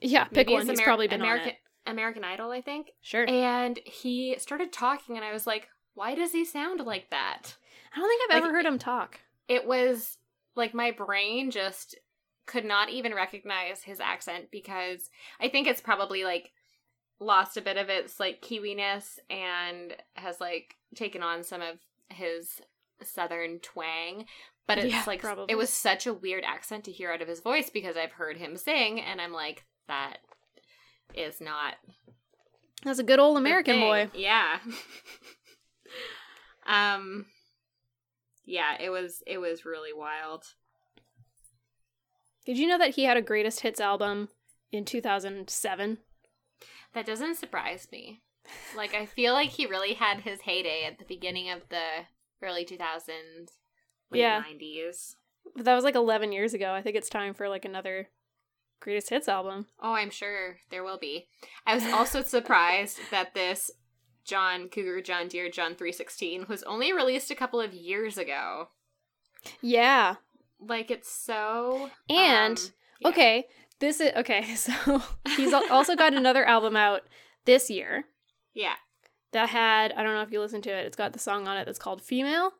Yeah, 0.00 0.24
pick 0.24 0.48
Maybe 0.48 0.54
one. 0.54 0.66
He's 0.66 0.80
Ameri- 0.80 0.84
probably 0.84 1.06
been 1.06 1.20
American 1.20 1.50
on 1.50 1.54
it. 1.54 1.90
American 1.90 2.24
Idol, 2.24 2.50
I 2.50 2.60
think. 2.60 2.90
Sure. 3.02 3.24
And 3.28 3.78
he 3.84 4.34
started 4.38 4.72
talking, 4.72 5.16
and 5.16 5.24
I 5.24 5.32
was 5.32 5.46
like, 5.46 5.68
"Why 5.94 6.16
does 6.16 6.32
he 6.32 6.44
sound 6.44 6.80
like 6.80 7.10
that?" 7.10 7.56
I 7.94 8.00
don't 8.00 8.08
think 8.08 8.22
I've 8.24 8.34
like- 8.34 8.44
ever 8.44 8.52
heard 8.52 8.66
him 8.66 8.78
talk. 8.80 9.20
It 9.48 9.66
was 9.66 10.18
like 10.56 10.74
my 10.74 10.90
brain 10.90 11.50
just 11.50 11.96
could 12.46 12.64
not 12.64 12.90
even 12.90 13.14
recognize 13.14 13.82
his 13.82 14.00
accent 14.00 14.46
because 14.50 15.08
I 15.40 15.48
think 15.48 15.66
it's 15.66 15.80
probably 15.80 16.24
like 16.24 16.50
lost 17.20 17.56
a 17.56 17.62
bit 17.62 17.76
of 17.76 17.88
its 17.88 18.18
like 18.18 18.42
kiwiness 18.42 19.18
and 19.30 19.94
has 20.14 20.40
like 20.40 20.74
taken 20.94 21.22
on 21.22 21.44
some 21.44 21.62
of 21.62 21.78
his 22.08 22.60
southern 23.02 23.58
twang 23.60 24.24
but 24.66 24.78
it's 24.78 24.92
Yeah, 24.92 25.04
like 25.06 25.20
probably. 25.20 25.46
it 25.48 25.56
was 25.56 25.70
such 25.70 26.06
a 26.06 26.14
weird 26.14 26.44
accent 26.44 26.84
to 26.84 26.92
hear 26.92 27.12
out 27.12 27.22
of 27.22 27.28
his 27.28 27.40
voice 27.40 27.70
because 27.70 27.96
I've 27.96 28.12
heard 28.12 28.36
him 28.36 28.56
sing 28.56 29.00
and 29.00 29.20
I'm 29.20 29.32
like 29.32 29.64
that 29.88 30.18
is 31.14 31.40
not 31.40 31.74
That's 32.84 32.98
a 32.98 33.04
good 33.04 33.18
old 33.20 33.36
American 33.36 33.80
boy. 33.80 34.08
Yeah. 34.14 34.58
um 36.66 37.26
yeah, 38.44 38.76
it 38.80 38.90
was 38.90 39.22
it 39.26 39.38
was 39.38 39.64
really 39.64 39.92
wild. 39.92 40.44
Did 42.44 42.58
you 42.58 42.66
know 42.66 42.78
that 42.78 42.96
he 42.96 43.04
had 43.04 43.16
a 43.16 43.22
greatest 43.22 43.60
hits 43.60 43.80
album 43.80 44.28
in 44.72 44.84
2007? 44.84 45.98
That 46.94 47.06
doesn't 47.06 47.36
surprise 47.36 47.88
me. 47.92 48.20
Like 48.76 48.94
I 48.94 49.06
feel 49.06 49.32
like 49.34 49.50
he 49.50 49.66
really 49.66 49.94
had 49.94 50.20
his 50.20 50.40
heyday 50.42 50.84
at 50.84 50.98
the 50.98 51.04
beginning 51.04 51.50
of 51.50 51.68
the 51.68 51.84
early 52.42 52.64
2000s, 52.64 53.08
late 54.10 54.20
Yeah. 54.20 54.42
90s. 54.42 55.14
But 55.54 55.64
that 55.64 55.74
was 55.74 55.84
like 55.84 55.94
11 55.94 56.32
years 56.32 56.54
ago. 56.54 56.72
I 56.72 56.82
think 56.82 56.96
it's 56.96 57.08
time 57.08 57.34
for 57.34 57.48
like 57.48 57.64
another 57.64 58.08
greatest 58.80 59.10
hits 59.10 59.28
album. 59.28 59.66
Oh, 59.80 59.94
I'm 59.94 60.10
sure 60.10 60.56
there 60.70 60.82
will 60.82 60.98
be. 60.98 61.28
I 61.64 61.74
was 61.74 61.84
also 61.86 62.22
surprised 62.22 62.98
that 63.12 63.34
this 63.34 63.70
John 64.24 64.68
Cougar 64.68 65.02
John 65.02 65.28
Deere 65.28 65.50
John 65.50 65.74
316 65.74 66.46
was 66.48 66.62
only 66.64 66.92
released 66.92 67.30
a 67.30 67.34
couple 67.34 67.60
of 67.60 67.74
years 67.74 68.16
ago. 68.18 68.68
Yeah. 69.60 70.16
Like 70.60 70.90
it's 70.90 71.10
so 71.10 71.90
And 72.08 72.58
um, 72.58 72.64
yeah. 73.00 73.08
okay, 73.08 73.44
this 73.80 74.00
is 74.00 74.12
okay. 74.16 74.54
So 74.56 75.02
he's 75.36 75.52
also 75.52 75.96
got 75.96 76.14
another 76.14 76.44
album 76.44 76.76
out 76.76 77.02
this 77.44 77.68
year 77.70 78.04
Yeah. 78.54 78.74
that 79.32 79.48
had 79.48 79.92
I 79.92 80.02
don't 80.02 80.14
know 80.14 80.22
if 80.22 80.30
you 80.30 80.40
listened 80.40 80.62
to 80.64 80.70
it. 80.70 80.86
It's 80.86 80.96
got 80.96 81.12
the 81.12 81.18
song 81.18 81.48
on 81.48 81.56
it 81.56 81.64
that's 81.64 81.78
called 81.80 82.00
"Female." 82.02 82.52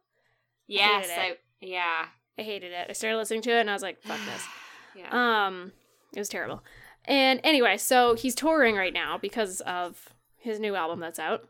Yes, 0.66 1.08
hated 1.08 1.20
I, 1.20 1.36
yeah. 1.60 2.06
I 2.38 2.42
hated 2.42 2.72
it. 2.72 2.86
I 2.88 2.92
started 2.92 3.18
listening 3.18 3.42
to 3.42 3.50
it 3.50 3.60
and 3.60 3.70
I 3.70 3.74
was 3.74 3.82
like, 3.82 4.02
"Fuck 4.02 4.20
this." 4.26 4.44
Yeah. 4.94 5.46
Um, 5.46 5.72
it 6.14 6.18
was 6.18 6.28
terrible. 6.28 6.62
And 7.06 7.40
anyway, 7.44 7.78
so 7.78 8.14
he's 8.14 8.34
touring 8.34 8.76
right 8.76 8.92
now 8.92 9.16
because 9.16 9.62
of 9.62 10.10
his 10.36 10.60
new 10.60 10.74
album 10.74 11.00
that's 11.00 11.18
out. 11.18 11.48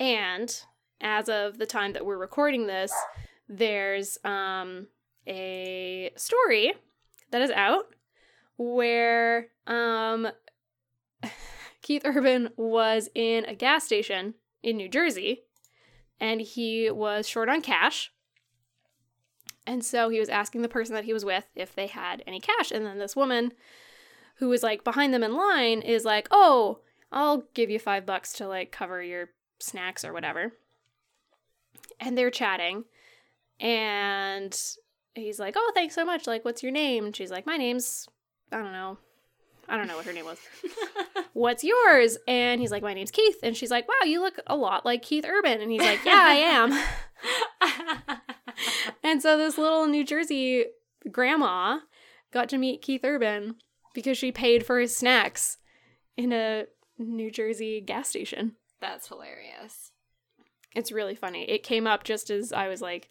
And 0.00 0.62
as 1.02 1.28
of 1.28 1.58
the 1.58 1.66
time 1.66 1.92
that 1.92 2.06
we're 2.06 2.18
recording 2.18 2.66
this, 2.66 2.92
there's 3.48 4.18
um 4.24 4.88
a 5.26 6.10
story 6.16 6.72
that 7.30 7.42
is 7.42 7.50
out 7.50 7.94
where 8.56 9.48
um 9.66 10.28
Keith 11.82 12.02
Urban 12.04 12.48
was 12.56 13.10
in 13.14 13.44
a 13.44 13.54
gas 13.54 13.84
station 13.84 14.34
in 14.62 14.76
New 14.76 14.88
Jersey 14.88 15.42
and 16.18 16.40
he 16.40 16.90
was 16.90 17.28
short 17.28 17.48
on 17.48 17.60
cash. 17.60 18.10
And 19.66 19.84
so 19.84 20.08
he 20.08 20.18
was 20.18 20.28
asking 20.28 20.62
the 20.62 20.68
person 20.68 20.94
that 20.94 21.04
he 21.04 21.12
was 21.12 21.24
with 21.24 21.46
if 21.54 21.74
they 21.74 21.86
had 21.86 22.22
any 22.26 22.40
cash. 22.40 22.70
And 22.70 22.84
then 22.86 22.98
this 22.98 23.14
woman 23.14 23.52
who 24.36 24.48
was 24.48 24.62
like 24.62 24.82
behind 24.82 25.12
them 25.12 25.22
in 25.22 25.36
line 25.36 25.82
is 25.82 26.04
like, 26.04 26.26
Oh, 26.30 26.80
I'll 27.12 27.44
give 27.54 27.68
you 27.68 27.78
five 27.78 28.06
bucks 28.06 28.32
to 28.34 28.48
like 28.48 28.72
cover 28.72 29.02
your 29.02 29.30
snacks 29.60 30.04
or 30.04 30.12
whatever. 30.12 30.52
And 31.98 32.16
they're 32.16 32.30
chatting. 32.30 32.84
And 33.58 34.58
he's 35.14 35.38
like, 35.38 35.54
Oh, 35.56 35.72
thanks 35.74 35.94
so 35.94 36.04
much. 36.04 36.26
Like, 36.26 36.44
what's 36.44 36.62
your 36.62 36.72
name? 36.72 37.04
And 37.06 37.14
she's 37.14 37.30
like, 37.30 37.46
My 37.46 37.56
name's, 37.56 38.08
I 38.50 38.58
don't 38.58 38.72
know. 38.72 38.98
I 39.68 39.76
don't 39.76 39.86
know 39.86 39.96
what 39.96 40.06
her 40.06 40.12
name 40.12 40.24
was. 40.24 40.38
What's 41.32 41.62
yours? 41.62 42.18
And 42.26 42.60
he's 42.60 42.72
like, 42.72 42.82
My 42.82 42.92
name's 42.92 43.12
Keith. 43.12 43.36
And 43.44 43.56
she's 43.56 43.70
like, 43.70 43.86
Wow, 43.86 44.04
you 44.04 44.20
look 44.20 44.40
a 44.48 44.56
lot 44.56 44.84
like 44.84 45.02
Keith 45.02 45.24
Urban. 45.24 45.60
And 45.60 45.70
he's 45.70 45.80
like, 45.80 46.04
Yeah, 46.04 46.12
I 46.16 46.34
am. 46.34 48.18
And 49.02 49.22
so 49.22 49.36
this 49.36 49.58
little 49.58 49.86
New 49.86 50.04
Jersey 50.04 50.66
grandma 51.10 51.80
got 52.32 52.48
to 52.50 52.58
meet 52.58 52.82
Keith 52.82 53.04
Urban 53.04 53.56
because 53.94 54.18
she 54.18 54.30
paid 54.30 54.64
for 54.64 54.78
his 54.78 54.96
snacks 54.96 55.58
in 56.16 56.32
a 56.32 56.66
New 56.98 57.30
Jersey 57.30 57.80
gas 57.80 58.08
station. 58.08 58.56
That's 58.80 59.08
hilarious. 59.08 59.92
It's 60.74 60.92
really 60.92 61.14
funny. 61.14 61.48
It 61.50 61.62
came 61.62 61.86
up 61.86 62.04
just 62.04 62.30
as 62.30 62.52
I 62.52 62.68
was 62.68 62.80
like 62.80 63.10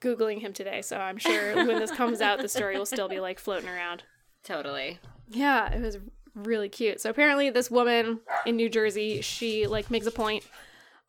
Googling 0.00 0.40
him 0.40 0.52
today. 0.52 0.82
So 0.82 0.98
I'm 0.98 1.18
sure 1.18 1.54
when 1.56 1.78
this 1.78 1.90
comes 1.90 2.20
out, 2.20 2.40
the 2.40 2.48
story 2.48 2.78
will 2.78 2.86
still 2.86 3.08
be 3.08 3.20
like 3.20 3.38
floating 3.38 3.68
around. 3.68 4.02
Totally. 4.42 4.98
Yeah, 5.28 5.72
it 5.72 5.80
was 5.80 5.98
really 6.34 6.68
cute. 6.68 7.00
So 7.00 7.10
apparently 7.10 7.50
this 7.50 7.70
woman 7.70 8.20
in 8.44 8.56
New 8.56 8.68
Jersey, 8.68 9.22
she 9.22 9.66
like 9.66 9.90
makes 9.90 10.06
a 10.06 10.10
point 10.10 10.44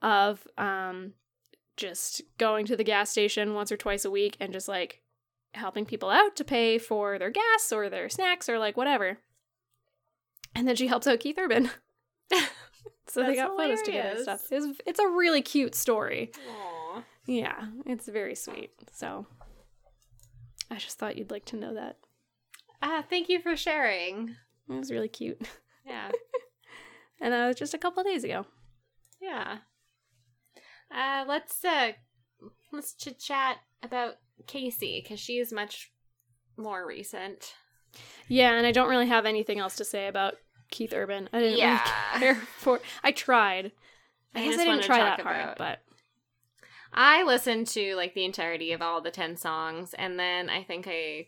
of 0.02 0.48
um 0.58 1.14
just 1.78 2.22
going 2.38 2.66
to 2.66 2.78
the 2.78 2.84
gas 2.84 3.10
station 3.10 3.54
once 3.54 3.72
or 3.72 3.78
twice 3.78 4.06
a 4.06 4.12
week 4.12 4.38
and 4.40 4.54
just 4.54 4.68
like 4.68 5.02
helping 5.54 5.86
people 5.86 6.10
out 6.10 6.36
to 6.38 6.44
pay 6.44 6.78
for 6.78 7.20
their 7.20 7.32
gas 7.32 7.72
or 7.72 7.90
their 7.90 8.08
snacks 8.10 8.48
or 8.48 8.60
like 8.60 8.78
whatever. 8.78 9.18
And 10.54 10.68
then 10.68 10.76
she 10.78 10.88
helps 10.88 11.08
out 11.08 11.20
Keith 11.20 11.38
Urban. 11.38 11.70
so 13.08 13.24
they 13.24 13.36
got 13.36 13.56
photos 13.58 13.82
together 13.82 14.10
and 14.10 14.20
stuff. 14.20 14.42
It's, 14.52 14.80
it's 14.86 15.00
a 15.00 15.08
really 15.08 15.42
cute 15.42 15.76
story. 15.76 16.32
Aww. 16.50 17.04
Yeah, 17.28 17.68
it's 17.86 18.08
very 18.08 18.36
sweet. 18.36 18.72
So 18.92 19.26
I 20.70 20.76
just 20.76 20.98
thought 20.98 21.18
you'd 21.18 21.32
like 21.32 21.46
to 21.46 21.58
know 21.58 21.74
that. 21.74 21.98
Ah, 22.82 23.04
thank 23.10 23.30
you 23.30 23.40
for 23.40 23.56
sharing. 23.56 24.36
It 24.70 24.74
was 24.74 24.92
really 24.92 25.10
cute. 25.10 25.42
Yeah. 25.88 26.10
And 27.22 27.32
that 27.32 27.48
was 27.48 27.58
just 27.58 27.76
a 27.76 27.78
couple 27.78 28.04
days 28.04 28.24
ago. 28.24 28.48
Yeah. 29.22 29.58
Uh, 30.92 31.26
let's 31.28 31.64
uh, 31.64 31.92
let's 32.72 32.94
chit 32.94 33.20
chat 33.20 33.58
about 33.84 34.16
Kacey 34.48 35.04
because 35.04 35.20
she 35.20 35.34
is 35.34 35.54
much 35.54 35.92
more 36.58 36.86
recent. 36.88 37.54
Yeah, 38.28 38.54
and 38.54 38.66
I 38.66 38.72
don't 38.72 38.90
really 38.90 39.08
have 39.08 39.26
anything 39.26 39.60
else 39.60 39.76
to 39.76 39.86
say 39.86 40.08
about 40.08 40.36
Keith 40.72 40.94
Urban. 40.94 41.30
I 41.34 41.40
didn't 41.40 41.58
Yeah. 41.58 41.82
really 42.14 42.20
care 42.20 42.36
for. 42.58 42.80
I 43.04 43.12
tried. 43.12 43.72
I, 44.34 44.42
I 44.42 44.44
guess 44.50 44.60
I 44.60 44.66
didn't 44.66 44.84
try 44.84 45.00
that 45.00 45.22
hard, 45.22 45.58
but 45.58 45.80
I 46.94 47.24
listened 47.24 47.68
to 47.68 47.96
like 47.96 48.14
the 48.14 48.26
entirety 48.26 48.72
of 48.74 48.82
all 48.82 49.02
the 49.02 49.12
ten 49.12 49.38
songs, 49.38 49.94
and 49.94 50.20
then 50.20 50.50
I 50.50 50.64
think 50.64 50.88
I 50.90 51.28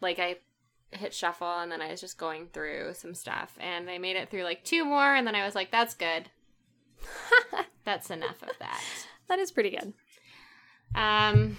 like 0.00 0.18
I 0.18 0.36
hit 0.92 1.12
shuffle, 1.12 1.58
and 1.58 1.70
then 1.70 1.80
I 1.82 1.90
was 1.90 2.00
just 2.00 2.16
going 2.18 2.48
through 2.52 2.94
some 2.94 3.14
stuff, 3.14 3.56
and 3.60 3.90
I 3.90 3.98
made 3.98 4.16
it 4.16 4.30
through 4.30 4.44
like 4.44 4.64
two 4.64 4.84
more, 4.84 5.14
and 5.14 5.26
then 5.26 5.34
I 5.34 5.44
was 5.44 5.54
like, 5.54 5.70
"That's 5.70 5.94
good. 5.94 6.30
That's 7.84 8.10
enough 8.10 8.42
of 8.42 8.50
that." 8.58 8.80
that 9.28 9.38
is 9.38 9.50
pretty 9.50 9.70
good. 9.70 9.92
Um, 10.94 11.56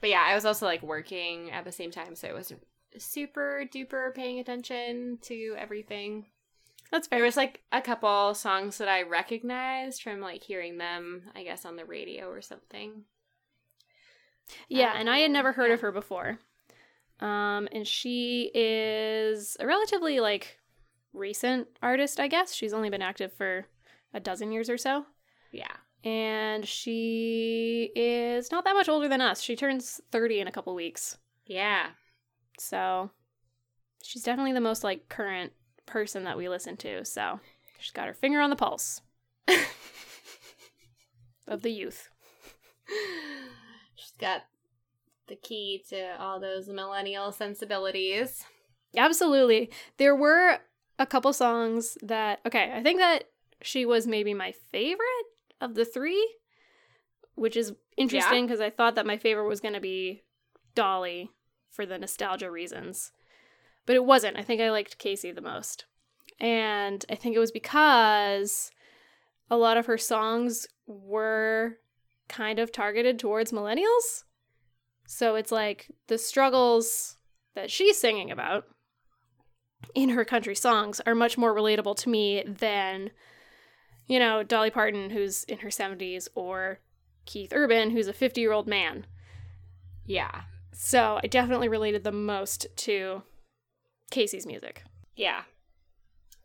but 0.00 0.10
yeah, 0.10 0.24
I 0.26 0.34
was 0.34 0.44
also 0.44 0.66
like 0.66 0.82
working 0.82 1.50
at 1.50 1.64
the 1.64 1.72
same 1.72 1.90
time, 1.90 2.14
so 2.16 2.28
it 2.28 2.34
wasn't 2.34 2.66
super 2.98 3.64
duper 3.72 4.14
paying 4.14 4.38
attention 4.38 5.18
to 5.22 5.54
everything. 5.58 6.26
That's 6.90 7.08
There 7.08 7.18
fair. 7.18 7.26
was 7.26 7.36
like 7.36 7.62
a 7.72 7.80
couple 7.80 8.34
songs 8.34 8.78
that 8.78 8.88
I 8.88 9.02
recognized 9.02 10.02
from 10.02 10.20
like 10.20 10.42
hearing 10.42 10.78
them, 10.78 11.22
I 11.34 11.42
guess, 11.42 11.64
on 11.64 11.76
the 11.76 11.84
radio 11.84 12.28
or 12.28 12.40
something. 12.40 13.04
Yeah, 14.68 14.94
and 14.96 15.10
I 15.10 15.18
had 15.18 15.30
never 15.30 15.52
heard 15.52 15.68
yeah. 15.68 15.74
of 15.74 15.80
her 15.80 15.92
before. 15.92 16.38
Um, 17.20 17.68
and 17.72 17.86
she 17.86 18.50
is 18.54 19.56
a 19.58 19.66
relatively 19.66 20.20
like 20.20 20.58
recent 21.12 21.68
artist, 21.82 22.20
I 22.20 22.28
guess. 22.28 22.54
She's 22.54 22.72
only 22.72 22.90
been 22.90 23.02
active 23.02 23.32
for 23.32 23.66
a 24.14 24.20
dozen 24.20 24.52
years 24.52 24.70
or 24.70 24.78
so. 24.78 25.06
Yeah. 25.50 25.74
And 26.04 26.66
she 26.66 27.90
is 27.96 28.52
not 28.52 28.64
that 28.64 28.74
much 28.74 28.88
older 28.88 29.08
than 29.08 29.20
us. 29.20 29.40
She 29.40 29.56
turns 29.56 30.00
30 30.12 30.40
in 30.40 30.48
a 30.48 30.52
couple 30.52 30.74
weeks. 30.74 31.18
Yeah. 31.46 31.88
So 32.58 33.10
she's 34.02 34.22
definitely 34.22 34.52
the 34.52 34.60
most 34.60 34.84
like 34.84 35.08
current 35.08 35.52
person 35.86 36.24
that 36.24 36.36
we 36.36 36.48
listen 36.48 36.76
to. 36.78 37.04
So 37.04 37.40
she's 37.78 37.92
got 37.92 38.06
her 38.06 38.14
finger 38.14 38.40
on 38.40 38.50
the 38.50 38.56
pulse 38.56 39.00
of 41.48 41.62
the 41.62 41.70
youth. 41.70 42.08
She's 43.94 44.12
got 44.18 44.42
the 45.26 45.36
key 45.36 45.84
to 45.88 46.20
all 46.20 46.40
those 46.40 46.68
millennial 46.68 47.32
sensibilities. 47.32 48.44
Absolutely. 48.96 49.70
There 49.98 50.14
were 50.14 50.58
a 50.98 51.06
couple 51.06 51.32
songs 51.32 51.98
that 52.02 52.40
okay, 52.46 52.72
I 52.74 52.82
think 52.82 53.00
that 53.00 53.24
she 53.62 53.84
was 53.84 54.06
maybe 54.06 54.34
my 54.34 54.52
favorite 54.70 55.26
of 55.60 55.74
the 55.74 55.84
three, 55.84 56.36
which 57.34 57.56
is 57.56 57.74
interesting 57.96 58.46
because 58.46 58.60
I 58.60 58.70
thought 58.70 58.94
that 58.94 59.06
my 59.06 59.16
favorite 59.16 59.48
was 59.48 59.60
going 59.60 59.74
to 59.74 59.80
be 59.80 60.22
Dolly 60.74 61.30
for 61.70 61.86
the 61.86 61.98
nostalgia 61.98 62.50
reasons. 62.50 63.12
But 63.86 63.96
it 63.96 64.04
wasn't. 64.04 64.38
I 64.38 64.42
think 64.42 64.60
I 64.60 64.70
liked 64.70 64.98
Kacey 64.98 65.34
the 65.34 65.40
most. 65.40 65.84
And 66.38 67.04
I 67.08 67.14
think 67.14 67.34
it 67.34 67.40
was 67.40 67.52
because 67.52 68.70
a 69.50 69.56
lot 69.56 69.76
of 69.76 69.86
her 69.86 69.96
songs 69.96 70.66
were 70.86 71.78
kind 72.28 72.58
of 72.58 72.72
targeted 72.72 73.18
towards 73.18 73.52
millennials. 73.52 74.24
So 75.06 75.36
it's 75.36 75.52
like 75.52 75.90
the 76.08 76.18
struggles 76.18 77.16
that 77.54 77.70
she's 77.70 77.98
singing 77.98 78.30
about 78.30 78.64
in 79.94 80.10
her 80.10 80.24
country 80.24 80.54
songs 80.54 81.00
are 81.06 81.14
much 81.14 81.38
more 81.38 81.54
relatable 81.54 81.96
to 81.96 82.08
me 82.08 82.42
than, 82.46 83.10
you 84.06 84.18
know, 84.18 84.42
Dolly 84.42 84.70
Parton, 84.70 85.10
who's 85.10 85.44
in 85.44 85.58
her 85.58 85.68
70s, 85.68 86.28
or 86.34 86.80
Keith 87.24 87.52
Urban, 87.54 87.90
who's 87.90 88.08
a 88.08 88.12
50 88.12 88.40
year 88.40 88.52
old 88.52 88.66
man. 88.66 89.06
Yeah. 90.04 90.42
So 90.72 91.20
I 91.22 91.26
definitely 91.28 91.68
related 91.68 92.04
the 92.04 92.12
most 92.12 92.66
to 92.76 93.22
Kacey's 94.10 94.46
music. 94.46 94.82
Yeah. 95.14 95.42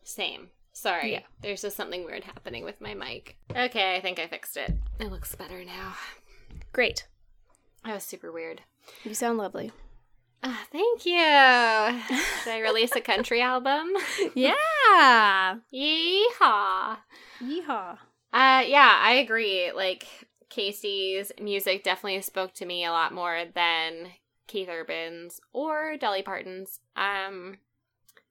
Same. 0.04 0.50
Sorry. 0.74 1.14
Yeah. 1.14 1.22
There's 1.42 1.62
just 1.62 1.78
something 1.78 2.06
weird 2.06 2.24
happening 2.24 2.64
with 2.64 2.80
my 2.82 2.94
mic. 2.94 3.38
Okay, 3.56 3.96
I 3.96 4.02
think 4.02 4.20
I 4.20 4.28
fixed 4.28 4.58
it. 4.58 4.74
It 5.00 5.12
looks 5.12 5.36
better 5.36 5.64
now. 5.66 5.96
Great. 6.74 7.08
That 7.86 7.94
was 7.94 8.04
super 8.04 8.32
weird. 8.32 8.62
You 9.04 9.14
sound 9.14 9.38
lovely. 9.38 9.72
Ah, 10.44 10.62
thank 10.72 11.06
you. 11.06 11.14
Should 12.44 12.54
I 12.54 12.60
release 12.62 12.96
a 12.96 13.02
country 13.02 13.42
album? 13.42 13.90
yeah. 14.36 15.56
Yeehaw. 15.74 16.98
Yeehaw. 17.44 17.98
Uh 18.34 18.64
yeah, 18.66 19.00
I 19.02 19.20
agree. 19.24 19.72
Like 19.72 20.08
Kacey's 20.50 21.32
music 21.40 21.84
definitely 21.84 22.22
spoke 22.22 22.54
to 22.56 22.66
me 22.66 22.86
a 22.86 22.92
lot 22.92 23.14
more 23.14 23.44
than 23.54 24.08
Keith 24.52 24.70
Urban's 24.70 25.40
or 25.54 25.96
Dolly 25.98 26.22
Parton's. 26.22 26.80
Um 26.96 27.58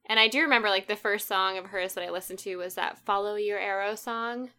And 0.07 0.19
I 0.21 0.29
do 0.29 0.43
remember 0.43 0.69
like 0.69 0.87
the 0.87 0.97
first 0.97 1.27
song 1.29 1.57
of 1.59 1.67
hers 1.67 1.95
that 1.95 2.05
I 2.05 2.11
listened 2.11 2.39
to 2.41 2.57
was 2.57 2.75
that 2.75 2.99
"Follow 2.99 3.37
Your 3.37 3.59
Arrow" 3.59 3.95
song, 3.95 4.51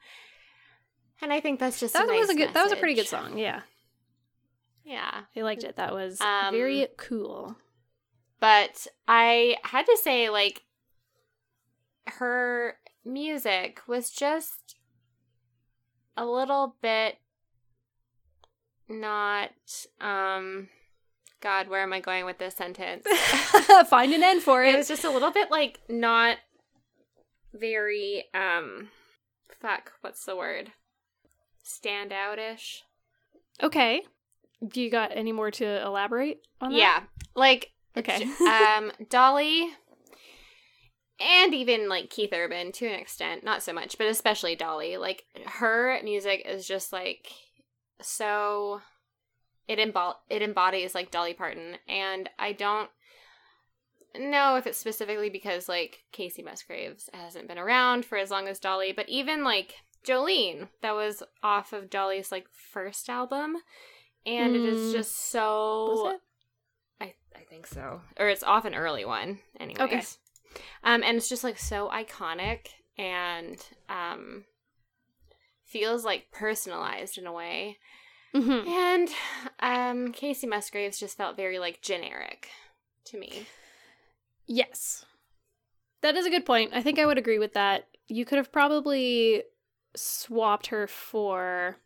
and 1.21 1.31
I 1.31 1.39
think 1.39 1.59
that's 1.59 1.79
just 1.79 1.93
That 1.93 2.07
a 2.09 2.11
was 2.11 2.27
nice 2.29 2.35
a 2.35 2.39
good. 2.39 2.53
That 2.53 2.63
was 2.63 2.71
a 2.71 2.77
pretty 2.77 2.95
good 2.95 3.07
song. 3.07 3.37
Yeah, 3.37 3.61
Yeah, 4.83 5.21
I 5.35 5.41
liked 5.41 5.63
it. 5.63 5.75
That 5.75 5.93
was 5.93 6.19
Um, 6.21 6.53
very 6.53 6.87
cool. 6.97 7.55
but 8.39 8.87
I 9.07 9.57
had 9.63 9.85
to 9.85 9.97
say 10.01 10.29
like 10.29 10.63
her 12.07 12.77
music 13.05 13.81
was 13.87 14.09
just 14.09 14.75
a 16.17 16.25
little 16.25 16.75
bit 16.81 17.17
not 18.89 19.51
um 19.99 20.67
god 21.41 21.67
where 21.67 21.81
am 21.81 21.91
i 21.93 21.99
going 21.99 22.25
with 22.25 22.37
this 22.37 22.55
sentence 22.55 23.05
Find 23.89 24.13
an 24.13 24.23
end 24.23 24.41
for 24.43 24.63
it 24.63 24.73
it. 24.73 24.77
was 24.77 24.87
just 24.87 25.03
a 25.03 25.09
little 25.09 25.31
bit 25.31 25.49
like 25.51 25.79
not 25.89 26.37
very 27.53 28.25
um 28.33 28.89
fuck 29.61 29.91
what's 30.01 30.23
the 30.25 30.35
word 30.35 30.71
standoutish 31.65 32.79
okay. 33.61 34.01
Do 34.67 34.81
you 34.81 34.89
got 34.91 35.11
any 35.15 35.31
more 35.31 35.49
to 35.51 35.65
elaborate 35.85 36.41
on 36.59 36.71
that? 36.71 36.77
yeah 36.77 37.03
like 37.35 37.71
Okay. 37.97 38.23
um 38.47 38.91
dolly 39.09 39.69
and 41.19 41.53
even 41.53 41.89
like 41.89 42.09
keith 42.09 42.31
urban 42.33 42.71
to 42.73 42.87
an 42.87 42.99
extent 42.99 43.43
not 43.43 43.61
so 43.63 43.73
much 43.73 43.97
but 43.97 44.07
especially 44.07 44.55
dolly 44.55 44.97
like 44.97 45.23
her 45.45 45.99
music 46.03 46.43
is 46.47 46.67
just 46.67 46.91
like 46.93 47.31
so 48.01 48.81
it 49.67 49.79
embod- 49.79 50.15
it 50.29 50.41
embodies 50.41 50.93
like 50.95 51.11
dolly 51.11 51.33
parton 51.33 51.75
and 51.87 52.29
i 52.39 52.51
don't 52.51 52.89
know 54.19 54.55
if 54.57 54.67
it's 54.67 54.77
specifically 54.77 55.29
because 55.29 55.69
like 55.69 56.03
kacey 56.13 56.43
musgraves 56.43 57.09
hasn't 57.13 57.47
been 57.47 57.57
around 57.57 58.03
for 58.05 58.17
as 58.17 58.29
long 58.31 58.47
as 58.47 58.59
dolly 58.59 58.91
but 58.91 59.07
even 59.07 59.43
like 59.43 59.75
jolene 60.05 60.67
that 60.81 60.93
was 60.95 61.23
off 61.43 61.71
of 61.73 61.89
dolly's 61.89 62.31
like 62.31 62.45
first 62.51 63.09
album 63.09 63.55
and 64.25 64.55
it 64.55 64.61
is 64.63 64.89
Mm. 64.89 64.97
just 64.97 65.15
so? 65.31 66.19
I 66.99 67.15
I 67.35 67.39
think 67.49 67.65
so. 67.65 68.01
Or 68.19 68.29
it's 68.29 68.43
off 68.43 68.65
an 68.65 68.75
early 68.75 69.03
one, 69.03 69.39
anyways. 69.59 69.81
Okay. 69.81 70.01
Um, 70.83 71.01
and 71.03 71.17
it's 71.17 71.27
just 71.27 71.43
like 71.43 71.57
so 71.57 71.89
iconic 71.89 72.67
and 72.99 73.57
um 73.89 74.45
feels 75.65 76.05
like 76.05 76.27
personalized 76.31 77.17
in 77.17 77.25
a 77.25 77.33
way. 77.33 77.77
Mhm. 78.33 78.67
And 78.67 79.09
um 79.59 80.13
Kacey 80.13 80.47
Musgraves 80.47 80.99
just 80.99 81.17
felt 81.17 81.35
very 81.35 81.59
like 81.59 81.81
generic 81.81 82.49
to 83.05 83.17
me. 83.17 83.45
Yes. 84.47 85.05
That 86.01 86.15
is 86.15 86.25
a 86.25 86.29
good 86.29 86.45
point. 86.45 86.71
I 86.73 86.81
think 86.81 86.97
I 86.97 87.05
would 87.05 87.17
agree 87.17 87.39
with 87.39 87.53
that. 87.53 87.87
You 88.07 88.25
could 88.25 88.37
have 88.37 88.51
probably 88.51 89.43
swapped 89.95 90.67
her 90.67 90.87
for 90.87 91.77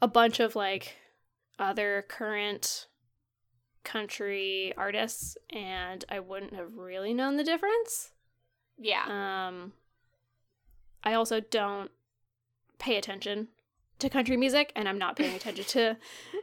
a 0.00 0.08
bunch 0.08 0.40
of 0.40 0.56
like 0.56 0.96
other 1.58 2.04
current 2.08 2.86
country 3.84 4.72
artists 4.76 5.36
and 5.50 6.04
I 6.08 6.20
wouldn't 6.20 6.54
have 6.54 6.74
really 6.76 7.12
known 7.12 7.36
the 7.36 7.44
difference. 7.44 8.12
Yeah. 8.78 9.04
Um 9.48 9.74
I 11.04 11.12
also 11.12 11.40
don't 11.40 11.90
pay 12.78 12.96
attention 12.96 13.48
to 13.98 14.08
country 14.10 14.36
music 14.36 14.72
and 14.74 14.88
I'm 14.88 14.98
not 14.98 15.16
paying 15.16 15.34
attention 15.34 15.64
to 15.66 15.96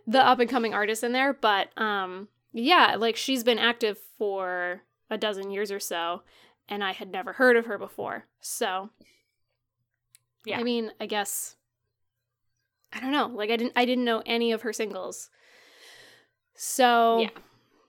the 0.08 0.26
up 0.26 0.40
and 0.40 0.50
coming 0.50 0.74
artists 0.74 1.04
in 1.04 1.12
there, 1.12 1.34
but 1.34 1.70
um 1.78 2.28
yeah, 2.54 2.96
like 2.98 3.16
she's 3.16 3.44
been 3.44 3.60
active 3.60 3.98
for 4.18 4.82
a 5.10 5.18
dozen 5.18 5.52
years 5.52 5.72
or 5.72 5.80
so 5.80 6.24
and 6.70 6.84
I 6.84 6.92
had 6.94 7.12
never 7.12 7.34
heard 7.34 7.58
of 7.58 7.66
her 7.66 7.78
before. 7.78 8.26
So 8.40 8.90
Yeah. 10.46 10.60
I 10.60 10.64
mean, 10.64 10.92
I 11.00 11.06
guess 11.06 11.56
I 12.94 13.00
don't 13.00 13.12
know. 13.12 13.28
Like 13.28 13.50
I 13.52 13.56
didn't 13.58 13.74
I 13.76 13.86
didn't 13.86 14.06
know 14.06 14.22
any 14.26 14.52
of 14.52 14.62
her 14.64 14.74
singles. 14.74 15.30
So 16.56 17.20
Yeah. 17.22 17.30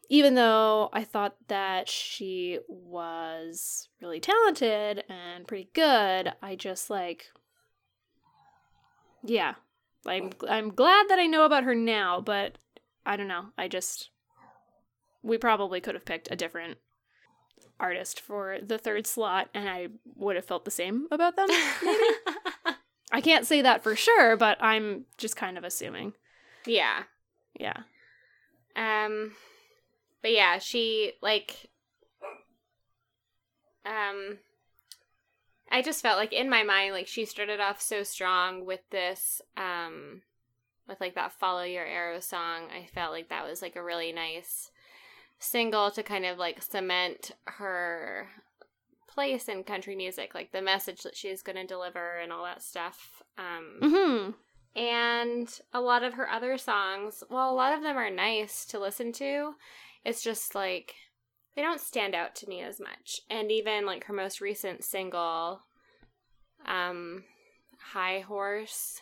even 0.09 0.35
though 0.35 0.91
I 0.93 1.05
thought 1.05 1.37
that 1.49 1.89
she 1.89 2.59
was 2.69 3.89
really 4.01 4.21
talented 4.21 5.05
and 5.09 5.47
pretty 5.47 5.71
good, 5.75 6.33
I 6.43 6.55
just 6.57 6.91
like 6.91 7.31
yeah. 9.25 9.55
I'm 10.07 10.31
I'm 10.49 10.71
glad 10.75 11.07
that 11.09 11.19
I 11.19 11.27
know 11.27 11.45
about 11.45 11.65
her 11.65 11.75
now, 11.75 12.21
but 12.21 12.59
I 13.07 13.17
don't 13.17 13.29
know. 13.29 13.47
I 13.57 13.69
just 13.69 14.11
we 15.23 15.39
probably 15.39 15.81
could 15.81 15.95
have 15.95 16.05
picked 16.05 16.31
a 16.31 16.37
different 16.37 16.79
artist 17.79 18.21
for 18.21 18.59
the 18.63 18.79
third 18.79 19.07
slot 19.07 19.49
and 19.55 19.69
I 19.69 19.89
would 20.17 20.37
have 20.37 20.45
felt 20.45 20.65
the 20.65 20.71
same 20.71 21.07
about 21.11 21.37
them. 21.37 21.49
I 23.13 23.21
can't 23.21 23.47
say 23.47 23.63
that 23.63 23.83
for 23.83 23.95
sure, 23.95 24.37
but 24.37 24.57
I'm 24.61 25.05
just 25.19 25.37
kind 25.37 25.59
of 25.59 25.65
assuming. 25.65 26.15
yeah. 26.67 27.05
Yeah. 27.59 27.83
Um 28.75 29.33
but 30.23 30.33
yeah, 30.33 30.59
she 30.59 31.13
like 31.21 31.71
um 33.85 34.39
I 35.73 35.81
just 35.83 36.03
felt 36.03 36.19
like 36.19 36.35
in 36.35 36.51
my 36.51 36.63
mind 36.63 36.93
like 36.93 37.07
she 37.09 37.25
started 37.25 37.59
off 37.59 37.81
so 37.81 38.03
strong 38.03 38.67
with 38.67 38.81
this 38.91 39.41
um 39.57 40.21
with 40.87 41.01
like 41.01 41.15
that 41.15 41.33
follow 41.33 41.63
your 41.63 41.87
arrow 41.87 42.21
song. 42.21 42.69
I 42.77 42.87
felt 42.93 43.13
like 43.13 43.31
that 43.31 43.49
was 43.49 43.63
like 43.63 43.75
a 43.75 43.83
really 43.83 44.13
nice 44.13 44.71
single 45.39 45.91
to 45.93 46.03
kind 46.03 46.27
of 46.27 46.39
like 46.39 46.63
cement 46.63 47.33
her 47.47 48.29
place 49.09 49.49
in 49.49 49.65
country 49.65 49.97
music, 49.97 50.35
like 50.35 50.53
the 50.53 50.63
message 50.63 51.03
that 51.03 51.17
she's 51.17 51.43
going 51.43 51.57
to 51.57 51.67
deliver 51.67 52.19
and 52.19 52.33
all 52.33 52.45
that 52.45 52.63
stuff. 52.63 53.23
Um 53.39 53.79
Mhm. 53.81 54.35
and 54.77 55.61
a 55.73 55.81
lot 55.81 56.03
of 56.03 56.15
her 56.15 56.29
other 56.29 56.59
songs, 56.59 57.25
well, 57.31 57.51
a 57.51 57.55
lot 57.55 57.73
of 57.73 57.83
them 57.83 57.97
are 57.97 58.11
nice 58.11 58.67
to 58.67 58.79
listen 58.79 59.13
to. 59.13 59.55
It's 60.05 60.23
just 60.23 60.55
like 60.55 60.95
they 61.57 61.63
don't 61.63 61.81
stand 61.81 62.15
out 62.15 62.35
to 62.37 62.49
me 62.49 62.61
as 62.61 62.81
much. 62.81 63.21
And 63.31 63.51
even 63.53 63.85
like 63.87 64.05
her 64.05 64.13
most 64.15 64.41
recent 64.41 64.85
single, 64.85 65.61
um, 66.67 67.25
High 67.93 68.21
Horse, 68.21 69.01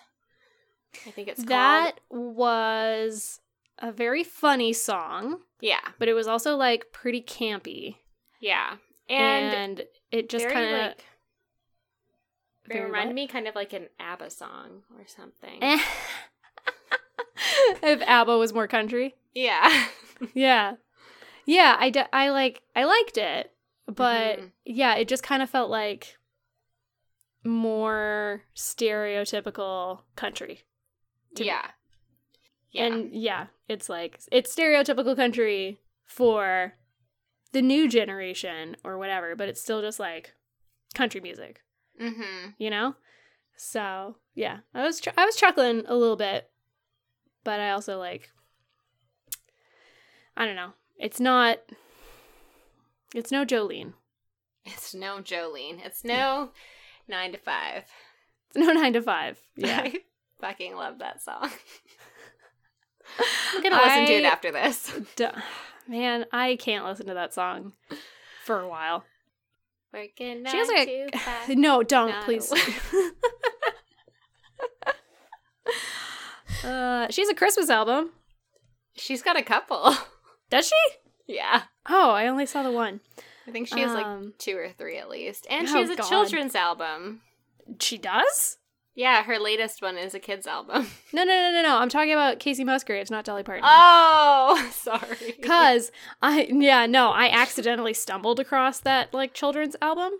I 1.07 1.11
think 1.11 1.29
it's 1.29 1.45
That 1.45 1.99
called. 2.11 2.37
was 2.39 3.41
a 3.79 3.93
very 3.93 4.25
funny 4.25 4.73
song, 4.73 5.41
Yeah, 5.61 5.81
but 5.99 6.09
it 6.09 6.15
was 6.15 6.27
also 6.27 6.57
like 6.57 6.87
pretty 6.93 7.23
campy. 7.23 7.97
yeah. 8.41 8.77
And, 9.09 9.55
And, 9.55 9.83
it 10.13 10.29
just 10.29 10.49
kind 10.49 10.67
of 10.67 10.73
like, 10.73 10.99
it 10.99 11.05
very 12.69 12.85
reminded 12.85 13.09
what? 13.09 13.15
me 13.17 13.27
kind 13.27 13.49
of 13.49 13.55
like 13.57 13.73
an 13.73 13.89
ABBA 13.99 14.31
song 14.31 14.83
or 14.99 15.07
something. 15.07 15.61
If 17.83 18.03
ABBA 18.03 18.37
was 18.37 18.53
more 18.53 18.69
country. 18.69 19.15
Yeah. 19.35 19.87
Yeah. 20.35 20.75
Yeah, 21.47 21.76
I, 21.78 21.91
d- 21.91 22.03
I 22.12 22.30
like 22.30 22.62
I 22.76 22.84
liked 22.84 23.16
it, 23.18 23.53
but 23.86 24.38
Mhm. 24.38 24.51
yeah, 24.64 24.95
it 24.97 25.09
just 25.09 25.22
kind 25.22 25.43
of 25.43 25.51
felt 25.51 25.70
like 25.70 26.16
more 27.45 28.43
stereotypical 28.55 30.01
country. 30.16 30.61
to 31.36 31.43
me. 31.43 31.47
yeah. 31.49 31.70
Yeah. 32.72 32.86
And 32.86 33.14
yeah, 33.14 33.47
it's 33.68 33.88
like 33.88 34.20
it's 34.30 34.55
stereotypical 34.55 35.16
country 35.16 35.80
for 36.05 36.74
the 37.53 37.62
new 37.62 37.88
generation 37.88 38.76
or 38.84 38.99
whatever, 38.99 39.34
but 39.34 39.49
it's 39.49 39.61
still 39.61 39.80
just 39.80 39.99
like 39.99 40.34
country 40.95 41.20
music, 41.20 41.62
mm-hmm. 42.01 42.51
you 42.59 42.70
know? 42.70 42.95
So, 43.57 44.16
yeah. 44.34 44.59
I 44.74 44.82
was 44.82 45.01
ch- 45.01 45.09
I 45.16 45.24
was 45.24 45.36
chuckling 45.36 45.82
a 45.86 45.97
little 45.97 46.16
bit, 46.16 46.51
but 47.45 47.59
I 47.61 47.70
also 47.70 47.99
like 47.99 48.30
I 50.36 50.47
don't 50.47 50.57
know. 50.57 50.72
It's 51.01 51.19
not 51.21 51.59
it's 53.15 53.33
no 53.33 53.45
Jolene. 53.45 53.95
It's 54.65 54.95
no 54.95 55.19
Jolene. 55.19 55.85
It's 55.85 56.05
no 56.05 56.51
nine 57.09 57.33
to 57.33 57.39
five. 57.39 57.85
It's 58.55 58.67
no 58.67 58.73
9 58.73 58.93
to 58.95 59.03
5. 59.03 59.39
Yeah. 59.57 59.81
I 59.85 59.95
fucking 60.41 60.75
love 60.75 60.99
that 60.99 61.23
song. 61.23 61.51
I'm 63.55 63.63
gonna 63.63 63.77
listen 63.77 64.07
to 64.07 64.13
it 64.15 64.25
after 64.25 64.51
this. 64.51 64.93
D- 65.17 65.27
Man, 65.87 66.25
I 66.33 66.57
can't 66.57 66.85
listen 66.85 67.07
to 67.07 67.15
that 67.15 67.33
song 67.33 67.75
for 68.45 68.59
a 68.61 68.69
while. 68.69 69.05
Working 69.95 70.45
She 70.49 70.57
has 70.57 70.69
nine 70.69 70.77
like 70.79 70.89
to 70.89 71.09
a, 71.15 71.19
five. 71.47 71.57
no, 71.57 71.83
don't 71.85 72.15
please. 72.25 72.53
uh, 76.65 77.07
she 77.11 77.23
has 77.23 77.29
a 77.31 77.35
Christmas 77.35 77.71
album. 77.71 78.11
She's 78.97 79.23
got 79.23 79.37
a 79.39 79.43
couple. 79.43 79.95
Does 80.51 80.69
she? 80.69 80.75
yeah. 81.35 81.63
Oh, 81.89 82.11
I 82.11 82.27
only 82.27 82.47
saw 82.47 82.63
the 82.63 82.71
one. 82.73 83.01
I 83.47 83.51
think 83.53 83.69
she 83.69 83.81
has 83.81 83.93
like 83.93 84.05
Um, 84.07 84.35
two 84.39 84.57
or 84.57 84.69
three 84.69 84.99
at 84.99 85.09
least. 85.09 85.47
And 85.51 85.67
oh, 85.67 85.73
she 85.73 85.79
has 85.81 85.91
a 85.91 85.97
God. 85.97 86.09
children's 86.09 86.55
album. 86.55 87.23
She 87.81 87.97
does? 87.99 88.59
Yeah, 88.95 89.23
her 89.23 89.39
latest 89.39 89.81
one 89.81 89.97
is 89.97 90.15
a 90.15 90.19
kids 90.21 90.47
album. 90.47 90.87
No, 91.13 91.25
no, 91.25 91.33
no, 91.33 91.53
no, 91.53 91.63
no. 91.63 91.77
I'm 91.79 91.89
talking 91.89 92.13
about 92.13 92.39
Kacey 92.39 92.65
Musgraves, 92.65 93.11
not 93.11 93.25
Dolly 93.25 93.43
Parton. 93.43 93.65
Oh, 93.67 94.69
sorry. 94.73 95.33
Cause 95.43 95.91
I 96.23 96.49
yeah, 96.51 96.87
no, 96.87 97.11
I 97.11 97.29
accidentally 97.31 97.95
stumbled 97.95 98.39
across 98.41 98.81
that 98.81 99.15
like 99.15 99.33
children's 99.35 99.77
album. 99.81 100.13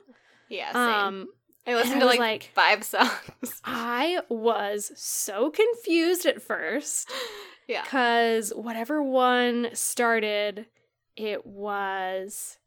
yeah, 0.49 0.73
same. 0.73 0.81
Um 0.81 1.27
I 1.67 1.75
listened 1.75 2.01
to 2.01 2.07
I 2.07 2.11
like, 2.11 2.19
like- 2.19 2.51
five 2.55 2.83
songs. 2.85 3.61
I 3.65 4.21
was 4.29 4.91
so 4.97 5.51
confused 5.51 6.25
at 6.27 6.41
first 6.43 7.09
yeah. 7.71 7.85
cuz 7.85 8.53
whatever 8.55 9.03
one 9.03 9.69
started 9.73 10.67
it 11.17 11.45
was 11.47 12.59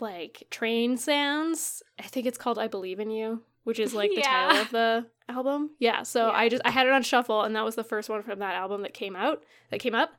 like 0.00 0.46
train 0.50 0.96
sounds. 0.96 1.82
I 1.98 2.02
think 2.04 2.26
it's 2.26 2.38
called 2.38 2.58
I 2.58 2.68
Believe 2.68 3.00
in 3.00 3.10
You, 3.10 3.42
which 3.64 3.78
is 3.78 3.94
like 3.94 4.10
the 4.10 4.18
Yeah. 4.20 4.46
title 4.48 4.60
of 4.62 4.70
the 4.70 5.06
album. 5.28 5.70
Yeah, 5.78 6.02
so 6.02 6.26
Yeah. 6.28 6.32
I 6.36 6.48
just 6.48 6.62
I 6.64 6.70
had 6.70 6.86
it 6.86 6.92
on 6.92 7.02
shuffle 7.02 7.42
and 7.42 7.54
that 7.56 7.64
was 7.64 7.74
the 7.74 7.84
first 7.84 8.08
one 8.08 8.22
from 8.22 8.38
that 8.40 8.54
album 8.54 8.82
that 8.82 8.94
came 8.94 9.16
out, 9.16 9.42
that 9.70 9.80
came 9.80 9.94
up 9.94 10.10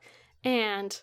and 0.44 1.00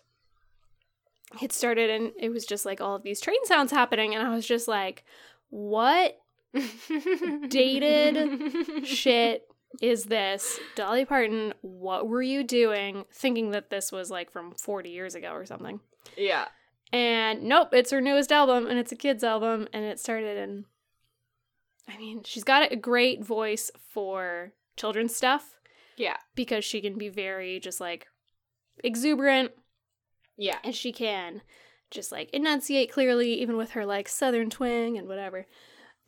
it 1.40 1.52
started 1.52 1.88
and 1.90 2.12
it 2.18 2.28
was 2.28 2.44
just 2.46 2.64
like 2.66 2.80
all 2.80 2.94
of 2.94 3.02
these 3.02 3.20
train 3.20 3.42
sounds 3.44 3.72
happening 3.72 4.14
and 4.14 4.26
I 4.26 4.34
was 4.34 4.46
just 4.46 4.68
like 4.68 5.04
what 5.50 6.18
Dated 7.48 8.86
shit 8.86 9.48
is 9.80 10.04
this? 10.04 10.58
Dolly 10.74 11.04
Parton, 11.04 11.54
what 11.62 12.06
were 12.08 12.22
you 12.22 12.44
doing 12.44 13.04
thinking 13.12 13.50
that 13.52 13.70
this 13.70 13.90
was 13.90 14.10
like 14.10 14.30
from 14.30 14.52
40 14.52 14.90
years 14.90 15.14
ago 15.14 15.32
or 15.32 15.46
something? 15.46 15.80
Yeah. 16.16 16.46
And 16.92 17.44
nope, 17.44 17.68
it's 17.72 17.90
her 17.90 18.00
newest 18.00 18.30
album 18.32 18.66
and 18.66 18.78
it's 18.78 18.92
a 18.92 18.96
kid's 18.96 19.24
album 19.24 19.66
and 19.72 19.84
it 19.84 19.98
started 19.98 20.36
in 20.36 20.64
I 21.88 21.96
mean, 21.98 22.22
she's 22.24 22.44
got 22.44 22.70
a 22.70 22.76
great 22.76 23.24
voice 23.24 23.70
for 23.92 24.52
children's 24.76 25.16
stuff 25.16 25.58
Yeah. 25.96 26.16
because 26.34 26.64
she 26.64 26.80
can 26.80 26.96
be 26.98 27.08
very 27.08 27.58
just 27.60 27.80
like 27.80 28.06
exuberant 28.84 29.52
Yeah. 30.36 30.58
and 30.64 30.74
she 30.74 30.92
can 30.92 31.42
just 31.90 32.12
like 32.12 32.30
enunciate 32.32 32.90
clearly 32.92 33.34
even 33.40 33.56
with 33.56 33.70
her 33.72 33.84
like 33.86 34.08
southern 34.08 34.48
twang 34.50 34.96
and 34.98 35.08
whatever 35.08 35.46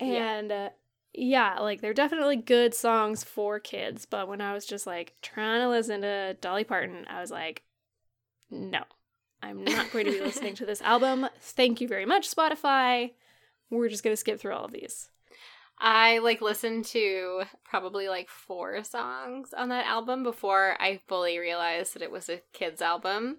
Yeah. 0.01 0.35
and 0.39 0.53
uh, 0.53 0.69
yeah 1.15 1.59
like 1.61 1.81
they're 1.81 1.95
definitely 1.95 2.37
good 2.37 2.75
songs 2.75 3.23
for 3.23 3.61
kids 3.61 4.05
but 4.05 4.29
when 4.29 4.41
i 4.41 4.53
was 4.53 4.67
just 4.67 4.87
like 4.87 5.15
trying 5.23 5.61
to 5.61 5.69
listen 5.69 6.01
to 6.01 6.35
dolly 6.41 6.65
parton 6.65 7.05
i 7.09 7.21
was 7.21 7.31
like 7.31 7.63
no 8.51 8.83
i'm 9.43 9.63
not 9.65 9.91
going 9.93 10.07
to 10.07 10.13
be 10.13 10.21
listening 10.21 10.55
to 10.55 10.67
this 10.67 10.83
album. 10.83 11.27
Thank 11.41 11.81
you 11.81 11.89
very 11.89 12.07
much 12.07 12.35
spotify. 12.35 13.13
We're 13.71 13.89
just 13.89 14.03
going 14.03 14.13
to 14.13 14.21
skip 14.21 14.41
through 14.41 14.55
all 14.55 14.65
of 14.65 14.73
these. 14.73 15.09
I 15.79 16.19
like 16.19 16.41
listened 16.41 16.85
to 16.87 17.43
probably 17.65 18.09
like 18.09 18.29
four 18.29 18.83
songs 18.85 19.53
on 19.53 19.71
that 19.71 19.87
album 19.87 20.23
before 20.23 20.77
I 20.81 21.01
fully 21.09 21.39
realized 21.39 21.95
that 21.95 22.03
it 22.03 22.11
was 22.13 22.29
a 22.29 22.41
kids 22.53 22.81
album. 22.81 23.39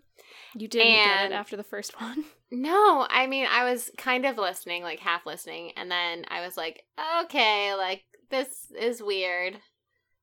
you 0.54 0.68
didn't 0.68 1.06
get 1.06 1.32
it 1.32 1.34
after 1.34 1.56
the 1.56 1.64
first 1.64 2.00
one 2.02 2.26
No, 2.52 3.06
I 3.10 3.28
mean 3.28 3.48
I 3.50 3.70
was 3.70 3.92
kind 3.98 4.26
of 4.26 4.38
listening, 4.38 4.84
like 4.84 5.00
half 5.00 5.26
listening, 5.26 5.72
and 5.76 5.90
then 5.90 6.26
I 6.30 6.42
was 6.46 6.56
like, 6.58 6.84
okay, 7.24 7.74
like 7.76 8.04
this 8.30 8.72
is 8.80 9.02
weird 9.04 9.58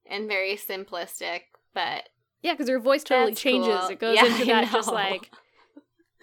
and 0.07 0.29
very 0.29 0.57
simplistic, 0.57 1.43
but 1.75 2.09
yeah 2.43 2.53
because 2.53 2.69
her 2.69 2.79
voice 2.81 3.05
totally 3.05 3.35
changes 3.35 3.79
cool. 3.81 3.89
it 3.89 4.01
goes 4.01 4.17
Yeah, 4.17 4.27
into 4.27 4.45
that 4.47 4.73
just 4.73 4.91
like 4.91 5.31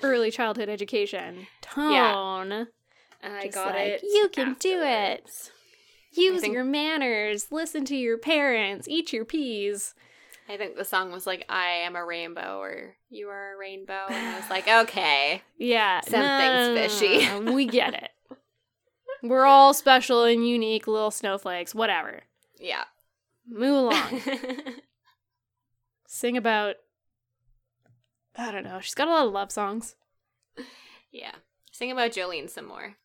early 0.03 0.31
childhood 0.31 0.69
education 0.69 1.47
tone 1.61 2.67
I 3.23 3.43
Just 3.43 3.55
got 3.55 3.75
like, 3.75 3.87
it. 3.87 4.03
You 4.03 4.29
can 4.29 4.55
do 4.59 4.81
it. 4.81 5.51
Use 6.13 6.41
think- 6.41 6.53
your 6.53 6.63
manners. 6.63 7.51
Listen 7.51 7.83
to 7.85 7.95
your 7.95 8.17
parents. 8.17 8.87
Eat 8.87 9.11
your 9.11 9.25
peas. 9.25 9.93
I 10.49 10.57
think 10.57 10.75
the 10.75 10.83
song 10.85 11.11
was 11.11 11.27
like 11.27 11.45
"I 11.47 11.67
am 11.85 11.95
a 11.95 12.03
rainbow" 12.03 12.59
or 12.59 12.95
"You 13.09 13.29
are 13.29 13.53
a 13.53 13.57
rainbow," 13.57 14.05
and 14.09 14.15
I 14.35 14.39
was 14.39 14.49
like, 14.49 14.67
okay, 14.67 15.41
Yeah, 15.57 16.01
Something's 16.01 16.99
fishy. 16.99 17.39
we 17.53 17.65
get 17.67 17.93
it. 17.93 18.09
We're 19.23 19.45
all 19.45 19.73
special 19.73 20.23
and 20.23 20.47
unique 20.47 20.87
little 20.87 21.11
snowflakes. 21.11 21.75
Whatever. 21.75 22.21
yeah. 22.57 22.85
Move 23.51 23.75
along. 23.91 24.21
Sing 26.07 26.37
about. 26.37 26.75
I 28.37 28.51
don't 28.51 28.63
know. 28.63 28.79
She's 28.79 28.93
got 28.93 29.07
a 29.07 29.11
lot 29.11 29.25
of 29.27 29.33
love 29.33 29.51
songs. 29.51 29.95
yeah. 31.11 31.31
Sing 31.71 31.91
about 31.91 32.11
Jolene 32.11 32.49
some 32.49 32.65
more. 32.67 32.95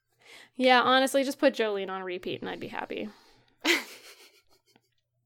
Yeah, 0.56 0.82
honestly, 0.82 1.24
just 1.24 1.38
put 1.38 1.54
Jolene 1.54 1.90
on 1.90 2.02
repeat 2.02 2.40
and 2.42 2.48
I'd 2.50 2.60
be 2.60 2.68
happy. 2.68 3.08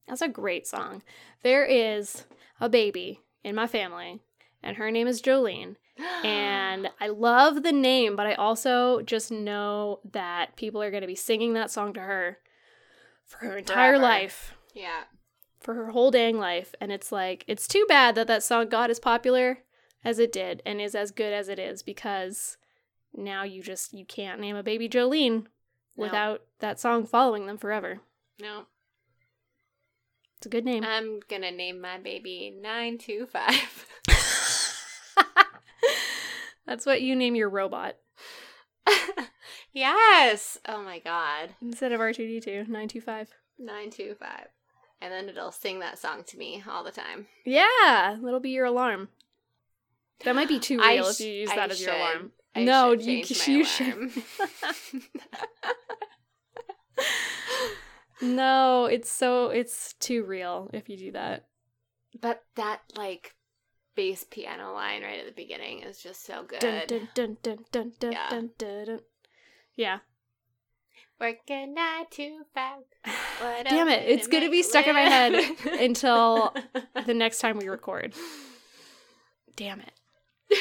That's 0.09 0.21
a 0.21 0.27
great 0.27 0.67
song. 0.67 1.03
There 1.43 1.63
is 1.63 2.25
a 2.59 2.67
baby 2.67 3.21
in 3.43 3.55
my 3.55 3.67
family, 3.67 4.19
and 4.63 4.75
her 4.77 4.91
name 4.91 5.07
is 5.07 5.21
Jolene. 5.21 5.75
And 6.23 6.89
I 7.01 7.07
love 7.07 7.61
the 7.63 7.71
name, 7.73 8.15
but 8.15 8.25
I 8.25 8.33
also 8.33 9.01
just 9.01 9.31
know 9.31 9.99
that 10.11 10.55
people 10.55 10.81
are 10.81 10.91
going 10.91 11.01
to 11.01 11.07
be 11.07 11.15
singing 11.15 11.53
that 11.53 11.71
song 11.71 11.93
to 11.93 11.99
her 11.99 12.37
for 13.25 13.37
her 13.39 13.57
entire 13.57 13.91
Forever. 13.93 14.03
life, 14.03 14.55
yeah. 14.73 15.03
for 15.59 15.73
her 15.73 15.91
whole 15.91 16.09
dang 16.09 16.37
life. 16.37 16.73
And 16.79 16.91
it's 16.91 17.11
like, 17.11 17.43
it's 17.47 17.67
too 17.67 17.85
bad 17.89 18.15
that 18.15 18.27
that 18.27 18.43
song 18.43 18.69
got 18.69 18.89
as 18.89 18.99
popular 18.99 19.59
as 20.05 20.19
it 20.19 20.31
did 20.31 20.61
and 20.65 20.79
is 20.81 20.95
as 20.95 21.11
good 21.11 21.33
as 21.33 21.49
it 21.49 21.59
is 21.59 21.83
because 21.83 22.57
now 23.13 23.43
you 23.43 23.61
just, 23.61 23.93
you 23.93 24.05
can't 24.05 24.39
name 24.39 24.55
a 24.55 24.63
baby 24.63 24.87
Jolene 24.87 25.43
No. 25.43 25.47
without 25.97 26.43
that 26.59 26.79
song 26.79 27.05
following 27.05 27.45
them 27.45 27.57
forever. 27.57 27.99
No. 28.41 28.67
It's 30.39 30.45
a 30.45 30.49
good 30.49 30.63
name. 30.63 30.85
I'm 30.85 31.19
gonna 31.27 31.51
name 31.51 31.81
my 31.81 31.97
baby 31.97 32.55
nine 32.57 32.97
two 32.97 33.25
five. 33.25 33.85
That's 36.65 36.85
what 36.85 37.01
you 37.01 37.13
name 37.13 37.35
your 37.35 37.49
robot 37.49 37.95
yes. 39.73 40.57
Oh 40.65 40.81
my 40.81 40.99
god. 40.99 41.49
instead 41.61 41.91
of 41.91 41.99
R2D2, 41.99 42.69
925. 42.69 43.29
Nine 43.57 43.89
two 43.89 44.15
five. 44.17 44.47
And 45.01 45.11
then 45.11 45.27
it'll 45.27 45.51
sing 45.51 45.79
that 45.79 45.99
song 45.99 46.23
to 46.27 46.37
me 46.37 46.63
all 46.69 46.85
the 46.85 46.91
time. 46.91 47.27
Yeah, 47.45 48.17
that'll 48.21 48.39
be 48.39 48.51
your 48.51 48.65
alarm. 48.65 49.09
That 50.23 50.35
might 50.35 50.47
be 50.47 50.59
too 50.59 50.79
I 50.81 50.95
real 50.95 51.07
if 51.07 51.19
you 51.19 51.31
use 51.31 51.49
I 51.49 51.55
that 51.57 51.71
as 51.71 51.81
your 51.81 51.93
alarm. 51.93 52.31
I 52.55 52.63
no, 52.63 52.91
you, 52.93 53.23
you 53.25 53.59
my 53.59 53.63
should. 53.65 54.11
no, 58.21 58.85
it's 58.85 59.09
so 59.11 59.49
it's 59.49 59.93
too 59.93 60.23
real 60.23 60.69
if 60.73 60.89
you 60.89 60.97
do 60.97 61.11
that. 61.13 61.45
But 62.19 62.43
that 62.55 62.81
like 62.95 63.35
bass 63.95 64.25
piano 64.29 64.73
line 64.73 65.03
right 65.03 65.19
at 65.19 65.25
the 65.25 65.31
beginning 65.31 65.81
is 65.81 66.01
just 66.01 66.25
so 66.25 66.43
good. 66.43 66.59
Dun, 66.59 66.83
dun, 66.87 67.09
dun, 67.13 67.37
dun, 67.43 67.57
dun, 67.71 67.91
dun, 67.99 68.11
Yeah. 68.11 68.29
dun, 68.29 68.49
dun, 68.57 68.85
dun. 68.85 68.99
Yeah. 69.75 69.99
Working 71.19 71.73
nine 71.73 72.05
to 72.11 72.41
five. 72.53 72.83
What 73.41 73.65
Damn 73.65 73.87
it, 73.87 74.07
it's 74.09 74.27
gonna 74.27 74.49
be 74.49 74.63
stuck 74.63 74.87
in 74.87 74.93
my 74.95 75.01
head 75.01 75.33
until 75.79 76.53
The 77.05 77.13
next 77.13 77.39
time 77.39 77.57
we 77.57 77.67
record. 77.69 78.13
Damn 79.55 79.81
it. 79.81 80.57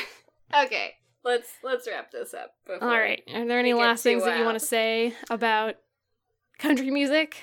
okay, 0.65 0.95
let's 1.25 1.49
let's 1.63 1.87
wrap 1.89 2.11
this 2.13 2.35
up. 2.35 2.53
All 2.81 2.89
right. 2.89 3.23
Are 3.35 3.47
there 3.47 3.59
any 3.59 3.75
last 3.75 4.03
things 4.03 4.25
that 4.25 4.39
you 4.39 4.45
want 4.45 4.59
to 4.59 4.65
say 4.65 5.15
about 5.31 5.77
country 6.59 6.91
music 6.91 7.37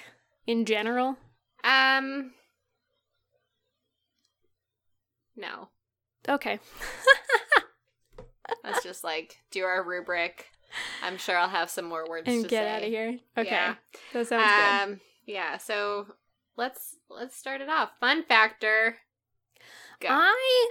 in 0.47 0.65
general? 0.65 1.17
Um. 1.63 2.31
No, 5.35 5.69
Okay. 6.29 6.59
let's 8.63 8.83
just 8.83 9.03
like 9.03 9.37
do 9.51 9.63
our 9.63 9.83
rubric. 9.83 10.47
I'm 11.03 11.17
sure 11.17 11.37
I'll 11.37 11.49
have 11.49 11.69
some 11.69 11.85
more 11.85 12.05
words 12.07 12.27
and 12.27 12.43
to 12.43 12.49
get 12.49 12.63
say. 12.63 12.69
out 12.71 12.83
of 12.83 12.89
here. 12.89 13.19
Okay. 13.37 13.49
Yeah. 13.49 13.75
That 14.13 14.27
sounds 14.27 14.43
good. 14.87 14.93
Um. 14.93 15.01
Yeah. 15.25 15.57
So 15.57 16.07
let's 16.57 16.95
let's 17.09 17.35
start 17.35 17.61
it 17.61 17.69
off. 17.69 17.91
Fun 17.99 18.23
factor. 18.23 18.97
Go. 19.99 20.07
I 20.09 20.69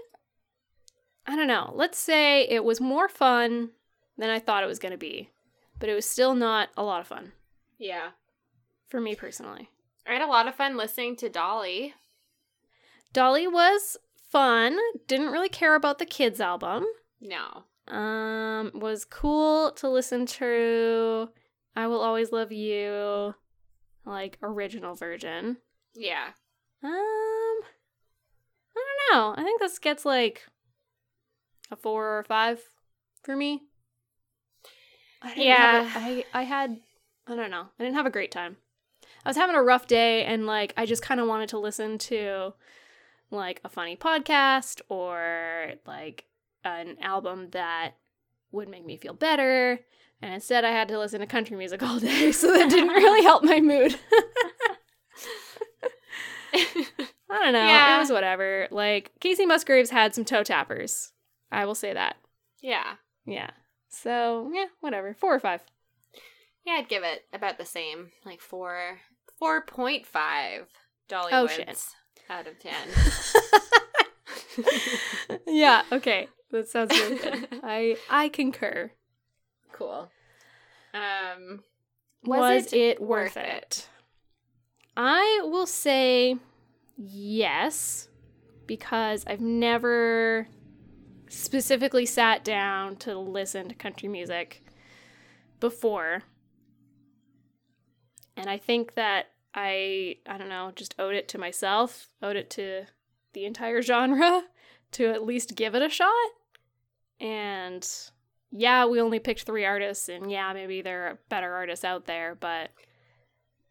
I 1.27 1.37
don't 1.37 1.49
know. 1.49 1.73
Let's 1.75 1.99
say 1.99 2.47
it 2.49 2.65
was 2.65 2.81
more 2.81 3.09
fun 3.09 3.71
than 4.17 4.31
I 4.31 4.39
thought 4.39 4.63
it 4.63 4.67
was 4.69 4.79
going 4.79 4.93
to 4.93 4.99
be, 4.99 5.31
but 5.79 5.89
it 5.89 5.95
was 5.95 6.09
still 6.09 6.35
not 6.35 6.69
a 6.77 6.83
lot 6.83 7.01
of 7.01 7.07
fun 7.07 7.33
yeah. 7.79 8.11
For 8.95 9.01
me 9.01 9.17
personally. 9.17 9.69
I 10.07 10.13
had 10.13 10.23
a 10.23 10.27
lot 10.29 10.47
of 10.47 10.55
fun 10.55 10.77
listening 10.77 11.17
to 11.17 11.29
Dolly. 11.29 11.95
Dolly 13.13 13.49
was 13.49 13.97
fun. 14.31 14.79
Didn't 15.09 15.33
really 15.33 15.49
care 15.49 15.75
about 15.75 15.99
the 15.99 16.07
kids 16.07 16.41
album. 16.41 16.85
No. 17.21 17.65
Um 17.89 18.71
was 18.73 19.05
cool 19.05 19.73
to 19.73 19.89
listen 19.89 20.27
to 20.27 21.29
I 21.75 21.89
Will 21.89 22.01
Always 22.03 22.31
Love 22.31 22.53
You 22.53 23.35
like 24.07 24.39
original 24.45 24.95
version. 24.95 25.57
Yeah. 25.97 26.27
Um 26.85 26.93
I 28.77 28.77
don't 28.77 29.13
know. 29.13 29.35
I 29.37 29.43
think 29.43 29.59
this 29.61 29.81
gets 29.81 30.05
like 30.05 30.47
a 31.73 31.75
4 31.75 32.19
or 32.19 32.23
5 32.23 32.61
for 33.25 33.35
me. 33.35 33.63
I 35.21 35.35
didn't 35.35 35.47
a- 35.97 35.99
I 35.99 36.25
I 36.33 36.43
had 36.45 36.79
I 37.27 37.35
don't 37.35 37.51
know. 37.51 37.67
I 37.77 37.83
didn't 37.83 37.97
have 37.97 38.07
a 38.07 38.11
great 38.11 38.31
time. 38.31 38.59
I 39.25 39.31
was 39.31 39.37
having 39.37 39.57
a 39.57 39.63
rough 39.63 39.87
day 39.87 40.25
and 40.25 40.47
like 40.47 40.75
I 40.77 40.87
just 40.87 41.03
kind 41.03 41.21
of 41.21 41.27
wanted 41.29 41.49
to 41.51 41.59
listen 41.59 41.99
to 41.99 42.53
like 43.31 43.61
a 43.65 43.69
funny 43.69 43.97
podcast 43.97 44.81
or 44.89 45.73
like 45.87 46.25
an 46.65 46.97
album 47.01 47.49
that 47.51 47.93
would 48.53 48.69
make 48.69 48.85
me 48.85 48.97
feel 48.97 49.15
better. 49.15 49.81
And 50.23 50.35
instead 50.35 50.65
I 50.65 50.71
had 50.71 50.89
to 50.89 50.99
listen 50.99 51.21
to 51.21 51.27
country 51.27 51.57
music 51.57 51.83
all 51.85 51.99
day, 51.99 52.33
so 52.33 52.53
that 52.53 52.71
didn't 52.71 52.89
really 52.89 53.23
help 53.23 53.43
my 53.45 53.61
mood. 53.61 53.99
I 56.55 57.43
don't 57.43 57.53
know. 57.53 57.65
Yeah. 57.67 57.97
It 57.97 58.01
was 58.01 58.11
whatever. 58.13 58.69
Like 58.71 59.11
Kacey 59.21 59.47
Musgraves 59.47 59.91
had 59.91 60.15
some 60.15 60.25
toe 60.25 60.45
tappers. 60.45 61.13
I 61.51 61.65
will 61.67 61.75
say 61.75 61.93
that. 61.93 62.17
yeah. 62.63 62.95
Yeah. 63.27 63.51
So 63.89 64.51
yeah, 64.53 64.67
whatever. 64.81 65.15
Four 65.15 65.35
or 65.35 65.41
five. 65.41 65.63
Yeah, 66.67 66.75
I'd 66.75 66.89
give 66.89 67.03
it 67.05 67.25
about 67.33 67.59
the 67.59 67.65
same, 67.65 68.11
like 68.25 68.41
four, 68.41 68.99
four 69.39 69.63
point 69.63 70.07
five 70.07 70.67
Dollywoods 71.09 71.89
Oh, 72.31 72.35
out 72.35 72.47
of 72.47 72.59
ten. 72.59 72.75
yeah. 75.47 75.83
Okay. 75.93 76.29
That 76.51 76.69
sounds 76.69 76.91
really 76.93 77.19
good. 77.19 77.49
I 77.63 77.97
I 78.09 78.29
concur. 78.29 78.91
cool. 79.73 80.11
Um, 80.95 81.65
Was, 82.25 82.39
Was 82.65 82.73
it, 82.73 82.77
it 82.77 83.01
worth 83.01 83.37
worth 83.37 83.37
it? 83.37 83.89
I 84.97 85.41
will 85.43 85.67
say 85.67 86.37
yes, 86.97 88.09
because 88.67 89.25
I've 89.27 89.41
never 89.41 90.47
specifically 91.29 92.07
sat 92.07 92.45
down 92.45 92.95
to 92.99 93.19
listen 93.19 93.69
to 93.69 93.75
country 93.75 94.09
music 94.09 94.63
before. 95.59 96.23
And 98.37 98.49
I 98.49 98.59
think 98.59 98.95
that 98.95 99.31
I, 99.55 100.17
I 100.27 100.37
don't 100.37 100.49
know, 100.49 100.73
just 100.75 100.95
owed 100.99 101.15
it 101.15 101.29
to 101.29 101.39
myself, 101.39 102.09
owed 102.23 102.37
it 102.37 102.51
to 102.51 102.85
the 103.33 103.45
entire 103.45 103.83
genre 103.91 104.45
to 104.93 105.07
at 105.07 105.25
least 105.25 105.57
give 105.57 105.75
it 105.75 105.83
a 105.83 105.89
shot. 105.89 106.11
And 107.21 107.89
yeah, 108.51 108.87
we 108.87 109.01
only 109.01 109.19
picked 109.19 109.43
three 109.43 109.65
artists, 109.65 110.09
and 110.09 110.31
yeah, 110.31 110.53
maybe 110.53 110.83
there 110.83 111.07
are 111.07 111.19
better 111.29 111.53
artists 111.53 111.85
out 111.85 112.07
there, 112.07 112.37
but 112.39 112.71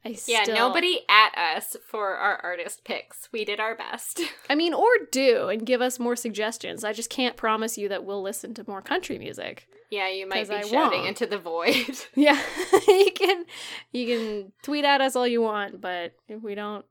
I 0.06 0.18
yeah, 0.28 0.44
still, 0.44 0.56
nobody 0.56 1.02
at 1.08 1.38
us 1.38 1.78
for 1.88 2.16
our 2.16 2.36
artist 2.38 2.84
picks. 2.84 3.30
We 3.32 3.46
did 3.46 3.62
our 3.62 3.76
best. 3.76 4.20
I 4.50 4.56
mean, 4.56 4.74
or 4.74 4.90
do 5.12 5.48
and 5.48 5.66
give 5.66 5.82
us 5.82 6.00
more 6.00 6.18
suggestions. 6.18 6.84
I 6.84 6.92
just 6.92 7.10
can't 7.10 7.38
promise 7.38 7.78
you 7.78 7.88
that 7.88 8.04
we'll 8.04 8.22
listen 8.22 8.54
to 8.56 8.66
more 8.68 8.82
country 8.82 9.18
music. 9.18 9.68
Yeah, 9.94 10.10
you 10.10 10.28
might 10.28 10.50
be 10.50 10.56
I 10.56 10.62
shouting 10.62 11.02
won't. 11.02 11.10
into 11.10 11.28
the 11.28 11.38
void. 11.38 12.00
Yeah, 12.16 12.42
you 12.88 13.12
can 13.16 13.46
you 13.92 14.08
can 14.08 14.52
tweet 14.64 14.86
at 14.86 15.02
us 15.02 15.16
all 15.16 15.28
you 15.28 15.42
want, 15.42 15.82
but 15.82 16.14
if 16.28 16.42
we 16.42 16.56
don't 16.56 16.84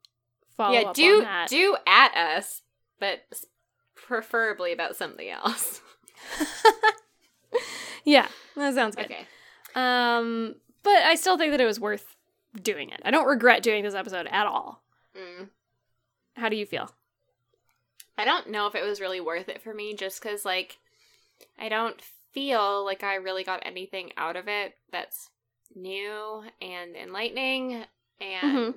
follow 0.57 0.79
yeah, 0.79 0.89
up 0.89 0.95
do 0.95 1.19
on 1.19 1.25
that, 1.25 1.49
do 1.49 1.77
at 1.87 2.15
us, 2.17 2.63
but 3.01 3.23
preferably 3.97 4.73
about 4.73 4.95
something 4.95 5.29
else. 5.29 5.81
yeah, 8.05 8.29
that 8.55 8.75
sounds 8.75 8.95
good. 8.95 9.07
Okay. 9.07 9.27
Um, 9.75 10.55
but 10.85 11.03
I 11.03 11.17
still 11.17 11.37
think 11.37 11.51
that 11.51 11.61
it 11.61 11.67
was 11.67 11.81
worth 11.81 12.15
doing 12.61 12.91
it. 12.91 13.01
I 13.05 13.11
don't 13.11 13.27
regret 13.27 13.65
doing 13.65 13.83
this 13.83 13.95
episode 13.95 14.29
at 14.31 14.47
all. 14.47 14.83
Mm. 15.17 15.49
How 16.37 16.49
do 16.49 16.57
you 16.57 16.67
feel? 16.67 16.93
I 18.17 18.25
don't 18.25 18.51
know 18.51 18.67
if 18.69 18.77
it 18.77 18.85
was 18.85 19.01
really 19.01 19.21
worth 19.21 19.49
it 19.49 19.63
for 19.63 19.75
me 19.75 19.95
just 19.95 20.23
because, 20.23 20.45
like, 20.45 20.79
I 21.59 21.69
don't 21.69 22.01
feel 22.33 22.85
like 22.85 23.03
I 23.05 23.17
really 23.17 23.45
got 23.45 23.63
anything 23.65 24.11
out 24.17 24.37
of 24.37 24.49
it 24.49 24.75
that's 24.91 25.31
new 25.75 26.43
and 26.61 26.97
enlightening. 26.97 27.85
And 28.21 28.75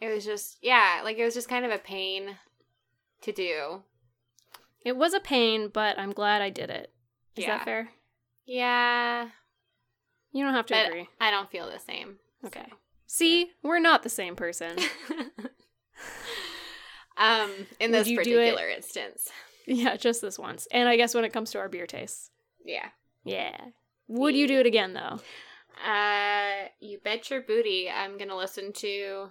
it 0.00 0.08
was 0.12 0.24
just, 0.24 0.58
yeah, 0.62 1.00
like, 1.04 1.18
it 1.18 1.24
was 1.24 1.34
just 1.34 1.48
kind 1.48 1.64
of 1.64 1.70
a 1.70 1.78
pain 1.78 2.36
to 3.22 3.32
do. 3.32 3.82
It 4.84 4.96
was 4.96 5.14
a 5.14 5.20
pain, 5.20 5.68
but 5.72 5.98
I'm 5.98 6.12
glad 6.12 6.42
I 6.42 6.50
did 6.50 6.70
it. 6.70 6.92
Is 7.36 7.44
Yeah. 7.44 7.58
that 7.58 7.64
fair? 7.64 7.90
Yeah, 8.46 9.28
You 10.32 10.44
don't 10.44 10.54
have 10.54 10.66
to 10.66 10.74
but 10.74 10.86
agree. 10.88 11.08
I 11.20 11.30
don't 11.30 11.50
feel 11.50 11.70
the 11.70 11.78
same. 11.78 12.16
Okay. 12.44 12.66
See, 13.06 13.50
we're 13.62 13.78
not 13.80 14.02
the 14.02 14.08
same 14.08 14.34
person. 14.36 14.76
um, 17.16 17.50
in 17.78 17.90
Would 17.92 18.00
this 18.00 18.08
you 18.08 18.22
do 18.22 18.38
it- 18.38 18.54
particular 18.54 18.68
instance. 18.70 19.28
yeah, 19.66 19.96
just 19.96 20.20
this 20.22 20.38
once. 20.38 20.66
And 20.72 20.88
I 20.88 20.96
guess 20.96 21.14
when 21.14 21.24
it 21.24 21.32
comes 21.32 21.50
to 21.52 21.58
our 21.58 21.68
beer 21.68 21.86
tastes. 21.86 22.30
Yeah. 22.64 22.88
Yeah. 23.24 23.56
Would 24.08 24.34
you 24.34 24.48
do 24.48 24.58
it 24.60 24.66
again 24.66 24.92
though? 24.94 25.20
Uh, 25.86 26.68
you 26.80 26.98
bet 27.02 27.30
your 27.30 27.40
booty 27.40 27.88
I'm 27.88 28.18
gonna 28.18 28.36
listen 28.36 28.72
to 28.74 29.30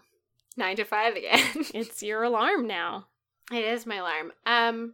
Nine 0.58 0.76
to 0.78 0.84
Five 0.84 1.16
again. 1.16 1.66
It's 1.74 2.02
your 2.02 2.24
alarm 2.24 2.68
now. 2.68 3.08
It 3.52 3.64
is 3.64 3.86
my 3.86 3.98
alarm. 3.98 4.32
Um, 4.46 4.94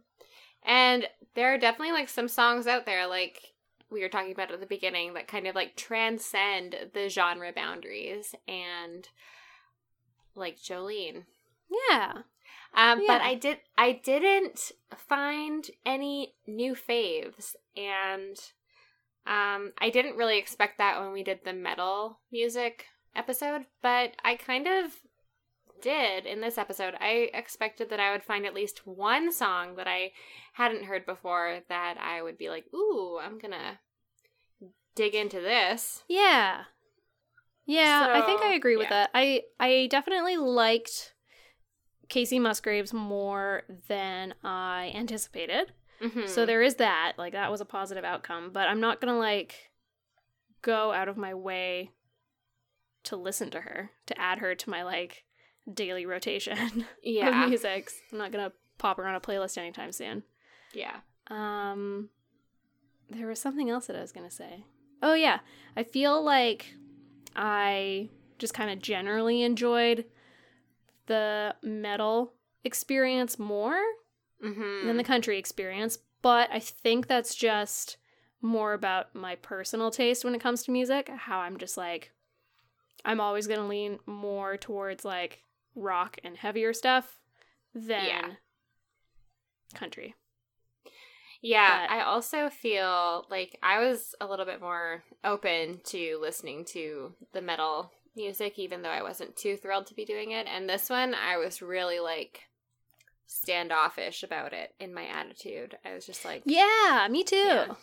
and 0.64 1.06
there 1.34 1.52
are 1.52 1.58
definitely 1.58 1.92
like 1.92 2.08
some 2.08 2.28
songs 2.28 2.66
out 2.66 2.86
there, 2.86 3.06
like 3.06 3.40
we 3.90 4.00
were 4.00 4.08
talking 4.08 4.32
about 4.32 4.50
at 4.50 4.60
the 4.60 4.66
beginning, 4.66 5.14
that 5.14 5.28
kind 5.28 5.46
of 5.46 5.54
like 5.54 5.76
transcend 5.76 6.76
the 6.92 7.08
genre 7.08 7.52
boundaries, 7.54 8.34
and 8.48 9.08
like 10.34 10.58
Jolene. 10.58 11.24
Yeah. 11.90 12.22
Um, 12.76 13.02
but 13.06 13.22
I 13.22 13.34
did 13.34 13.58
I 13.78 13.92
didn't 14.04 14.72
find 15.08 15.66
any 15.86 16.34
new 16.46 16.74
faves, 16.74 17.54
and 17.74 18.38
um, 19.26 19.72
I 19.78 19.88
didn't 19.90 20.16
really 20.16 20.38
expect 20.38 20.78
that 20.78 21.00
when 21.00 21.12
we 21.12 21.22
did 21.22 21.40
the 21.44 21.54
metal 21.54 22.20
music 22.30 22.84
episode, 23.14 23.64
but 23.82 24.12
I 24.22 24.36
kind 24.36 24.66
of 24.66 24.92
did 25.80 26.26
in 26.26 26.40
this 26.42 26.58
episode. 26.58 26.94
I 27.00 27.30
expected 27.32 27.90
that 27.90 28.00
I 28.00 28.12
would 28.12 28.22
find 28.22 28.44
at 28.44 28.54
least 28.54 28.86
one 28.86 29.32
song 29.32 29.76
that 29.76 29.88
I 29.88 30.12
hadn't 30.52 30.84
heard 30.84 31.06
before 31.06 31.60
that 31.70 31.96
I 31.98 32.20
would 32.20 32.36
be 32.36 32.50
like, 32.50 32.66
"Ooh, 32.74 33.18
I'm 33.22 33.38
gonna 33.38 33.80
dig 34.94 35.14
into 35.14 35.40
this." 35.40 36.04
Yeah. 36.08 36.64
Yeah, 37.64 38.10
I 38.12 38.22
think 38.22 38.42
I 38.42 38.54
agree 38.54 38.76
with 38.76 38.90
yeah. 38.90 39.06
that. 39.06 39.10
I 39.14 39.42
I 39.58 39.88
definitely 39.90 40.36
liked 40.36 41.14
Kacey 42.08 42.38
Musgraves 42.40 42.92
more 42.92 43.62
than 43.88 44.34
I 44.44 44.92
anticipated. 44.94 45.72
Mhm. 46.00 46.28
So 46.28 46.44
there 46.46 46.62
is 46.62 46.76
that. 46.76 47.14
Like 47.18 47.32
that 47.32 47.50
was 47.50 47.60
a 47.60 47.64
positive 47.64 48.04
outcome, 48.04 48.50
but 48.52 48.68
I'm 48.68 48.80
not 48.80 49.00
going 49.00 49.12
to 49.12 49.18
like 49.18 49.70
go 50.62 50.92
out 50.92 51.08
of 51.08 51.16
my 51.16 51.34
way 51.34 51.92
to 53.04 53.16
listen 53.16 53.50
to 53.50 53.60
her, 53.60 53.90
to 54.06 54.20
add 54.20 54.38
her 54.38 54.54
to 54.54 54.70
my 54.70 54.82
like 54.82 55.24
daily 55.72 56.06
rotation 56.06 56.84
yeah, 57.02 57.44
of 57.44 57.48
music. 57.48 57.90
I'm 58.12 58.18
not 58.18 58.32
going 58.32 58.44
to 58.48 58.52
pop 58.78 58.98
her 58.98 59.06
on 59.06 59.14
a 59.14 59.20
playlist 59.20 59.56
anytime 59.58 59.90
soon. 59.92 60.22
yeah, 60.74 60.96
Um, 61.28 62.10
there 63.08 63.26
was 63.26 63.40
something 63.40 63.70
else 63.70 63.86
that 63.86 63.96
I 63.96 64.00
was 64.00 64.12
gonna 64.12 64.30
say. 64.30 64.64
Oh 65.02 65.14
yeah, 65.14 65.38
I 65.76 65.82
feel 65.84 66.22
like 66.22 66.74
I 67.34 68.10
just 68.38 68.52
kind 68.52 68.70
of 68.70 68.80
generally 68.80 69.42
enjoyed 69.42 70.04
the 71.06 71.54
metal 71.62 72.34
experience 72.64 73.38
more 73.38 73.80
mm-hmm. 74.44 74.86
than 74.86 74.96
the 74.96 75.04
country 75.04 75.38
experience, 75.38 75.98
but 76.22 76.50
I 76.52 76.58
think 76.58 77.06
that's 77.06 77.34
just 77.34 77.96
more 78.42 78.74
about 78.74 79.14
my 79.14 79.36
personal 79.36 79.90
taste 79.90 80.24
when 80.24 80.34
it 80.34 80.40
comes 80.40 80.62
to 80.64 80.70
music. 80.70 81.08
How 81.08 81.38
I'm 81.40 81.56
just 81.58 81.76
like, 81.76 82.12
I'm 83.04 83.20
always 83.20 83.46
gonna 83.46 83.66
lean 83.66 83.98
more 84.06 84.56
towards 84.56 85.04
like 85.04 85.42
rock 85.74 86.18
and 86.24 86.36
heavier 86.36 86.72
stuff 86.72 87.18
than 87.74 88.04
Yeah. 88.04 88.30
country. 89.74 90.14
Yeah, 91.42 91.86
But- 91.86 91.90
I 91.90 92.00
also 92.02 92.48
feel 92.48 93.26
like 93.30 93.58
I 93.62 93.80
was 93.80 94.14
a 94.20 94.26
little 94.26 94.46
bit 94.46 94.60
more 94.60 95.04
open 95.22 95.80
to 95.84 96.18
listening 96.20 96.64
to 96.66 97.14
the 97.32 97.42
metal 97.42 97.92
music, 98.16 98.58
even 98.58 98.82
though 98.82 98.90
I 98.90 99.02
wasn't 99.02 99.36
too 99.36 99.56
thrilled 99.56 99.86
to 99.88 99.94
be 99.94 100.04
doing 100.04 100.30
it. 100.32 100.46
And 100.48 100.68
this 100.68 100.88
one, 100.90 101.14
I 101.14 101.36
was 101.36 101.60
really 101.62 102.00
like 102.00 102.42
standoffish 103.26 104.22
about 104.22 104.52
it 104.52 104.74
in 104.80 104.94
my 104.94 105.04
attitude. 105.06 105.76
I 105.84 105.94
was 105.94 106.06
just 106.06 106.24
like, 106.24 106.42
Yeah, 106.44 107.06
me 107.10 107.24
too. 107.24 107.36
Yeah. 107.36 107.74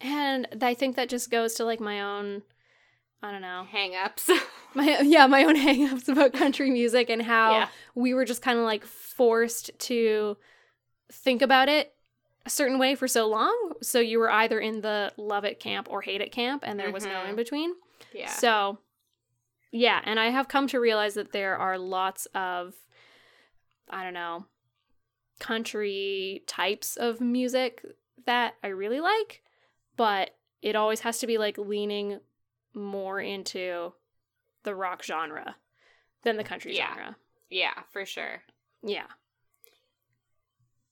And 0.00 0.46
I 0.60 0.74
think 0.74 0.96
that 0.96 1.08
just 1.08 1.30
goes 1.30 1.54
to 1.54 1.64
like 1.64 1.80
my 1.80 2.00
own 2.02 2.42
I 3.22 3.32
don't 3.32 3.40
know. 3.40 3.64
hang 3.70 3.94
ups. 3.96 4.30
My 4.74 5.00
yeah, 5.00 5.26
my 5.26 5.42
own 5.44 5.56
hangups 5.56 6.06
about 6.06 6.34
country 6.34 6.70
music 6.70 7.08
and 7.08 7.22
how 7.22 7.52
Yeah. 7.52 7.68
we 7.94 8.12
were 8.12 8.26
just 8.26 8.42
kind 8.42 8.58
of 8.58 8.64
like 8.66 8.84
forced 8.84 9.70
to 9.78 10.36
think 11.10 11.40
about 11.40 11.70
it 11.70 11.94
a 12.44 12.50
certain 12.50 12.78
way 12.78 12.94
for 12.94 13.08
so 13.08 13.26
long. 13.26 13.72
So 13.80 14.00
you 14.00 14.18
were 14.18 14.30
either 14.30 14.60
in 14.60 14.82
the 14.82 15.12
love 15.16 15.44
it 15.44 15.58
camp 15.60 15.88
or 15.90 16.02
hate 16.02 16.20
it 16.20 16.30
camp 16.30 16.62
and 16.66 16.78
there 16.78 16.92
was 16.92 17.06
no 17.06 17.10
Mhm. 17.10 17.30
in 17.30 17.36
between. 17.36 17.72
yeah. 18.12 18.28
So, 18.28 18.78
yeah, 19.72 20.00
and 20.04 20.18
I 20.20 20.30
have 20.30 20.48
come 20.48 20.66
to 20.68 20.80
realize 20.80 21.14
that 21.14 21.32
there 21.32 21.56
are 21.56 21.78
lots 21.78 22.26
of, 22.34 22.74
I 23.90 24.02
don't 24.04 24.14
know, 24.14 24.46
country 25.40 26.42
types 26.46 26.96
of 26.96 27.20
music 27.20 27.84
that 28.24 28.54
I 28.64 28.68
really 28.68 29.00
like, 29.00 29.42
but 29.96 30.30
it 30.62 30.76
always 30.76 31.00
has 31.00 31.18
to 31.18 31.26
be 31.26 31.38
like 31.38 31.58
leaning 31.58 32.20
more 32.74 33.20
into 33.20 33.92
the 34.64 34.74
rock 34.74 35.02
genre. 35.02 35.56
than 36.22 36.36
the 36.36 36.44
country 36.44 36.76
Yeah. 36.76 36.88
genre. 36.88 37.16
Yeah, 37.50 37.74
for 37.92 38.04
sure. 38.04 38.42
Yeah. 38.82 39.06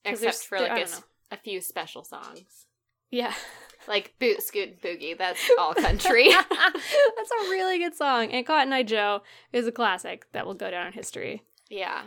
Except 0.04 0.36
for 0.44 0.58
like 0.60 0.70
a, 0.70 0.74
don't 0.74 0.82
s- 0.84 1.00
know. 1.00 1.04
a 1.32 1.36
few 1.38 1.60
special 1.60 2.04
songs. 2.04 2.66
Yeah. 3.14 3.32
Like 3.86 4.14
Boot 4.18 4.42
Scoot 4.42 4.80
Boogie, 4.80 5.18
that's 5.18 5.38
all 5.58 5.74
country. 5.74 6.30
That's 6.50 7.30
a 7.30 7.50
really 7.50 7.78
good 7.78 7.94
song. 7.94 8.30
And 8.32 8.46
Cotton 8.46 8.72
Eye 8.72 8.82
Joe 8.82 9.20
is 9.52 9.66
a 9.66 9.72
classic 9.72 10.24
that 10.32 10.46
will 10.46 10.54
go 10.54 10.70
down 10.70 10.86
in 10.86 10.94
history. 10.94 11.42
yeah. 11.68 12.04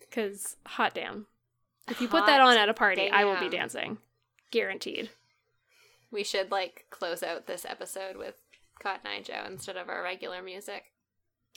Because, 0.00 0.56
hot 0.64 0.94
damn. 0.94 1.26
If 1.90 2.00
you 2.00 2.08
put 2.08 2.24
that 2.24 2.40
on 2.40 2.56
at 2.56 2.70
a 2.70 2.72
party, 2.74 3.10
I 3.10 3.24
will 3.24 3.38
be 3.38 3.50
dancing. 3.50 3.98
Guaranteed. 4.52 5.10
We 6.10 6.24
should 6.24 6.50
like 6.50 6.86
close 6.88 7.22
out 7.22 7.46
this 7.46 7.66
episode 7.68 8.16
with 8.16 8.36
Cotton 8.80 9.06
Eye 9.06 9.20
Joe 9.22 9.44
instead 9.46 9.76
of 9.76 9.90
our 9.90 10.02
regular 10.02 10.40
music. 10.40 10.84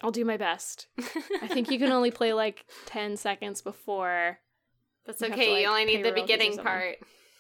I'll 0.04 0.12
do 0.12 0.26
my 0.26 0.36
best. 0.36 0.88
I 1.42 1.48
think 1.48 1.72
you 1.72 1.80
can 1.80 1.94
only 1.94 2.12
play 2.12 2.34
like 2.34 2.66
10 2.88 3.16
seconds 3.16 3.62
before. 3.62 4.40
That's 5.06 5.22
You 5.22 5.28
okay. 5.30 5.54
like, 5.54 5.62
you 5.62 5.68
only 5.70 5.86
need 5.86 6.04
the 6.04 6.12
beginning 6.12 6.58
part. 6.58 6.98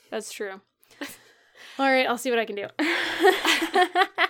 That's 0.09 0.31
true. 0.31 0.61
All 1.79 1.91
right, 1.91 2.07
I'll 2.07 2.17
see 2.17 2.29
what 2.29 2.39
I 2.39 2.45
can 2.45 2.55
do. 2.55 2.67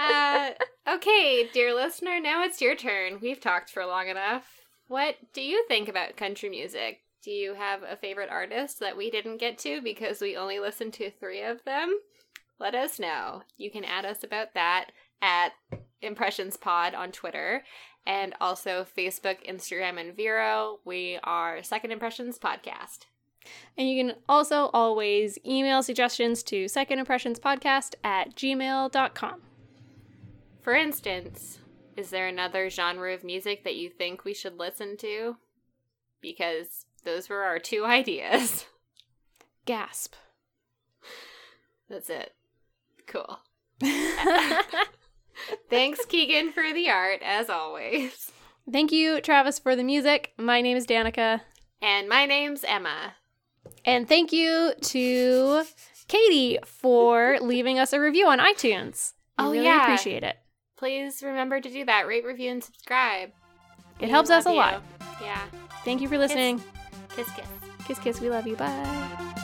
Uh, 0.00 0.52
okay, 0.88 1.46
dear 1.52 1.74
listener, 1.74 2.20
now 2.20 2.42
it's 2.42 2.60
your 2.62 2.74
turn. 2.74 3.18
We've 3.20 3.40
talked 3.40 3.68
for 3.68 3.84
long 3.84 4.08
enough. 4.08 4.46
What 4.88 5.16
do 5.34 5.42
you 5.42 5.64
think 5.68 5.88
about 5.88 6.16
country 6.16 6.48
music? 6.48 7.00
Do 7.22 7.30
you 7.30 7.52
have 7.54 7.82
a 7.82 7.96
favorite 7.96 8.30
artist 8.30 8.80
that 8.80 8.96
we 8.96 9.10
didn't 9.10 9.36
get 9.36 9.58
to 9.58 9.82
because 9.82 10.22
we 10.22 10.36
only 10.38 10.58
listened 10.58 10.94
to 10.94 11.10
three 11.10 11.42
of 11.42 11.62
them? 11.64 11.98
Let 12.58 12.74
us 12.74 12.98
know. 12.98 13.42
You 13.58 13.70
can 13.70 13.84
add 13.84 14.06
us 14.06 14.24
about 14.24 14.54
that 14.54 14.86
at 15.20 15.52
Impressions 16.00 16.56
Pod 16.56 16.94
on 16.94 17.12
Twitter 17.12 17.62
and 18.06 18.34
also 18.40 18.86
Facebook, 18.96 19.46
Instagram, 19.46 20.00
and 20.00 20.16
Vero. 20.16 20.78
We 20.86 21.18
are 21.22 21.62
Second 21.62 21.90
Impressions 21.90 22.38
Podcast. 22.38 23.00
And 23.76 23.88
you 23.88 24.02
can 24.02 24.16
also 24.28 24.70
always 24.72 25.38
email 25.46 25.82
suggestions 25.82 26.42
to 26.44 26.66
secondimpressionspodcast 26.66 27.94
at 28.04 28.34
gmail.com. 28.34 29.42
For 30.62 30.74
instance, 30.74 31.58
is 31.96 32.10
there 32.10 32.28
another 32.28 32.70
genre 32.70 33.14
of 33.14 33.24
music 33.24 33.64
that 33.64 33.76
you 33.76 33.90
think 33.90 34.24
we 34.24 34.34
should 34.34 34.58
listen 34.58 34.96
to? 34.98 35.36
Because 36.20 36.86
those 37.04 37.28
were 37.28 37.42
our 37.42 37.58
two 37.58 37.84
ideas. 37.86 38.66
Gasp. 39.64 40.14
That's 41.88 42.10
it. 42.10 42.34
Cool. 43.06 43.38
Thanks, 45.70 46.04
Keegan, 46.04 46.52
for 46.52 46.72
the 46.72 46.90
art, 46.90 47.20
as 47.24 47.48
always. 47.50 48.30
Thank 48.70 48.92
you, 48.92 49.20
Travis, 49.20 49.58
for 49.58 49.74
the 49.74 49.84
music. 49.84 50.32
My 50.36 50.60
name 50.60 50.76
is 50.76 50.86
Danica. 50.86 51.40
And 51.82 52.08
my 52.08 52.26
name's 52.26 52.62
Emma. 52.64 53.14
And 53.84 54.08
thank 54.08 54.32
you 54.32 54.72
to 54.80 55.64
Katie 56.08 56.58
for 56.64 57.38
leaving 57.40 57.78
us 57.78 57.92
a 57.92 58.00
review 58.00 58.26
on 58.26 58.38
iTunes. 58.38 59.12
I 59.38 59.46
Oh, 59.46 59.52
really 59.52 59.64
yeah. 59.64 59.82
appreciate 59.84 60.22
it. 60.22 60.36
Please 60.76 61.22
remember 61.22 61.60
to 61.60 61.70
do 61.70 61.84
that. 61.84 62.06
Rate, 62.06 62.24
review, 62.24 62.50
and 62.50 62.64
subscribe. 62.64 63.30
It 63.98 64.06
We 64.06 64.10
helps 64.10 64.30
us 64.30 64.46
a 64.46 64.48
love 64.52 64.82
lot. 64.82 64.82
Yeah. 65.22 65.40
Thank 65.84 66.00
you 66.00 66.08
for 66.08 66.18
listening. 66.18 66.62
Kiss, 67.14 67.30
kiss. 67.32 67.46
Kiss, 67.86 67.98
kiss. 67.98 68.20
We 68.20 68.30
love 68.30 68.46
you. 68.46 68.56
Bye. 68.56 69.34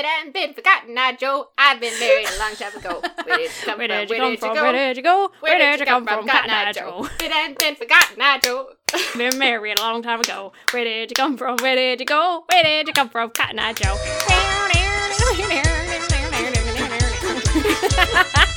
It 0.00 0.06
hadn't 0.06 0.32
been 0.32 0.54
forgotten, 0.54 0.96
I 0.96 1.12
Joe. 1.12 1.48
I've 1.58 1.78
been 1.78 1.92
married 2.00 2.26
a 2.26 2.38
long 2.38 2.56
time 2.56 2.74
ago. 2.74 3.02
Where 3.22 3.36
did 3.36 3.50
you 3.50 3.66
come 3.66 3.76
from? 3.76 3.78
Where, 3.78 4.06
did 4.06 4.08
come 4.08 4.16
you 4.16 4.16
go? 4.16 4.30
Where 4.56 4.72
did 4.72 4.96
you 4.96 5.02
come? 5.02 5.30
Where 5.40 5.58
did 5.58 5.80
you 5.80 5.84
come 5.84 6.06
from? 6.06 6.26
Cotton 6.26 6.50
Eye 6.50 6.72
Joe. 6.72 7.06
It 7.20 7.30
hadn't 7.30 7.58
been 7.58 7.74
forgotten, 7.76 8.16
I 8.18 8.38
Joe. 8.38 8.70
been 9.18 9.38
married 9.38 9.78
a 9.78 9.82
long 9.82 10.02
time 10.02 10.20
ago. 10.20 10.54
Where 10.70 10.84
did 10.84 11.10
you 11.10 11.14
come 11.14 11.36
from? 11.36 11.58
Where 11.58 11.76
did 11.76 12.00
you 12.00 12.06
go? 12.06 12.44
Where 12.50 12.62
did 12.62 12.88
you 12.88 12.94
come 12.94 13.10
from? 13.10 13.28
Cotton 13.28 13.58
Eye 13.58 13.74
Joe. 13.74 13.98